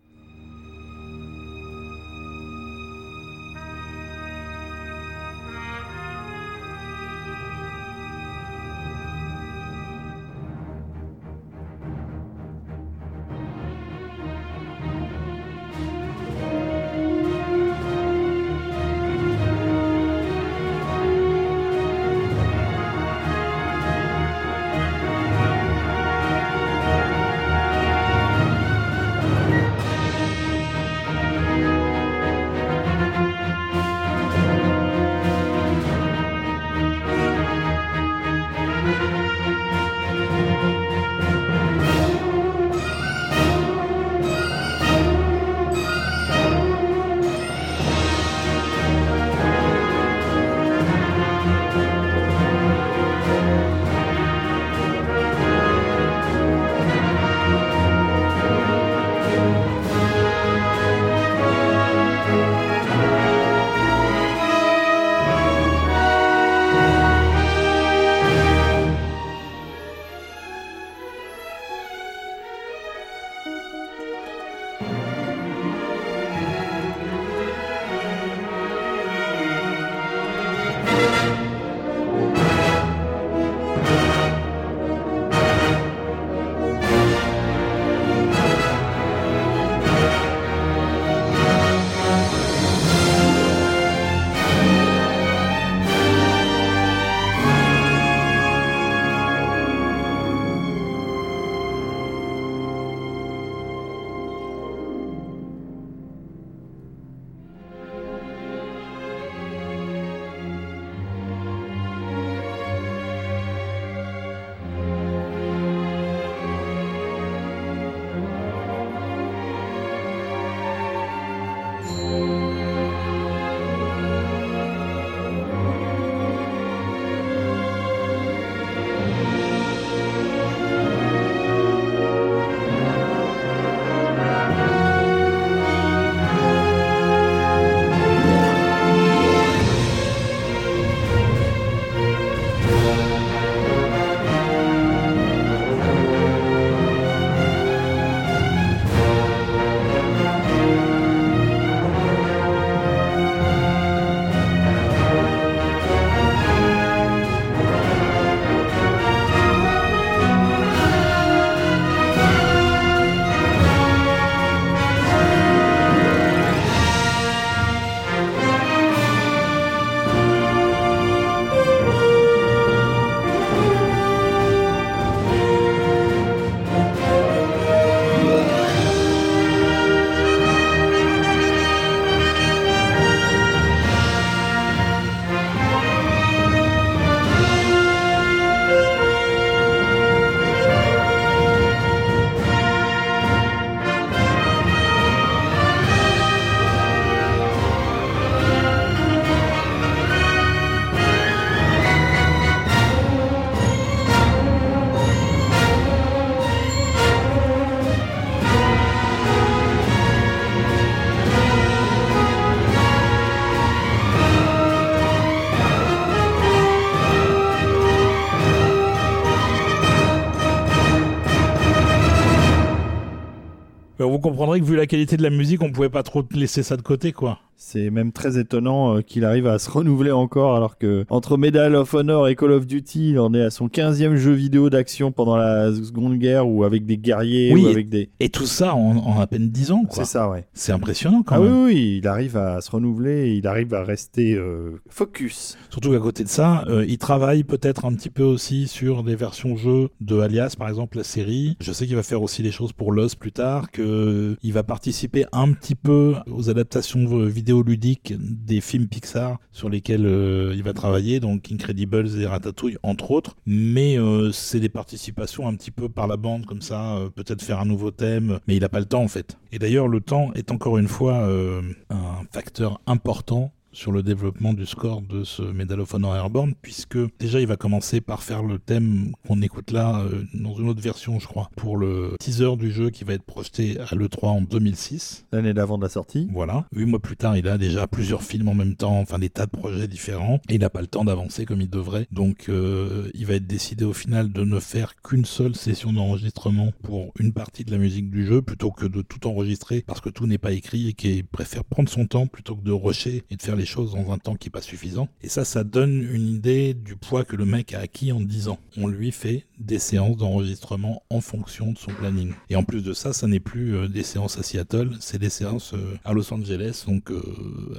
[224.18, 226.76] Vous comprendrez que vu la qualité de la musique, on pouvait pas trop laisser ça
[226.76, 227.38] de côté, quoi.
[227.60, 231.74] C'est même très étonnant euh, qu'il arrive à se renouveler encore alors que entre Medal
[231.74, 235.10] of Honor et Call of Duty, il en est à son 15e jeu vidéo d'action
[235.10, 238.10] pendant la Seconde Guerre ou avec des guerriers Oui, ou avec des...
[238.20, 240.04] Et tout ça en, en à peine 10 ans, quoi.
[240.04, 240.46] C'est ça, ouais.
[240.52, 241.64] C'est impressionnant quand Ah même.
[241.64, 245.58] oui, oui, il arrive à se renouveler, il arrive à rester euh, focus.
[245.70, 249.16] Surtout qu'à côté de ça, euh, il travaille peut-être un petit peu aussi sur des
[249.16, 251.56] versions jeux de Alias, par exemple la série.
[251.60, 254.07] Je sais qu'il va faire aussi des choses pour Lost plus tard, que
[254.42, 260.06] il va participer un petit peu aux adaptations euh, vidéoludiques des films Pixar sur lesquels
[260.06, 263.36] euh, il va travailler, donc Incredibles et Ratatouille entre autres.
[263.46, 267.42] Mais euh, c'est des participations un petit peu par la bande comme ça, euh, peut-être
[267.42, 269.38] faire un nouveau thème, mais il n'a pas le temps en fait.
[269.52, 274.54] Et d'ailleurs, le temps est encore une fois euh, un facteur important sur le développement
[274.54, 278.42] du score de ce Medal of Honor Airborne, puisque déjà il va commencer par faire
[278.42, 282.56] le thème qu'on écoute là euh, dans une autre version, je crois, pour le teaser
[282.56, 285.26] du jeu qui va être projeté à l'E3 en 2006.
[285.30, 286.28] L'année d'avant de la sortie.
[286.32, 286.66] Voilà.
[286.74, 289.46] Huit mois plus tard, il a déjà plusieurs films en même temps, enfin des tas
[289.46, 292.08] de projets différents, et il n'a pas le temps d'avancer comme il devrait.
[292.10, 296.72] Donc euh, il va être décidé au final de ne faire qu'une seule session d'enregistrement
[296.82, 300.10] pour une partie de la musique du jeu, plutôt que de tout enregistrer, parce que
[300.10, 303.36] tout n'est pas écrit et qu'il préfère prendre son temps plutôt que de rusher et
[303.36, 305.08] de faire les choses dans un temps qui n'est pas suffisant.
[305.22, 308.48] Et ça, ça donne une idée du poids que le mec a acquis en 10
[308.48, 308.58] ans.
[308.76, 312.32] On lui fait des séances d'enregistrement en fonction de son planning.
[312.48, 315.30] Et en plus de ça, ça n'est plus euh, des séances à Seattle, c'est des
[315.30, 317.22] séances euh, à Los Angeles, donc euh,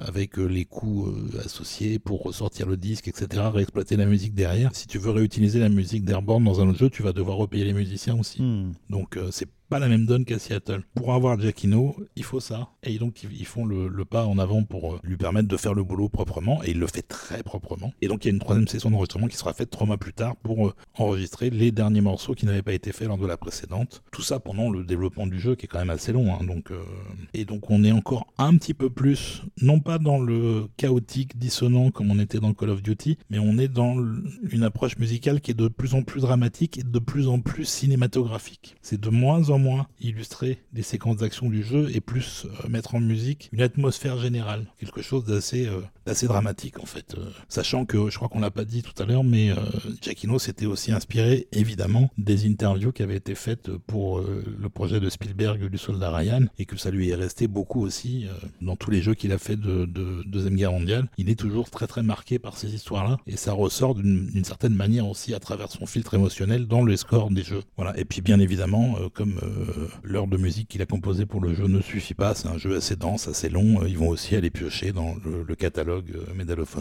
[0.02, 1.14] avec les coûts
[1.44, 4.76] associés pour ressortir le disque, etc., réexploiter la musique derrière.
[4.76, 7.66] Si tu veux réutiliser la musique d'Airborne dans un autre jeu, tu vas devoir repayer
[7.66, 8.42] les musiciens aussi.
[8.42, 8.74] Hmm.
[8.90, 10.84] Donc c'est pas la même donne qu'à Seattle.
[10.96, 12.70] Pour avoir Giacchino, il faut ça.
[12.84, 15.84] Et donc ils font le, pas en avant pour euh, lui permettre de faire le
[15.84, 16.64] boulot proprement.
[16.64, 17.94] Et il le fait très proprement.
[18.02, 20.14] Et donc il y a une troisième session d'enregistrement qui sera faite trois mois plus
[20.14, 23.38] tard pour euh, enregistrer les derniers morceaux qui n'avaient pas été faits lors de la
[23.38, 24.02] précédente.
[24.12, 26.34] Tout ça pendant le développement du jeu qui est quand même assez long.
[26.34, 26.44] hein.
[26.44, 26.84] donc, euh,
[27.34, 31.92] Et donc on est encore un petit peu plus, non pas dans le chaotique, dissonant
[31.92, 33.96] comme on était dans Call of Duty, mais on est dans
[34.50, 37.66] une approche musicale qui est de plus en plus dramatique et de plus en plus
[37.66, 38.76] cinématographique.
[38.82, 42.96] C'est de moins en moins illustrer les séquences d'action du jeu et plus euh, mettre
[42.96, 47.16] en musique une atmosphère générale, quelque chose d'assez euh, d'assez dramatique en fait.
[47.18, 49.52] Euh, sachant que je crois qu'on l'a pas dit tout à l'heure, mais
[50.02, 55.10] Giacchino s'était aussi inspiré évidemment des interviews qui avaient été faites pour le projet de
[55.10, 58.26] Spielberg du soldat Ryan et que ça lui est resté beaucoup aussi
[58.62, 61.08] dans tous les jeux qu'il a fait de, de deuxième guerre mondiale.
[61.18, 65.08] Il est toujours très très marqué par ces histoires-là et ça ressort d'une certaine manière
[65.08, 67.64] aussi à travers son filtre émotionnel dans les scores des jeux.
[67.78, 67.98] Voilà.
[68.00, 69.40] Et puis bien évidemment, comme
[70.04, 72.76] l'heure de musique qu'il a composée pour le jeu ne suffit pas, c'est un jeu
[72.76, 76.60] assez dense, assez long, euh, ils vont aussi aller piocher dans le, catalogue euh, Medal
[76.62, 76.78] of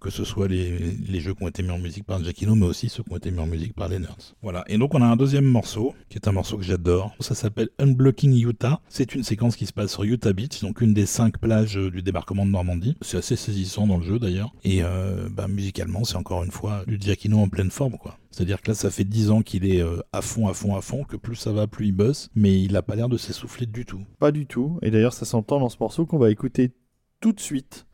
[0.00, 2.88] que ce soit les, jeux qui ont été mis en musique par Giacchino, mais aussi
[2.88, 4.34] ceux qui ont été mis en musique par les Nerds.
[4.42, 4.64] Voilà.
[4.68, 7.14] Et donc on a un deuxième morceau, qui est un morceau que j'adore.
[7.20, 8.80] Ça s'appelle Unblocking Utah.
[8.88, 11.90] C'est une séquence qui se passe sur Utah Beach, donc une des cinq plages euh,
[11.90, 12.96] du débarquement de Normandie.
[13.02, 14.52] C'est assez saisissant dans le jeu d'ailleurs.
[14.64, 18.18] Et euh, bah, musicalement, c'est encore une fois du Giacchino en pleine forme, quoi.
[18.32, 20.80] C'est-à-dire que là, ça fait 10 ans qu'il est euh, à fond, à fond, à
[20.80, 23.66] fond, que plus ça va, plus il bosse, mais il a pas l'air de s'essouffler
[23.66, 24.00] du tout.
[24.18, 24.78] Pas du tout.
[24.82, 26.72] Et d'ailleurs, ça s'entend dans ce morceau qu'on va écouter
[27.20, 27.86] tout de suite.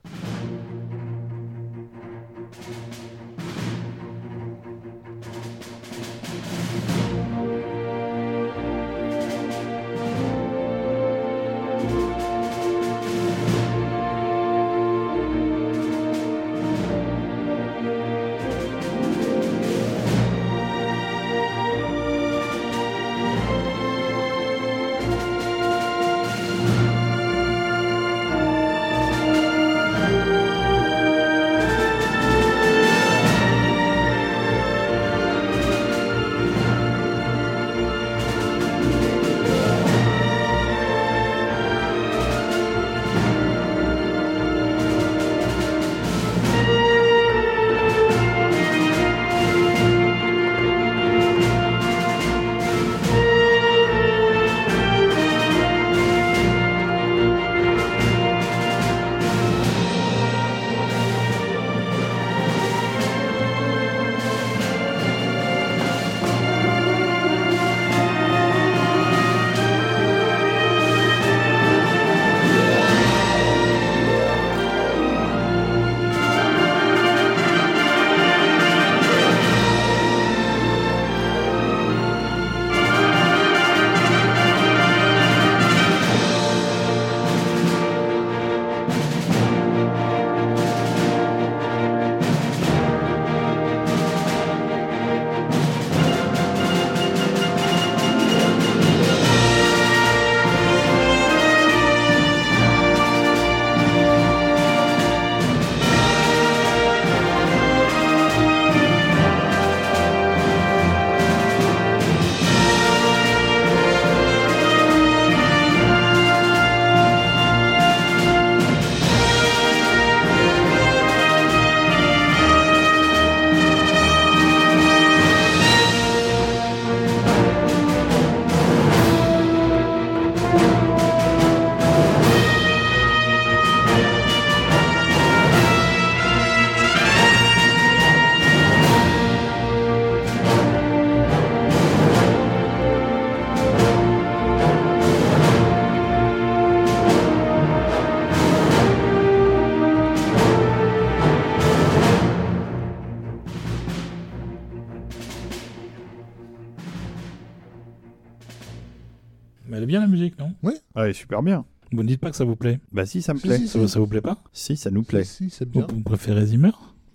[161.12, 161.64] Super bien.
[161.93, 163.59] Vous ne dites pas que ça vous plaît Bah si, ça me Si, plaît.
[163.59, 165.24] si, ça, vous- ça vous plaît pas Si, ça nous plaît.
[165.24, 166.72] Si, vous préférez Zimmer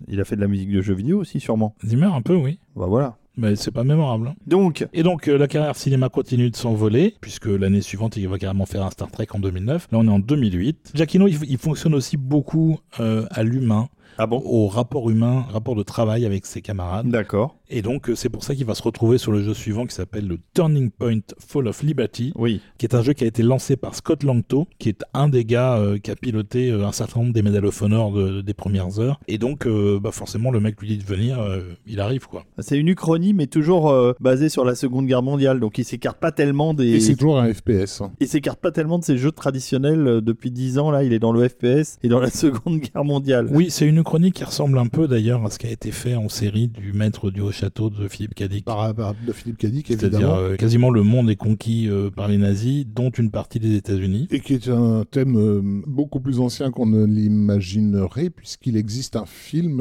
[0.08, 1.76] Il a fait de la musique de jeux vidéo aussi, sûrement.
[1.86, 2.58] Zimmer, un peu, oui.
[2.74, 3.16] Bah voilà.
[3.36, 4.28] Mais c'est pas mémorable.
[4.28, 4.34] hein.
[4.46, 8.38] Donc, Et donc, euh, la carrière cinéma continue de s'envoler, puisque l'année suivante, il va
[8.38, 9.88] carrément faire un Star Trek en 2009.
[9.90, 10.92] Là, on est en 2008.
[10.94, 13.88] Giacchino, il, il fonctionne aussi beaucoup euh, à l'humain,
[14.18, 17.08] ah bon au rapport humain, rapport de travail avec ses camarades.
[17.08, 17.56] D'accord.
[17.70, 19.94] Et donc, euh, c'est pour ça qu'il va se retrouver sur le jeu suivant qui
[19.94, 22.60] s'appelle le Turning Point Fall of Liberty, Oui.
[22.78, 25.44] qui est un jeu qui a été lancé par Scott Langto, qui est un des
[25.44, 28.54] gars euh, qui a piloté euh, un certain nombre des Medal of Honor de- des
[28.54, 29.18] premières heures.
[29.28, 32.44] Et donc, euh, bah, forcément, le mec lui dit de venir, euh, il arrive, quoi.
[32.58, 35.58] C'est une uchronie, mais toujours euh, basée sur la Seconde Guerre mondiale.
[35.60, 36.86] Donc, il s'écarte pas tellement des.
[36.96, 38.00] Et c'est toujours un FPS.
[38.02, 38.12] hein.
[38.20, 40.90] Il s'écarte pas tellement de ces jeux traditionnels depuis 10 ans.
[40.90, 43.48] Là, il est dans le FPS et dans la Seconde Guerre mondiale.
[43.50, 46.14] Oui, c'est une chronique qui ressemble un peu d'ailleurs à ce qui a été fait
[46.14, 48.64] en série du maître du haut château de Philippe Cadic.
[48.64, 50.36] Par, par- de Philippe Cadic, C'est-à-dire évidemment.
[50.36, 54.28] euh, quasiment le monde est conquis euh, par les nazis, dont une partie des États-Unis.
[54.30, 59.26] Et qui est un thème euh, beaucoup plus ancien qu'on ne l'imaginerait, puisqu'il existe un
[59.26, 59.80] film,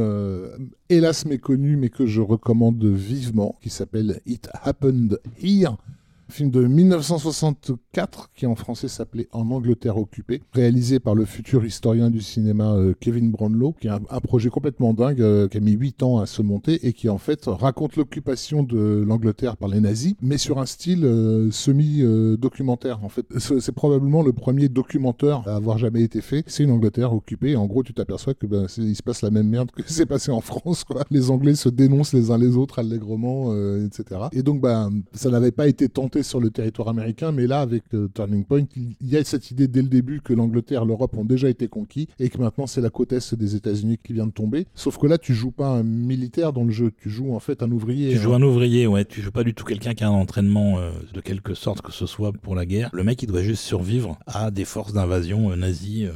[0.89, 5.71] hélas méconnu, mais que je recommande vivement, qui s'appelle It Happened Here.
[6.33, 12.09] Film de 1964 qui en français s'appelait En Angleterre occupée, réalisé par le futur historien
[12.09, 15.73] du cinéma euh, Kevin Brownlow, qui est un, projet complètement dingue, euh, qui a mis
[15.73, 19.79] 8 ans à se monter et qui en fait raconte l'occupation de l'Angleterre par les
[19.79, 23.03] nazis, mais sur un style euh, semi-documentaire.
[23.03, 26.43] en fait, C'est- probablement le premier documentaire à avoir jamais été fait.
[26.47, 27.55] C'est une Angleterre occupée.
[27.55, 30.31] En gros, tu t'aperçois que ben, il se passe la même merde que s'est passé
[30.31, 30.83] en France.
[30.83, 31.03] Quoi.
[31.11, 33.53] Les Anglais se dénoncent les uns les autres allègrement,
[33.85, 34.21] etc.
[34.31, 37.83] Et donc, ben, ça n'avait pas été tenté sur le territoire américain, mais là, avec
[37.93, 41.25] euh, Turning Point, il y a cette idée dès le début que l'Angleterre, l'Europe ont
[41.25, 44.31] déjà été conquis et que maintenant c'est la côte est des États-Unis qui vient de
[44.31, 44.65] tomber.
[44.75, 47.63] Sauf que là, tu joues pas un militaire dans le jeu, tu joues en fait
[47.63, 48.11] un ouvrier.
[48.11, 48.21] Tu hein.
[48.21, 49.05] joues un ouvrier, ouais.
[49.05, 51.91] Tu joues pas du tout quelqu'un qui a un entraînement euh, de quelque sorte que
[51.91, 52.89] ce soit pour la guerre.
[52.93, 56.07] Le mec, il doit juste survivre à des forces d'invasion euh, nazies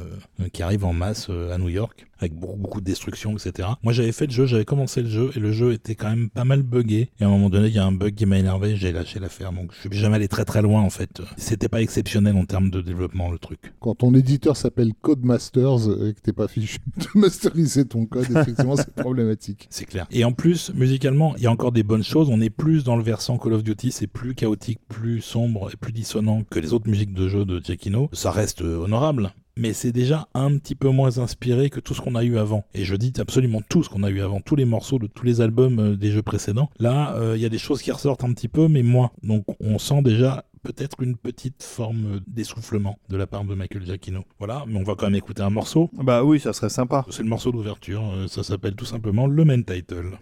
[0.52, 3.68] qui arrivent en masse à New York avec beaucoup, beaucoup de destruction, etc.
[3.82, 6.30] Moi, j'avais fait le jeu, j'avais commencé le jeu et le jeu était quand même
[6.30, 7.10] pas mal buggé.
[7.20, 9.20] Et à un moment donné, il y a un bug qui m'a énervé, j'ai lâché
[9.20, 9.52] l'affaire.
[9.52, 11.22] Donc, je suis jamais allé très très loin en fait.
[11.36, 13.72] C'était pas exceptionnel en termes de développement le truc.
[13.80, 18.76] Quand ton éditeur s'appelle Codemasters et que t'es pas fichu de masteriser ton code, effectivement,
[18.76, 19.66] c'est problématique.
[19.70, 20.06] C'est clair.
[20.10, 22.28] Et en plus, musicalement, il y a encore des bonnes choses.
[22.30, 25.76] On est plus dans le versant Call of Duty, c'est plus chaotique, plus sombre et
[25.76, 28.08] plus dissonant que les autres musiques de jeu de Giacchino.
[28.12, 29.32] Ça reste honorable.
[29.58, 32.64] Mais c'est déjà un petit peu moins inspiré que tout ce qu'on a eu avant.
[32.74, 35.24] Et je dis absolument tout ce qu'on a eu avant, tous les morceaux de tous
[35.24, 36.70] les albums euh, des jeux précédents.
[36.78, 39.10] Là, euh, il y a des choses qui ressortent un petit peu, mais moins.
[39.24, 44.24] Donc on sent déjà peut-être une petite forme d'essoufflement de la part de Michael Giacchino.
[44.38, 45.90] Voilà, mais on va quand même écouter un morceau.
[45.94, 47.04] Bah oui, ça serait sympa.
[47.10, 50.18] C'est le morceau d'ouverture, euh, ça s'appelle tout simplement le main title.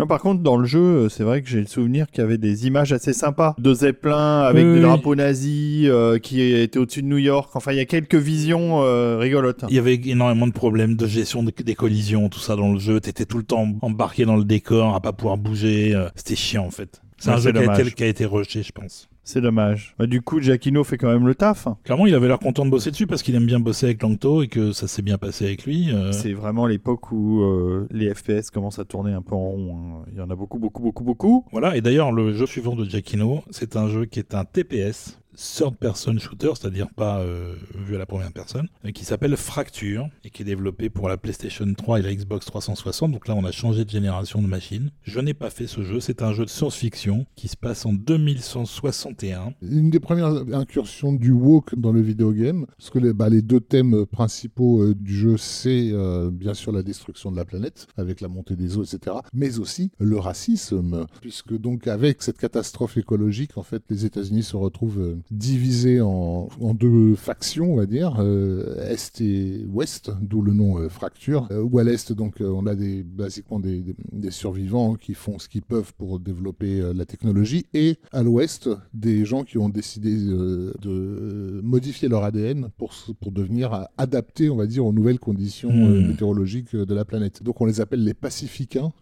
[0.00, 2.24] Non, par contre, dans le jeu, euh, c'est vrai que j'ai le souvenir qu'il y
[2.24, 4.82] avait des images assez sympas de Zeppelin avec Oui, des oui.
[4.82, 7.50] drapeaux nazis euh, qui étaient au-dessus de New York.
[7.54, 9.64] Enfin, il y a quelques visions euh, rigolotes.
[9.68, 12.78] Il y avait énormément de problèmes de gestion des, des collisions, tout ça dans le
[12.78, 12.98] jeu.
[13.00, 15.94] T'étais tout le temps embarqué dans le décor, à pas pouvoir bouger.
[15.94, 17.02] euh, C'était chiant en fait.
[17.18, 19.09] C'est Ouais, un jeu qui a, été, qui a été rushé, je pense.
[19.22, 19.94] C'est dommage.
[19.98, 21.68] Bah, du coup, Giacchino fait quand même le taf.
[21.84, 24.42] Clairement, il avait l'air content de bosser dessus parce qu'il aime bien bosser avec Langto
[24.42, 25.92] et que ça s'est bien passé avec lui.
[25.92, 26.10] euh.
[26.12, 29.76] C'est vraiment l'époque où euh, les FPS commencent à tourner un peu en rond.
[29.76, 30.04] hein.
[30.10, 31.44] Il y en a beaucoup, beaucoup, beaucoup, beaucoup.
[31.52, 35.19] Voilà, et d'ailleurs, le jeu suivant de Giacchino, c'est un jeu qui est un TPS,
[35.36, 40.08] third person shooter, c'est-à-dire pas euh, vu à la première personne, euh, qui s'appelle Fracture
[40.24, 43.12] et qui est développé pour la PlayStation 3 et la Xbox 360.
[43.12, 44.90] Donc là, on a changé de génération de machine.
[45.02, 47.92] Je n'ai pas fait ce jeu, c'est un jeu de science-fiction qui se passe en
[47.92, 49.54] 2161.
[49.62, 53.60] Une des premières incursions du woke dans le vidéogame, parce que les, bah, les deux
[53.60, 55.90] thèmes principaux euh, du jeu, c'est
[56.30, 59.90] bien sûr la destruction de la planète, avec la montée des eaux, etc., mais aussi
[59.98, 66.00] le racisme, puisque donc avec cette catastrophe écologique, en fait, les États-Unis se retrouvent divisés
[66.00, 70.88] en, en deux factions, on va dire, euh, Est et Ouest, d'où le nom euh,
[70.88, 75.14] fracture, euh, où à l'Est, donc, on a des, basiquement des, des- des survivants qui
[75.14, 79.68] font ce qu'ils peuvent pour développer la technologie, et à l'Ouest, des gens qui ont
[79.68, 85.70] décidé de modifier leur ADN pour, pour devenir adaptés, on va dire, aux nouvelles conditions
[85.70, 86.06] Hmm.
[86.08, 87.42] météorologiques de la planète.
[87.42, 88.92] Donc on les appelle les Pacificains.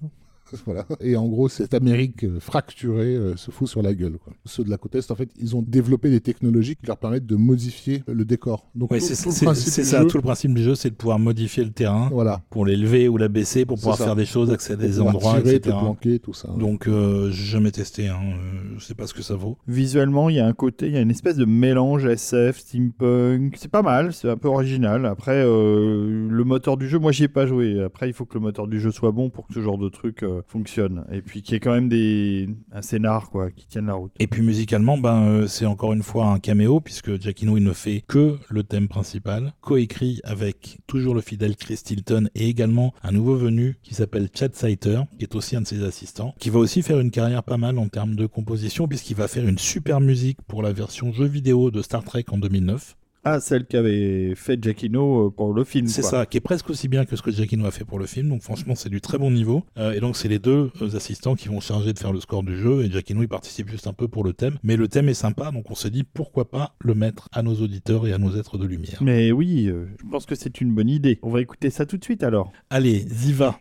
[0.66, 0.86] Voilà.
[1.00, 4.18] Et en gros, cette Amérique euh, fracturée euh, se fout sur la gueule.
[4.22, 4.32] quoi.
[4.44, 7.26] Ceux de la côte Est, en fait, ils ont développé des technologies qui leur permettent
[7.26, 8.70] de modifier le décor.
[8.74, 10.54] Donc, Ouais, tout- c'est tout le c'est- principe c'est du ça, jeu- tout le principe
[10.54, 12.42] du jeu, c'est de pouvoir modifier le terrain Voilà.
[12.50, 14.04] pour l'élever ou l'abaisser, pour pouvoir ça.
[14.04, 15.60] faire des choses, accéder à des endroits, tirer, etc.
[15.74, 16.48] te planquer, tout ça.
[16.58, 18.18] Donc, euh, j'ai jamais testé, hein.
[18.22, 19.58] euh, je sais pas ce que ça vaut.
[19.66, 23.54] Visuellement, il y a un côté, il y a une espèce de mélange SF, steampunk.
[23.58, 25.06] C'est pas mal, c'est un peu original.
[25.06, 27.82] Après, euh, le moteur du jeu, moi j'y ai pas joué.
[27.82, 29.88] Après, il faut que le moteur du jeu soit bon pour que ce genre de
[29.88, 31.05] truc euh, fonctionne.
[31.10, 32.48] Et puis qu'il y ait quand même des...
[32.73, 34.12] un scénar quoi, qui tienne la route.
[34.19, 37.73] Et puis musicalement, ben, euh, c'est encore une fois un caméo, puisque Giacchino il ne
[37.73, 43.12] fait que le thème principal, coécrit avec toujours le fidèle Chris Tilton et également un
[43.12, 46.59] nouveau venu qui s'appelle Chad Saiter, qui est aussi un de ses assistants, qui va
[46.59, 50.01] aussi faire une carrière pas mal en termes de composition, puisqu'il va faire une super
[50.01, 52.97] musique pour la version jeu vidéo de Star Trek en 2009.
[53.40, 55.86] Celle qu'avait fait Giacchino euh, pour le film.
[55.86, 58.06] C'est ça, qui est presque aussi bien que ce que Giacchino a fait pour le
[58.06, 58.28] film.
[58.28, 59.64] Donc franchement, c'est du très bon niveau.
[59.78, 62.42] Euh, et donc c'est les deux euh, assistants qui vont charger de faire le score
[62.42, 62.84] du jeu.
[62.84, 64.59] Et Giacchino, il participe juste un peu pour le thème.
[64.62, 67.55] Mais le thème est sympa, donc on se dit pourquoi pas le mettre à nos
[67.55, 68.98] auditeurs et à nos êtres de lumière.
[69.02, 71.18] Mais oui, euh, je pense que c'est une bonne idée.
[71.22, 72.52] On va écouter ça tout de suite alors.
[72.70, 73.59] Allez, Ziva.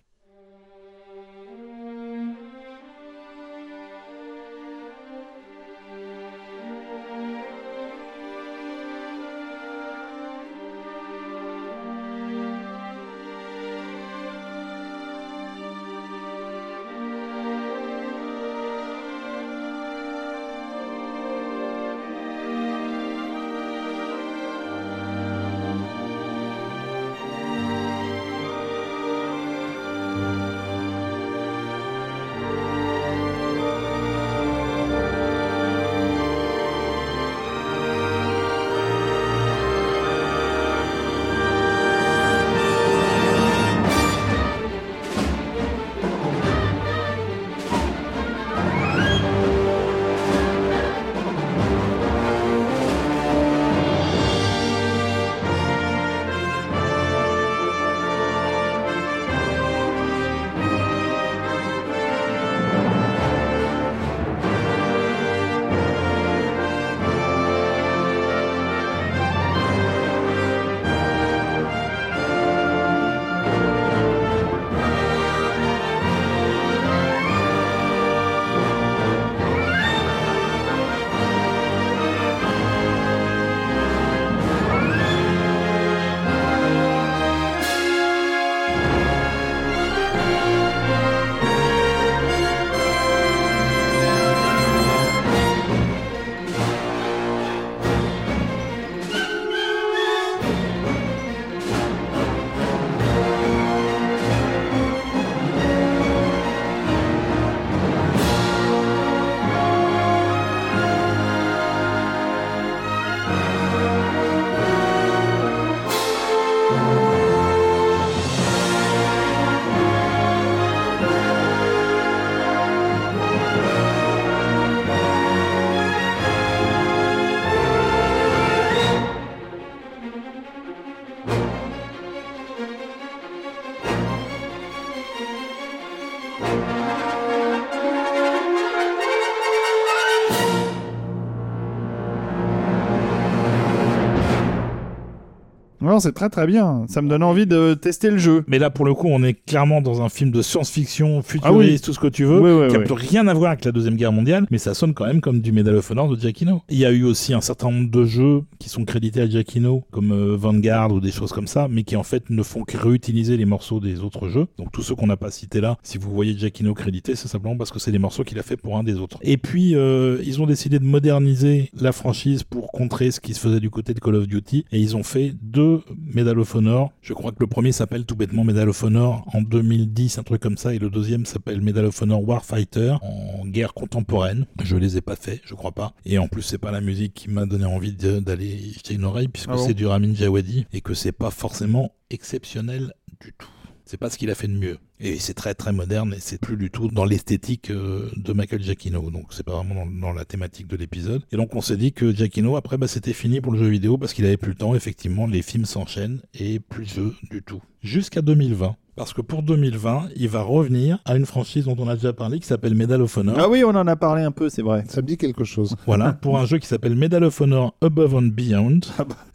[145.98, 146.86] Non, c'est très très bien.
[146.88, 148.44] Ça me donne envie de tester le jeu.
[148.46, 151.52] Mais là, pour le coup, on est clairement dans un film de science-fiction, futuriste, Ah
[151.54, 151.80] oui.
[151.80, 152.86] tout ce que tu veux, Oui, oui, qui a oui.
[152.86, 155.42] plus rien à voir avec la Deuxième Guerre mondiale, mais ça sonne quand même comme
[155.42, 156.62] du Medal of Honor de Giacchino.
[156.70, 159.86] Il y a eu aussi un certain nombre de jeux qui sont crédités à Giacchino,
[159.90, 162.78] comme euh, Vanguard ou des choses comme ça, mais qui en fait ne font que
[162.78, 164.46] réutiliser les morceaux des autres jeux.
[164.60, 167.58] Donc tous ceux qu'on n'a pas cités là, si vous voyez Giacchino crédité, c'est simplement
[167.58, 169.18] parce que c'est des morceaux qu'il a fait pour un des autres.
[169.24, 173.40] Et puis, euh, ils ont décidé de moderniser la franchise pour contrer ce qui se
[173.40, 176.92] faisait du côté de Call of Duty, et ils ont fait deux Medal of Honor.
[177.02, 180.42] Je crois que le premier s'appelle tout bêtement Medal of Honor en 2010, un truc
[180.42, 184.46] comme ça, et le deuxième s'appelle Medal of Honor Warfighter en guerre contemporaine.
[184.64, 185.94] Je les ai pas fait, je crois pas.
[186.06, 189.28] Et en plus, c'est pas la musique qui m'a donné envie d'aller jeter une oreille,
[189.28, 193.50] puisque Ah bon c'est du Ramin Djawadi, et que c'est pas forcément exceptionnel du tout.
[193.88, 194.78] C'est pas ce qu'il a fait de mieux.
[195.00, 198.62] Et c'est très très moderne et c'est plus du tout dans l'esthétique euh, de Michael
[198.62, 199.10] Giacchino.
[199.12, 201.24] Donc c'est pas vraiment dans, la thématique de l'épisode.
[201.32, 203.98] Et donc on s'est dit que Giacchino, après, bah, c'était fini pour le jeu vidéo
[203.98, 204.76] parce qu'il avait plus le temps.
[204.76, 207.62] Effectivement, les films s'enchaînent et plus de jeux du tout.
[207.82, 208.76] Jusqu'à 2020.
[208.98, 212.40] Parce que pour 2020, il va revenir à une franchise dont on a déjà parlé
[212.40, 213.36] qui s'appelle Medal of Honor.
[213.40, 214.84] Ah oui, on en a parlé un peu, c'est vrai.
[214.90, 215.76] Ça me dit quelque chose.
[215.86, 218.80] Voilà, pour un jeu qui s'appelle Medal of Honor Above and Beyond.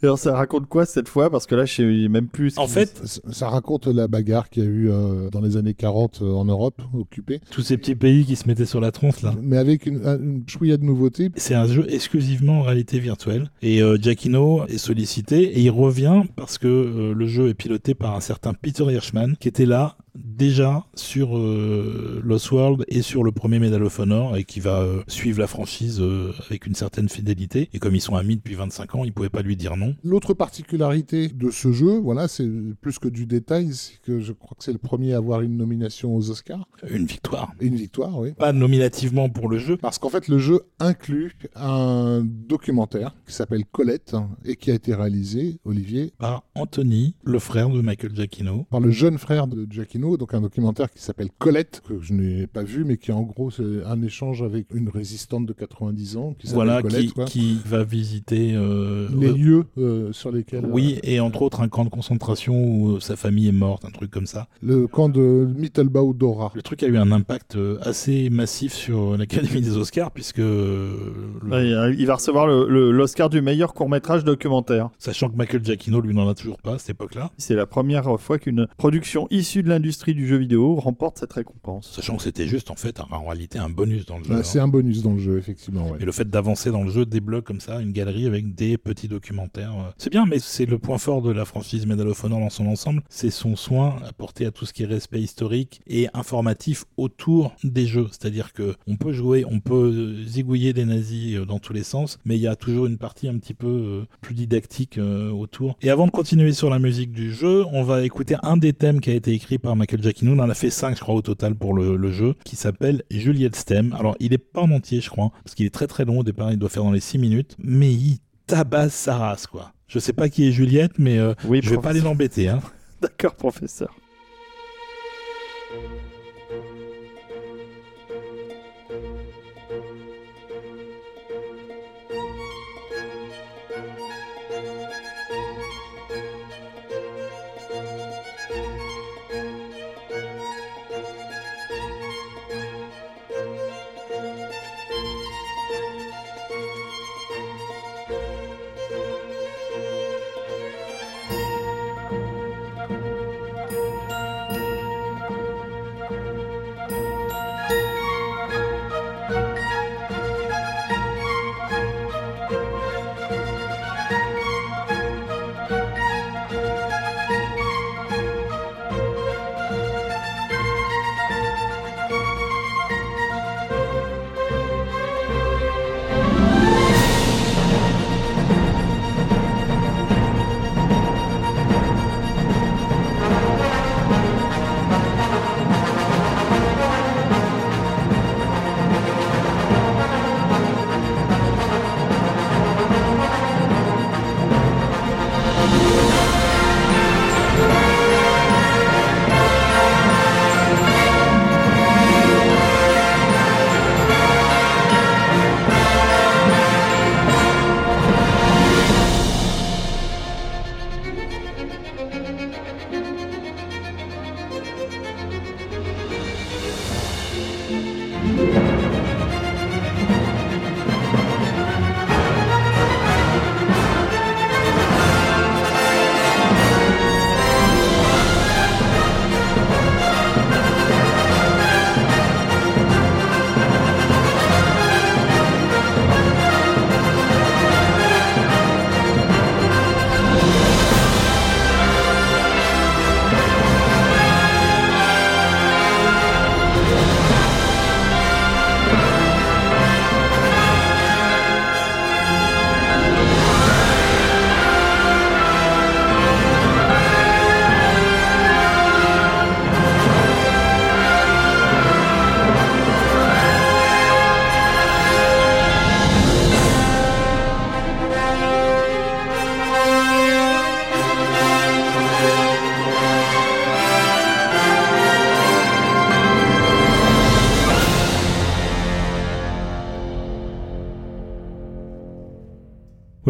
[0.01, 1.29] Et alors ça raconte quoi cette fois?
[1.29, 2.51] Parce que là, je sais même plus.
[2.51, 5.55] ce En fait, Ça- Ça raconte la bagarre qu'il y a eu euh, dans les
[5.57, 8.91] années 40 euh, en Europe, occupée, tous ces petits pays qui se mettaient sur la
[8.91, 9.33] tronche là.
[9.41, 11.29] mais avec une, un- une chouïa de nouveautés.
[11.37, 13.49] C'est un jeu exclusivement en réalité virtuelle.
[13.61, 17.93] Et euh, Giacchino est sollicité et il revient parce que euh, le jeu est piloté
[17.93, 23.23] par un certain Peter Hirschman qui était là déjà sur euh, Lost World et sur
[23.23, 26.75] le premier Medal of Honor et qui va euh, suivre la franchise euh, avec une
[26.75, 27.69] certaine fidélité.
[27.73, 29.95] Et comme ils sont amis depuis 25 ans, il pouvait pas lui dire non.
[30.03, 32.47] L'autre particularité de ce jeu, voilà, c'est
[32.81, 35.57] plus que du détail, c'est que je crois que c'est le premier à avoir une
[35.57, 37.51] nomination aux Oscars, Une victoire.
[37.59, 38.33] une victoire, oui.
[38.33, 39.77] Pas nominativement pour le jeu.
[39.77, 44.15] Parce qu'en fait, le jeu inclut un documentaire qui s'appelle Colette
[44.45, 48.65] et qui a été réalisé, Olivier, Par Anthony, le frère de Michael Giacchino.
[48.69, 52.47] par le jeune frère de Giacchino, donc un documentaire qui s'appelle Colette, que je n'ai
[52.47, 56.35] pas vu, mais qui en gros c'est un échange avec une résistante de 90 ans
[56.37, 57.25] qui Voilà, Colette.
[57.25, 60.65] qui, va visiter euh, Les euh, lieux euh, sur lesquels...
[60.65, 64.11] Oui, et entre autres un camp de concentration où sa famille est morte, un truc
[64.11, 64.47] comme ça.
[64.61, 66.51] Le camp de Mittelbau Dora.
[66.55, 72.05] Le truc a eu un impact assez massif sur l'Académie des Oscars puisque, le- il
[72.05, 74.89] va recevoir le- le- l'Oscar du meilleur court-métrage documentaire.
[74.97, 78.19] sachant que Michael Giacchino lui n'en a toujours pas à cette époque-là, C'est la première
[78.19, 81.91] fois qu'une production issue de l'industrie du jeu vidéo remporte cette récompense.
[81.91, 84.29] sachant que c'était juste en fait en réalité un bonus dans le jeu.
[84.29, 84.43] Bah, hein.
[84.43, 85.89] c'est un bonus dans le jeu, effectivement.
[85.91, 85.99] ouais.
[86.01, 89.07] Et le fait d'avancer dans le jeu débloque comme ça une galerie avec des petits
[89.07, 89.73] documentaires.
[89.73, 89.91] euh.
[89.97, 92.67] C'est bien, mais c'est le point fort de la franchise Medal of Honor dans son
[92.67, 93.01] ensemble.
[93.09, 97.85] C'est son soin apporté à tout ce qui est respect historique et informatif autour des
[97.85, 98.07] jeux.
[98.11, 102.19] C'est-à-dire que on peut jouer, on peut zigouiller des nazis euh, dans tous les sens,
[102.25, 104.99] mais il y a toujours une partie un petit peu euh, plus didactique
[105.33, 105.77] autour.
[105.81, 108.99] Et avant de continuer sur la musique du jeu, on va écouter un des thèmes
[108.99, 110.31] qui a été écrit par Michael Giacchino.
[110.33, 113.03] On en a fait 5, je crois, au total pour le, le jeu, qui s'appelle
[113.11, 113.93] Juliette's Theme.
[113.99, 116.19] Alors, il est pas en entier, je crois, parce qu'il est très très long.
[116.19, 119.73] Au départ, il doit faire dans les 6 minutes, mais il tabasse sa race, quoi.
[119.87, 122.47] Je sais pas qui est Juliette, mais euh, Oui, je vais pas aller l'embêter.
[122.47, 122.61] Hein.
[123.01, 123.93] D'accord, professeur.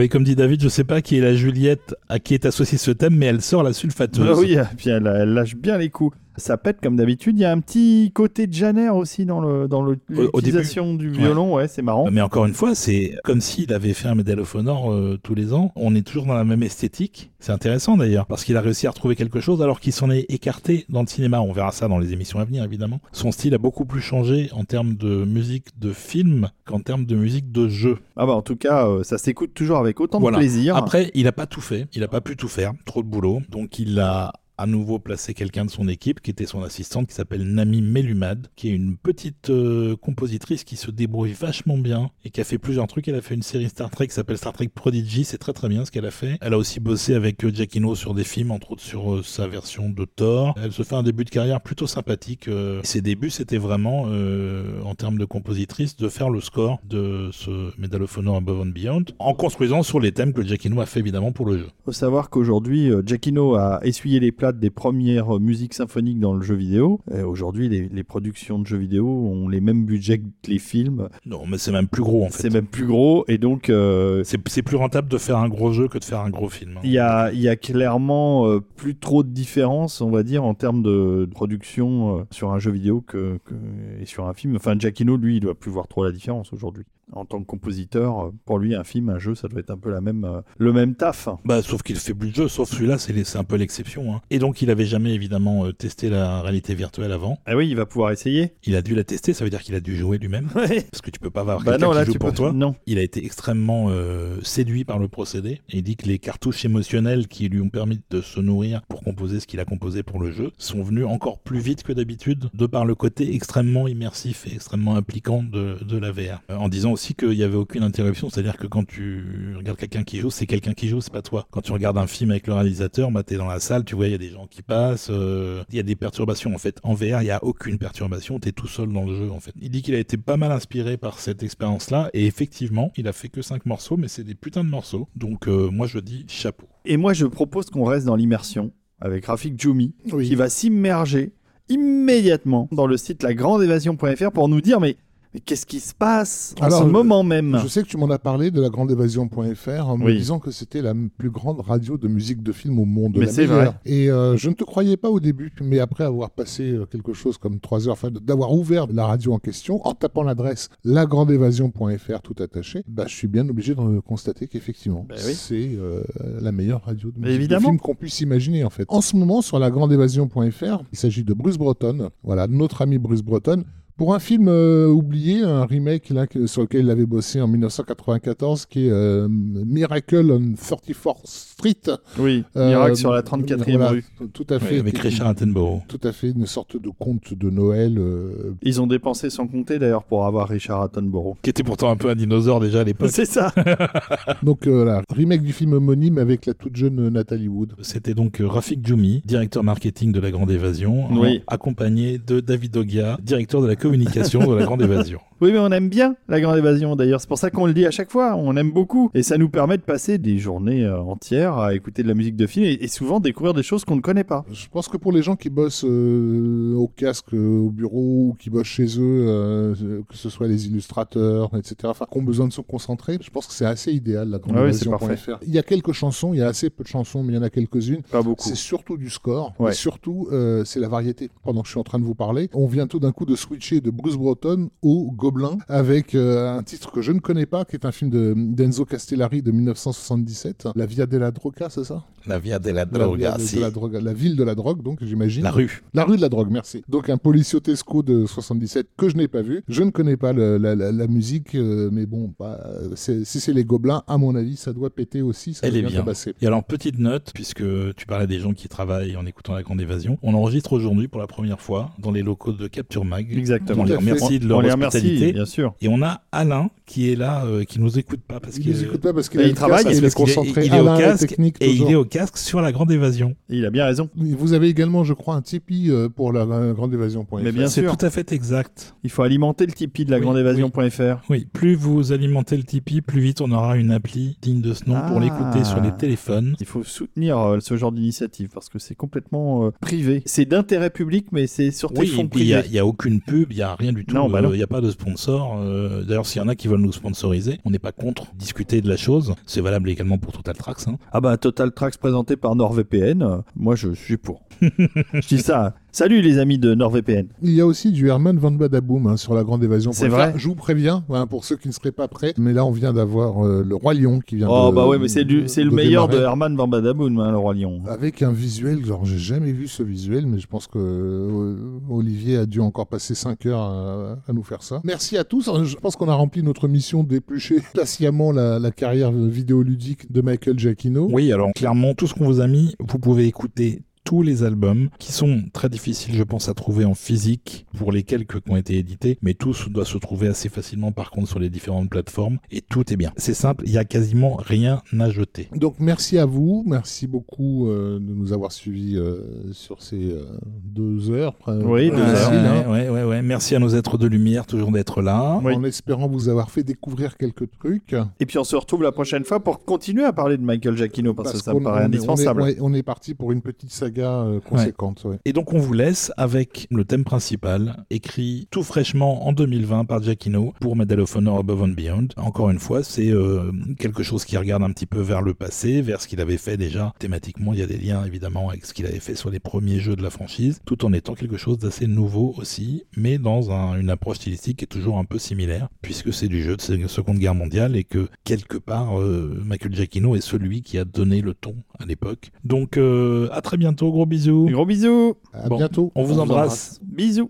[0.04, 2.78] Oui, comme dit David, je sais pas qui est la Juliette à qui est associé
[2.78, 4.28] ce thème, mais elle sort la sulfateuse.
[4.30, 6.18] Ah oui, elle lâche bien les coups.
[6.38, 7.38] Ça pète comme d'habitude.
[7.38, 9.68] Il y a un petit côté de Janer aussi dans le
[10.10, 11.54] l'utilisation du violon.
[11.56, 12.10] Ouais, c'est marrant.
[12.12, 15.36] Mais encore une fois, c'est comme s'il avait fait un Medal of Honor euh, tous
[15.36, 15.72] les ans.
[15.76, 17.32] On est toujours dans la même esthétique.
[17.40, 20.26] C'est intéressant d'ailleurs, parce qu'il a réussi à retrouver quelque chose alors qu'il s'en est
[20.30, 21.42] écarté dans le cinéma.
[21.42, 23.00] On verra ça dans les émissions à venir, évidemment.
[23.12, 27.16] Son style a beaucoup plus changé en termes de musique de film qu'en termes de
[27.16, 27.98] musique de jeu.
[28.16, 30.38] Ah bah en tout cas, euh, ça s'écoute toujours avec autant Voilà.
[30.38, 30.76] de plaisir.
[30.78, 31.88] Après, il n'a pas tout fait.
[31.94, 32.74] Il n'a pas pu tout faire.
[32.86, 33.42] Trop de boulot.
[33.50, 34.32] Donc, il a
[34.64, 38.48] à nouveau placé quelqu'un de son équipe qui était son assistante qui s'appelle Nami Melumad
[38.56, 42.58] qui est une petite euh, compositrice qui se débrouille vachement bien et qui a fait
[42.58, 43.10] plusieurs trucs.
[43.10, 45.26] Elle a fait une série Star Trek qui s'appelle Star Trek Prodigy.
[45.26, 46.38] C'est très très bien ce qu'elle a fait.
[46.40, 49.48] Elle a aussi bossé avec euh, Giacchino sur des films entre autres sur euh, sa
[49.48, 50.56] version de Thor.
[50.64, 52.50] Elle se fait un début de carrière plutôt sympathique
[52.84, 58.04] ses débuts c'était vraiment en termes de compositrice de faire le score de ce Medal
[58.04, 61.46] of Above and Beyond en construisant sur les thèmes que Giacchino a fait évidemment pour
[61.46, 61.68] le jeu.
[61.86, 66.42] Faut savoir qu'aujourd'hui, euh, Giacchino a essuyé les des premières euh, musiques symphoniques dans le
[66.42, 67.00] jeu vidéo.
[67.14, 71.10] Et Aujourd'hui, les, les productions de jeux vidéo ont les mêmes budgets que les films.
[71.26, 72.44] Non, mais c'est même plus gros en fait.
[72.44, 73.26] C'est même plus gros.
[73.28, 76.20] Et donc, euh, C'est c'est plus rentable de faire un gros jeu que de faire
[76.20, 76.78] un gros film.
[76.78, 76.82] hein.
[76.84, 80.54] il y a, y a clairement euh, plus trop de différence, on va dire, en
[80.54, 83.54] termes de, de production euh, sur un jeu vidéo que, que-
[84.02, 84.56] et sur un film.
[84.56, 86.84] Enfin, Giacchino, lui, il doit plus voir trop la différence aujourd'hui.
[87.12, 89.92] En tant que compositeur, pour lui, un film, un jeu, ça doit être un peu
[89.92, 91.28] la même, euh, le même taf.
[91.46, 94.16] Bah, sauf qu'il fait plus de jeux, sauf celui-là, c'est un peu l'exception.
[94.16, 94.22] hein.
[94.30, 97.38] Et donc, il avait jamais évidemment euh, testé la réalité virtuelle avant.
[97.46, 98.54] Ah oui, il va pouvoir essayer.
[98.64, 100.48] Il a dû la tester, ça veut dire qu'il a dû jouer lui-même.
[100.56, 100.82] Ouais.
[100.92, 102.36] Parce que tu peux pas avoir Bah quelqu'un qui là, joue tu pour peux.
[102.36, 102.54] toi.
[102.54, 102.76] Non.
[102.86, 105.62] Il a été extrêmement euh, séduit par le procédé.
[105.70, 109.04] Et il dit que les cartouches émotionnelles qui lui ont permis de se nourrir pour
[109.04, 112.50] composer ce qu'il a composé pour le jeu sont venues encore plus vite que d'habitude,
[112.54, 116.42] de par le côté extrêmement immersif et extrêmement impliquant de, de la VR.
[116.50, 120.20] En disant aussi qu'il n'y avait aucune interruption, c'est-à-dire que quand tu regardes quelqu'un qui
[120.20, 121.48] joue, c'est quelqu'un qui joue, c'est pas toi.
[121.52, 124.08] Quand tu regardes un film avec le réalisateur, bah, t'es dans la salle, tu vois,
[124.08, 126.80] il y a des gens qui passent, euh, il y a des perturbations en fait.
[126.84, 129.54] En VR, il n'y a aucune perturbation, t'es tout seul dans le jeu en fait.
[129.62, 133.14] Il dit qu'il a été pas mal inspiré par cette expérience-là, et effectivement, il a
[133.14, 135.08] fait que 5 morceaux, mais c'est des putains de morceaux.
[135.16, 136.68] Donc euh, moi je dis chapeau.
[136.86, 140.28] Et moi, je propose qu'on reste dans l'immersion avec Rafik Djoumi, Oui.
[140.28, 141.34] qui va s'immerger
[141.70, 144.98] immédiatement dans le site lagrandeévasion.fr pour nous dire mais,
[145.34, 147.60] mais qu'est-ce qui se passe en Alors, ce moment même?
[147.64, 150.82] Je sais que tu m'en as parlé de la grandévasion.fr en me disant que c'était
[150.82, 153.16] la plus grande radio de musique de film au monde.
[153.18, 153.72] Mais c'est vrai.
[153.86, 157.14] Et euh, je ne te croyais pas au début, mais après avoir passé euh, quelque
[157.14, 162.22] chose comme trois heures, enfin d'avoir ouvert la radio en question, en tapant l'adresse lagrandévasion.fr
[162.22, 165.34] tout attaché, bah, je suis bien obligé de constater qu'effectivement, Bah oui.
[165.34, 166.04] c'est euh,
[166.42, 168.86] la meilleure radio de musique de film qu'on puisse imaginer en fait.
[168.90, 173.64] En ce moment, sur lagrandévasion.fr, il s'agit de Bruce Breton, voilà, notre ami Bruce Breton,
[173.98, 177.48] pour un film euh, oublié, un remake là, que- sur lequel il avait bossé en
[177.48, 181.76] 1994, qui est euh, Miracle on 34th Street.
[182.20, 184.04] Oui, Euh, Miracle sur la 34e voilà, rue.
[184.34, 184.80] Tout à fait.
[184.80, 185.82] avec Richard Attenborough.
[185.88, 187.98] Tout à fait, une sorte de conte de Noël.
[187.98, 191.36] euh, Ils ont dépensé sans compter d'ailleurs pour avoir Richard Attenborough.
[191.42, 193.10] Qui était pourtant un peu un dinosaure déjà à l'époque.
[193.12, 193.54] C'est ça
[194.44, 197.74] Donc euh, voilà, remake du film homonyme avec la toute jeune Nathalie Wood.
[197.82, 201.42] C'était donc Rafik Djoumi, directeur marketing de La Grande Évasion, Oui.
[201.48, 205.20] accompagné de David Ogia, directeur de la communication de La Grande Évasion.
[205.42, 207.20] Oui, mais on aime bien la grande évasion d'ailleurs.
[207.20, 208.36] C'est pour ça qu'on le dit à chaque fois.
[208.38, 209.12] On aime beaucoup.
[209.14, 212.38] Et ça nous permet de passer des journées euh, entières à écouter de la musique
[212.38, 214.46] de film et, et souvent découvrir des choses qu'on ne connaît pas.
[214.54, 218.36] Je pense que pour les gens qui bossent euh, au casque, euh, au bureau, ou
[218.40, 219.76] qui bossent chez eux, euh,
[220.08, 223.46] que ce soit les illustrateurs, etc., enfin, qui ont besoin de se concentrer, je pense
[223.48, 225.40] que c'est assez idéal, la Ah oui, c'est grandévasion.fr.
[225.46, 227.40] il y a quelques chansons, il y a assez peu de chansons, mais il y
[227.40, 228.04] en a quelques-unes.
[228.04, 228.48] Pas beaucoup.
[228.48, 229.72] C'est surtout du score, Ouais.
[229.72, 231.30] et surtout, euh, c'est la variété.
[231.44, 233.36] Pendant que je suis en train de vous parler, on vient tout d'un coup de
[233.36, 237.66] switcher de Bruce Breton au Gobelin avec euh, un titre que je ne connais pas,
[237.66, 242.04] qui est un film de d'Enzo Castellari de 1977, La Via della Droga, c'est ça?
[242.26, 245.04] La Via della la, Droga, de- de la, drogue, la ville de la drogue, donc
[245.04, 245.44] j'imagine.
[245.44, 245.84] La rue.
[245.94, 246.84] La rue de la drogue, merci.
[246.88, 249.62] Donc un Policiotesco de 77 que je n'ai pas vu.
[249.68, 252.60] Je ne connais pas le- la, la- la musique, euh, mais bon, bah,
[252.96, 255.54] c'est- si c'est les gobelins, à mon avis, ça doit péter aussi.
[255.54, 256.00] Ça Elle est bien.
[256.00, 256.34] tabasser.
[256.42, 257.64] Et alors, petite note, puisque
[257.96, 261.20] tu parlais des gens qui travaillent en écoutant La Grande Évasion, on enregistre aujourd'hui pour
[261.20, 263.28] la première fois dans les locaux de Capture Mag.
[263.64, 263.84] Exactement.
[263.84, 265.34] On les remercie de On leur les remercie, hospitalité.
[265.34, 265.74] bien sûr.
[265.82, 268.72] Et on a Alain qui est là, euh, qui nous écoute pas parce Il qu'il
[268.74, 270.66] nous écoute pas parce qu'il il le travaille, il est concentré.
[270.66, 273.36] il est au casque et il est au casque sur La Grande Évasion.
[273.50, 274.10] Et il a bien raison.
[274.16, 277.38] Vous avez également, je crois, un Tipeee euh, pour la, grande évasion.fr.
[277.44, 278.96] Mais bien C'est tout à fait exact.
[279.04, 281.22] Il faut alimenter le Tipeee de la Oui, grandévasion.fr.
[281.30, 284.86] Oui, plus vous alimentez le Tipeee, plus vite on aura une appli digne de ce
[284.90, 285.20] nom pour Ah.
[285.22, 286.56] l'écouter sur les téléphones.
[286.60, 290.22] Il faut soutenir euh, ce genre d'initiative parce que c'est complètement euh, privé.
[290.26, 292.54] C'est d'intérêt public, mais c'est sur tes Oui, fonds il y, privés.
[292.56, 294.16] a- il y a aucune pub, il n'y a rien du tout.
[294.16, 294.50] Non, bah euh, non.
[294.54, 295.58] Il n'y a pas de sponsor.
[295.60, 298.82] euh, D'ailleurs, s'il y en a qui veulent nous sponsoriser, on n'est pas contre discuter
[298.82, 299.36] de la chose.
[299.46, 300.88] C'est valable également pour Total Tracks.
[300.88, 300.98] hein.
[301.12, 304.42] Ah bah Total Tracks présenté par NordVPN, euh, moi je suis pour.
[304.62, 305.76] je dis ça.
[305.96, 307.28] Salut les amis de NordVPN.
[307.44, 309.92] Il y a aussi du Herman Van Badaboom hein, sur la grande évasion.
[309.92, 312.34] C'est vrai Je vous préviens, hein, pour ceux qui ne seraient pas prêts.
[312.40, 314.76] Mais là, on vient d'avoir euh, le Roi Lion qui vient Oh de.
[314.76, 316.18] bah ouais, mais c'est du, c'est le meilleur de.
[316.18, 317.84] Herman Van Badaboom, hein, le roi lion.
[317.88, 321.56] Avec un visuel, genre j'ai jamais vu ce visuel, mais je pense que euh,
[321.88, 324.82] Olivier a dû encore passer 5 heures à, à nous faire ça.
[324.84, 325.48] Merci à tous.
[325.64, 330.58] Je pense qu'on a rempli notre mission d'éplucher patiemment la, la carrière vidéoludique de Michael
[330.58, 331.08] Giacchino.
[331.12, 334.90] Oui, alors clairement, tout ce qu'on vous a mis, vous pouvez écouter tous les albums
[335.00, 338.58] qui sont très difficiles, je pense, à trouver en physique pour les quelques qui ont
[338.58, 342.38] été édités, mais tous doivent se trouver assez facilement par contre sur les différentes plateformes
[342.52, 343.12] et tout est bien.
[343.18, 345.48] C'est simple, il y a quasiment rien à jeter.
[345.56, 350.26] Donc merci à vous, merci beaucoup euh, de nous avoir suivis euh, sur ces euh,
[350.64, 351.36] deux heures.
[351.48, 352.32] euh, Oui, deux heures.
[352.32, 352.70] hein.
[352.72, 353.22] ouais, ouais, ouais, ouais.
[353.22, 355.40] Merci à nos êtres de lumière toujours d'être là.
[355.44, 355.54] Oui.
[355.54, 357.96] En espérant vous avoir fait découvrir quelques trucs.
[358.20, 361.14] Et puis on se retrouve la prochaine fois pour continuer à parler de Michael Giacchino
[361.14, 362.42] parce, que ça me paraît on est- indispensable.
[362.42, 365.04] On est, ouais, on est parti pour une petite saga euh, conséquente.
[365.06, 365.18] ouais.
[365.26, 370.02] Et donc on vous laisse avec le thème principal, écrit tout fraîchement en 2020 par
[370.02, 372.08] Giacchino pour Medal of Honor Above and Beyond.
[372.18, 375.82] Encore une fois, c'est euh, quelque chose qui regarde un petit peu vers le passé,
[375.82, 377.54] vers ce qu'il avait fait déjà thématiquement.
[377.54, 379.96] Il y a des liens évidemment avec ce qu'il avait fait sur les premiers jeux
[379.96, 383.90] de la franchise, tout en étant quelque chose d'assez nouveau aussi, mais dans un- une
[383.90, 387.36] approche stylistique qui est toujours un peu similaire, puisque c'est du jeu de Seconde Guerre
[387.36, 391.56] mondiale et que quelque part, euh, Michael Giacchino est celui qui a donné le ton
[391.80, 392.32] à l'époque.
[392.44, 394.48] Donc euh, à très bientôt, gros bisous.
[394.50, 395.16] Gros bisous.
[395.34, 395.58] À Bon.
[395.58, 395.92] bientôt.
[395.96, 396.80] On vous embrasse.
[396.82, 397.30] Bisous.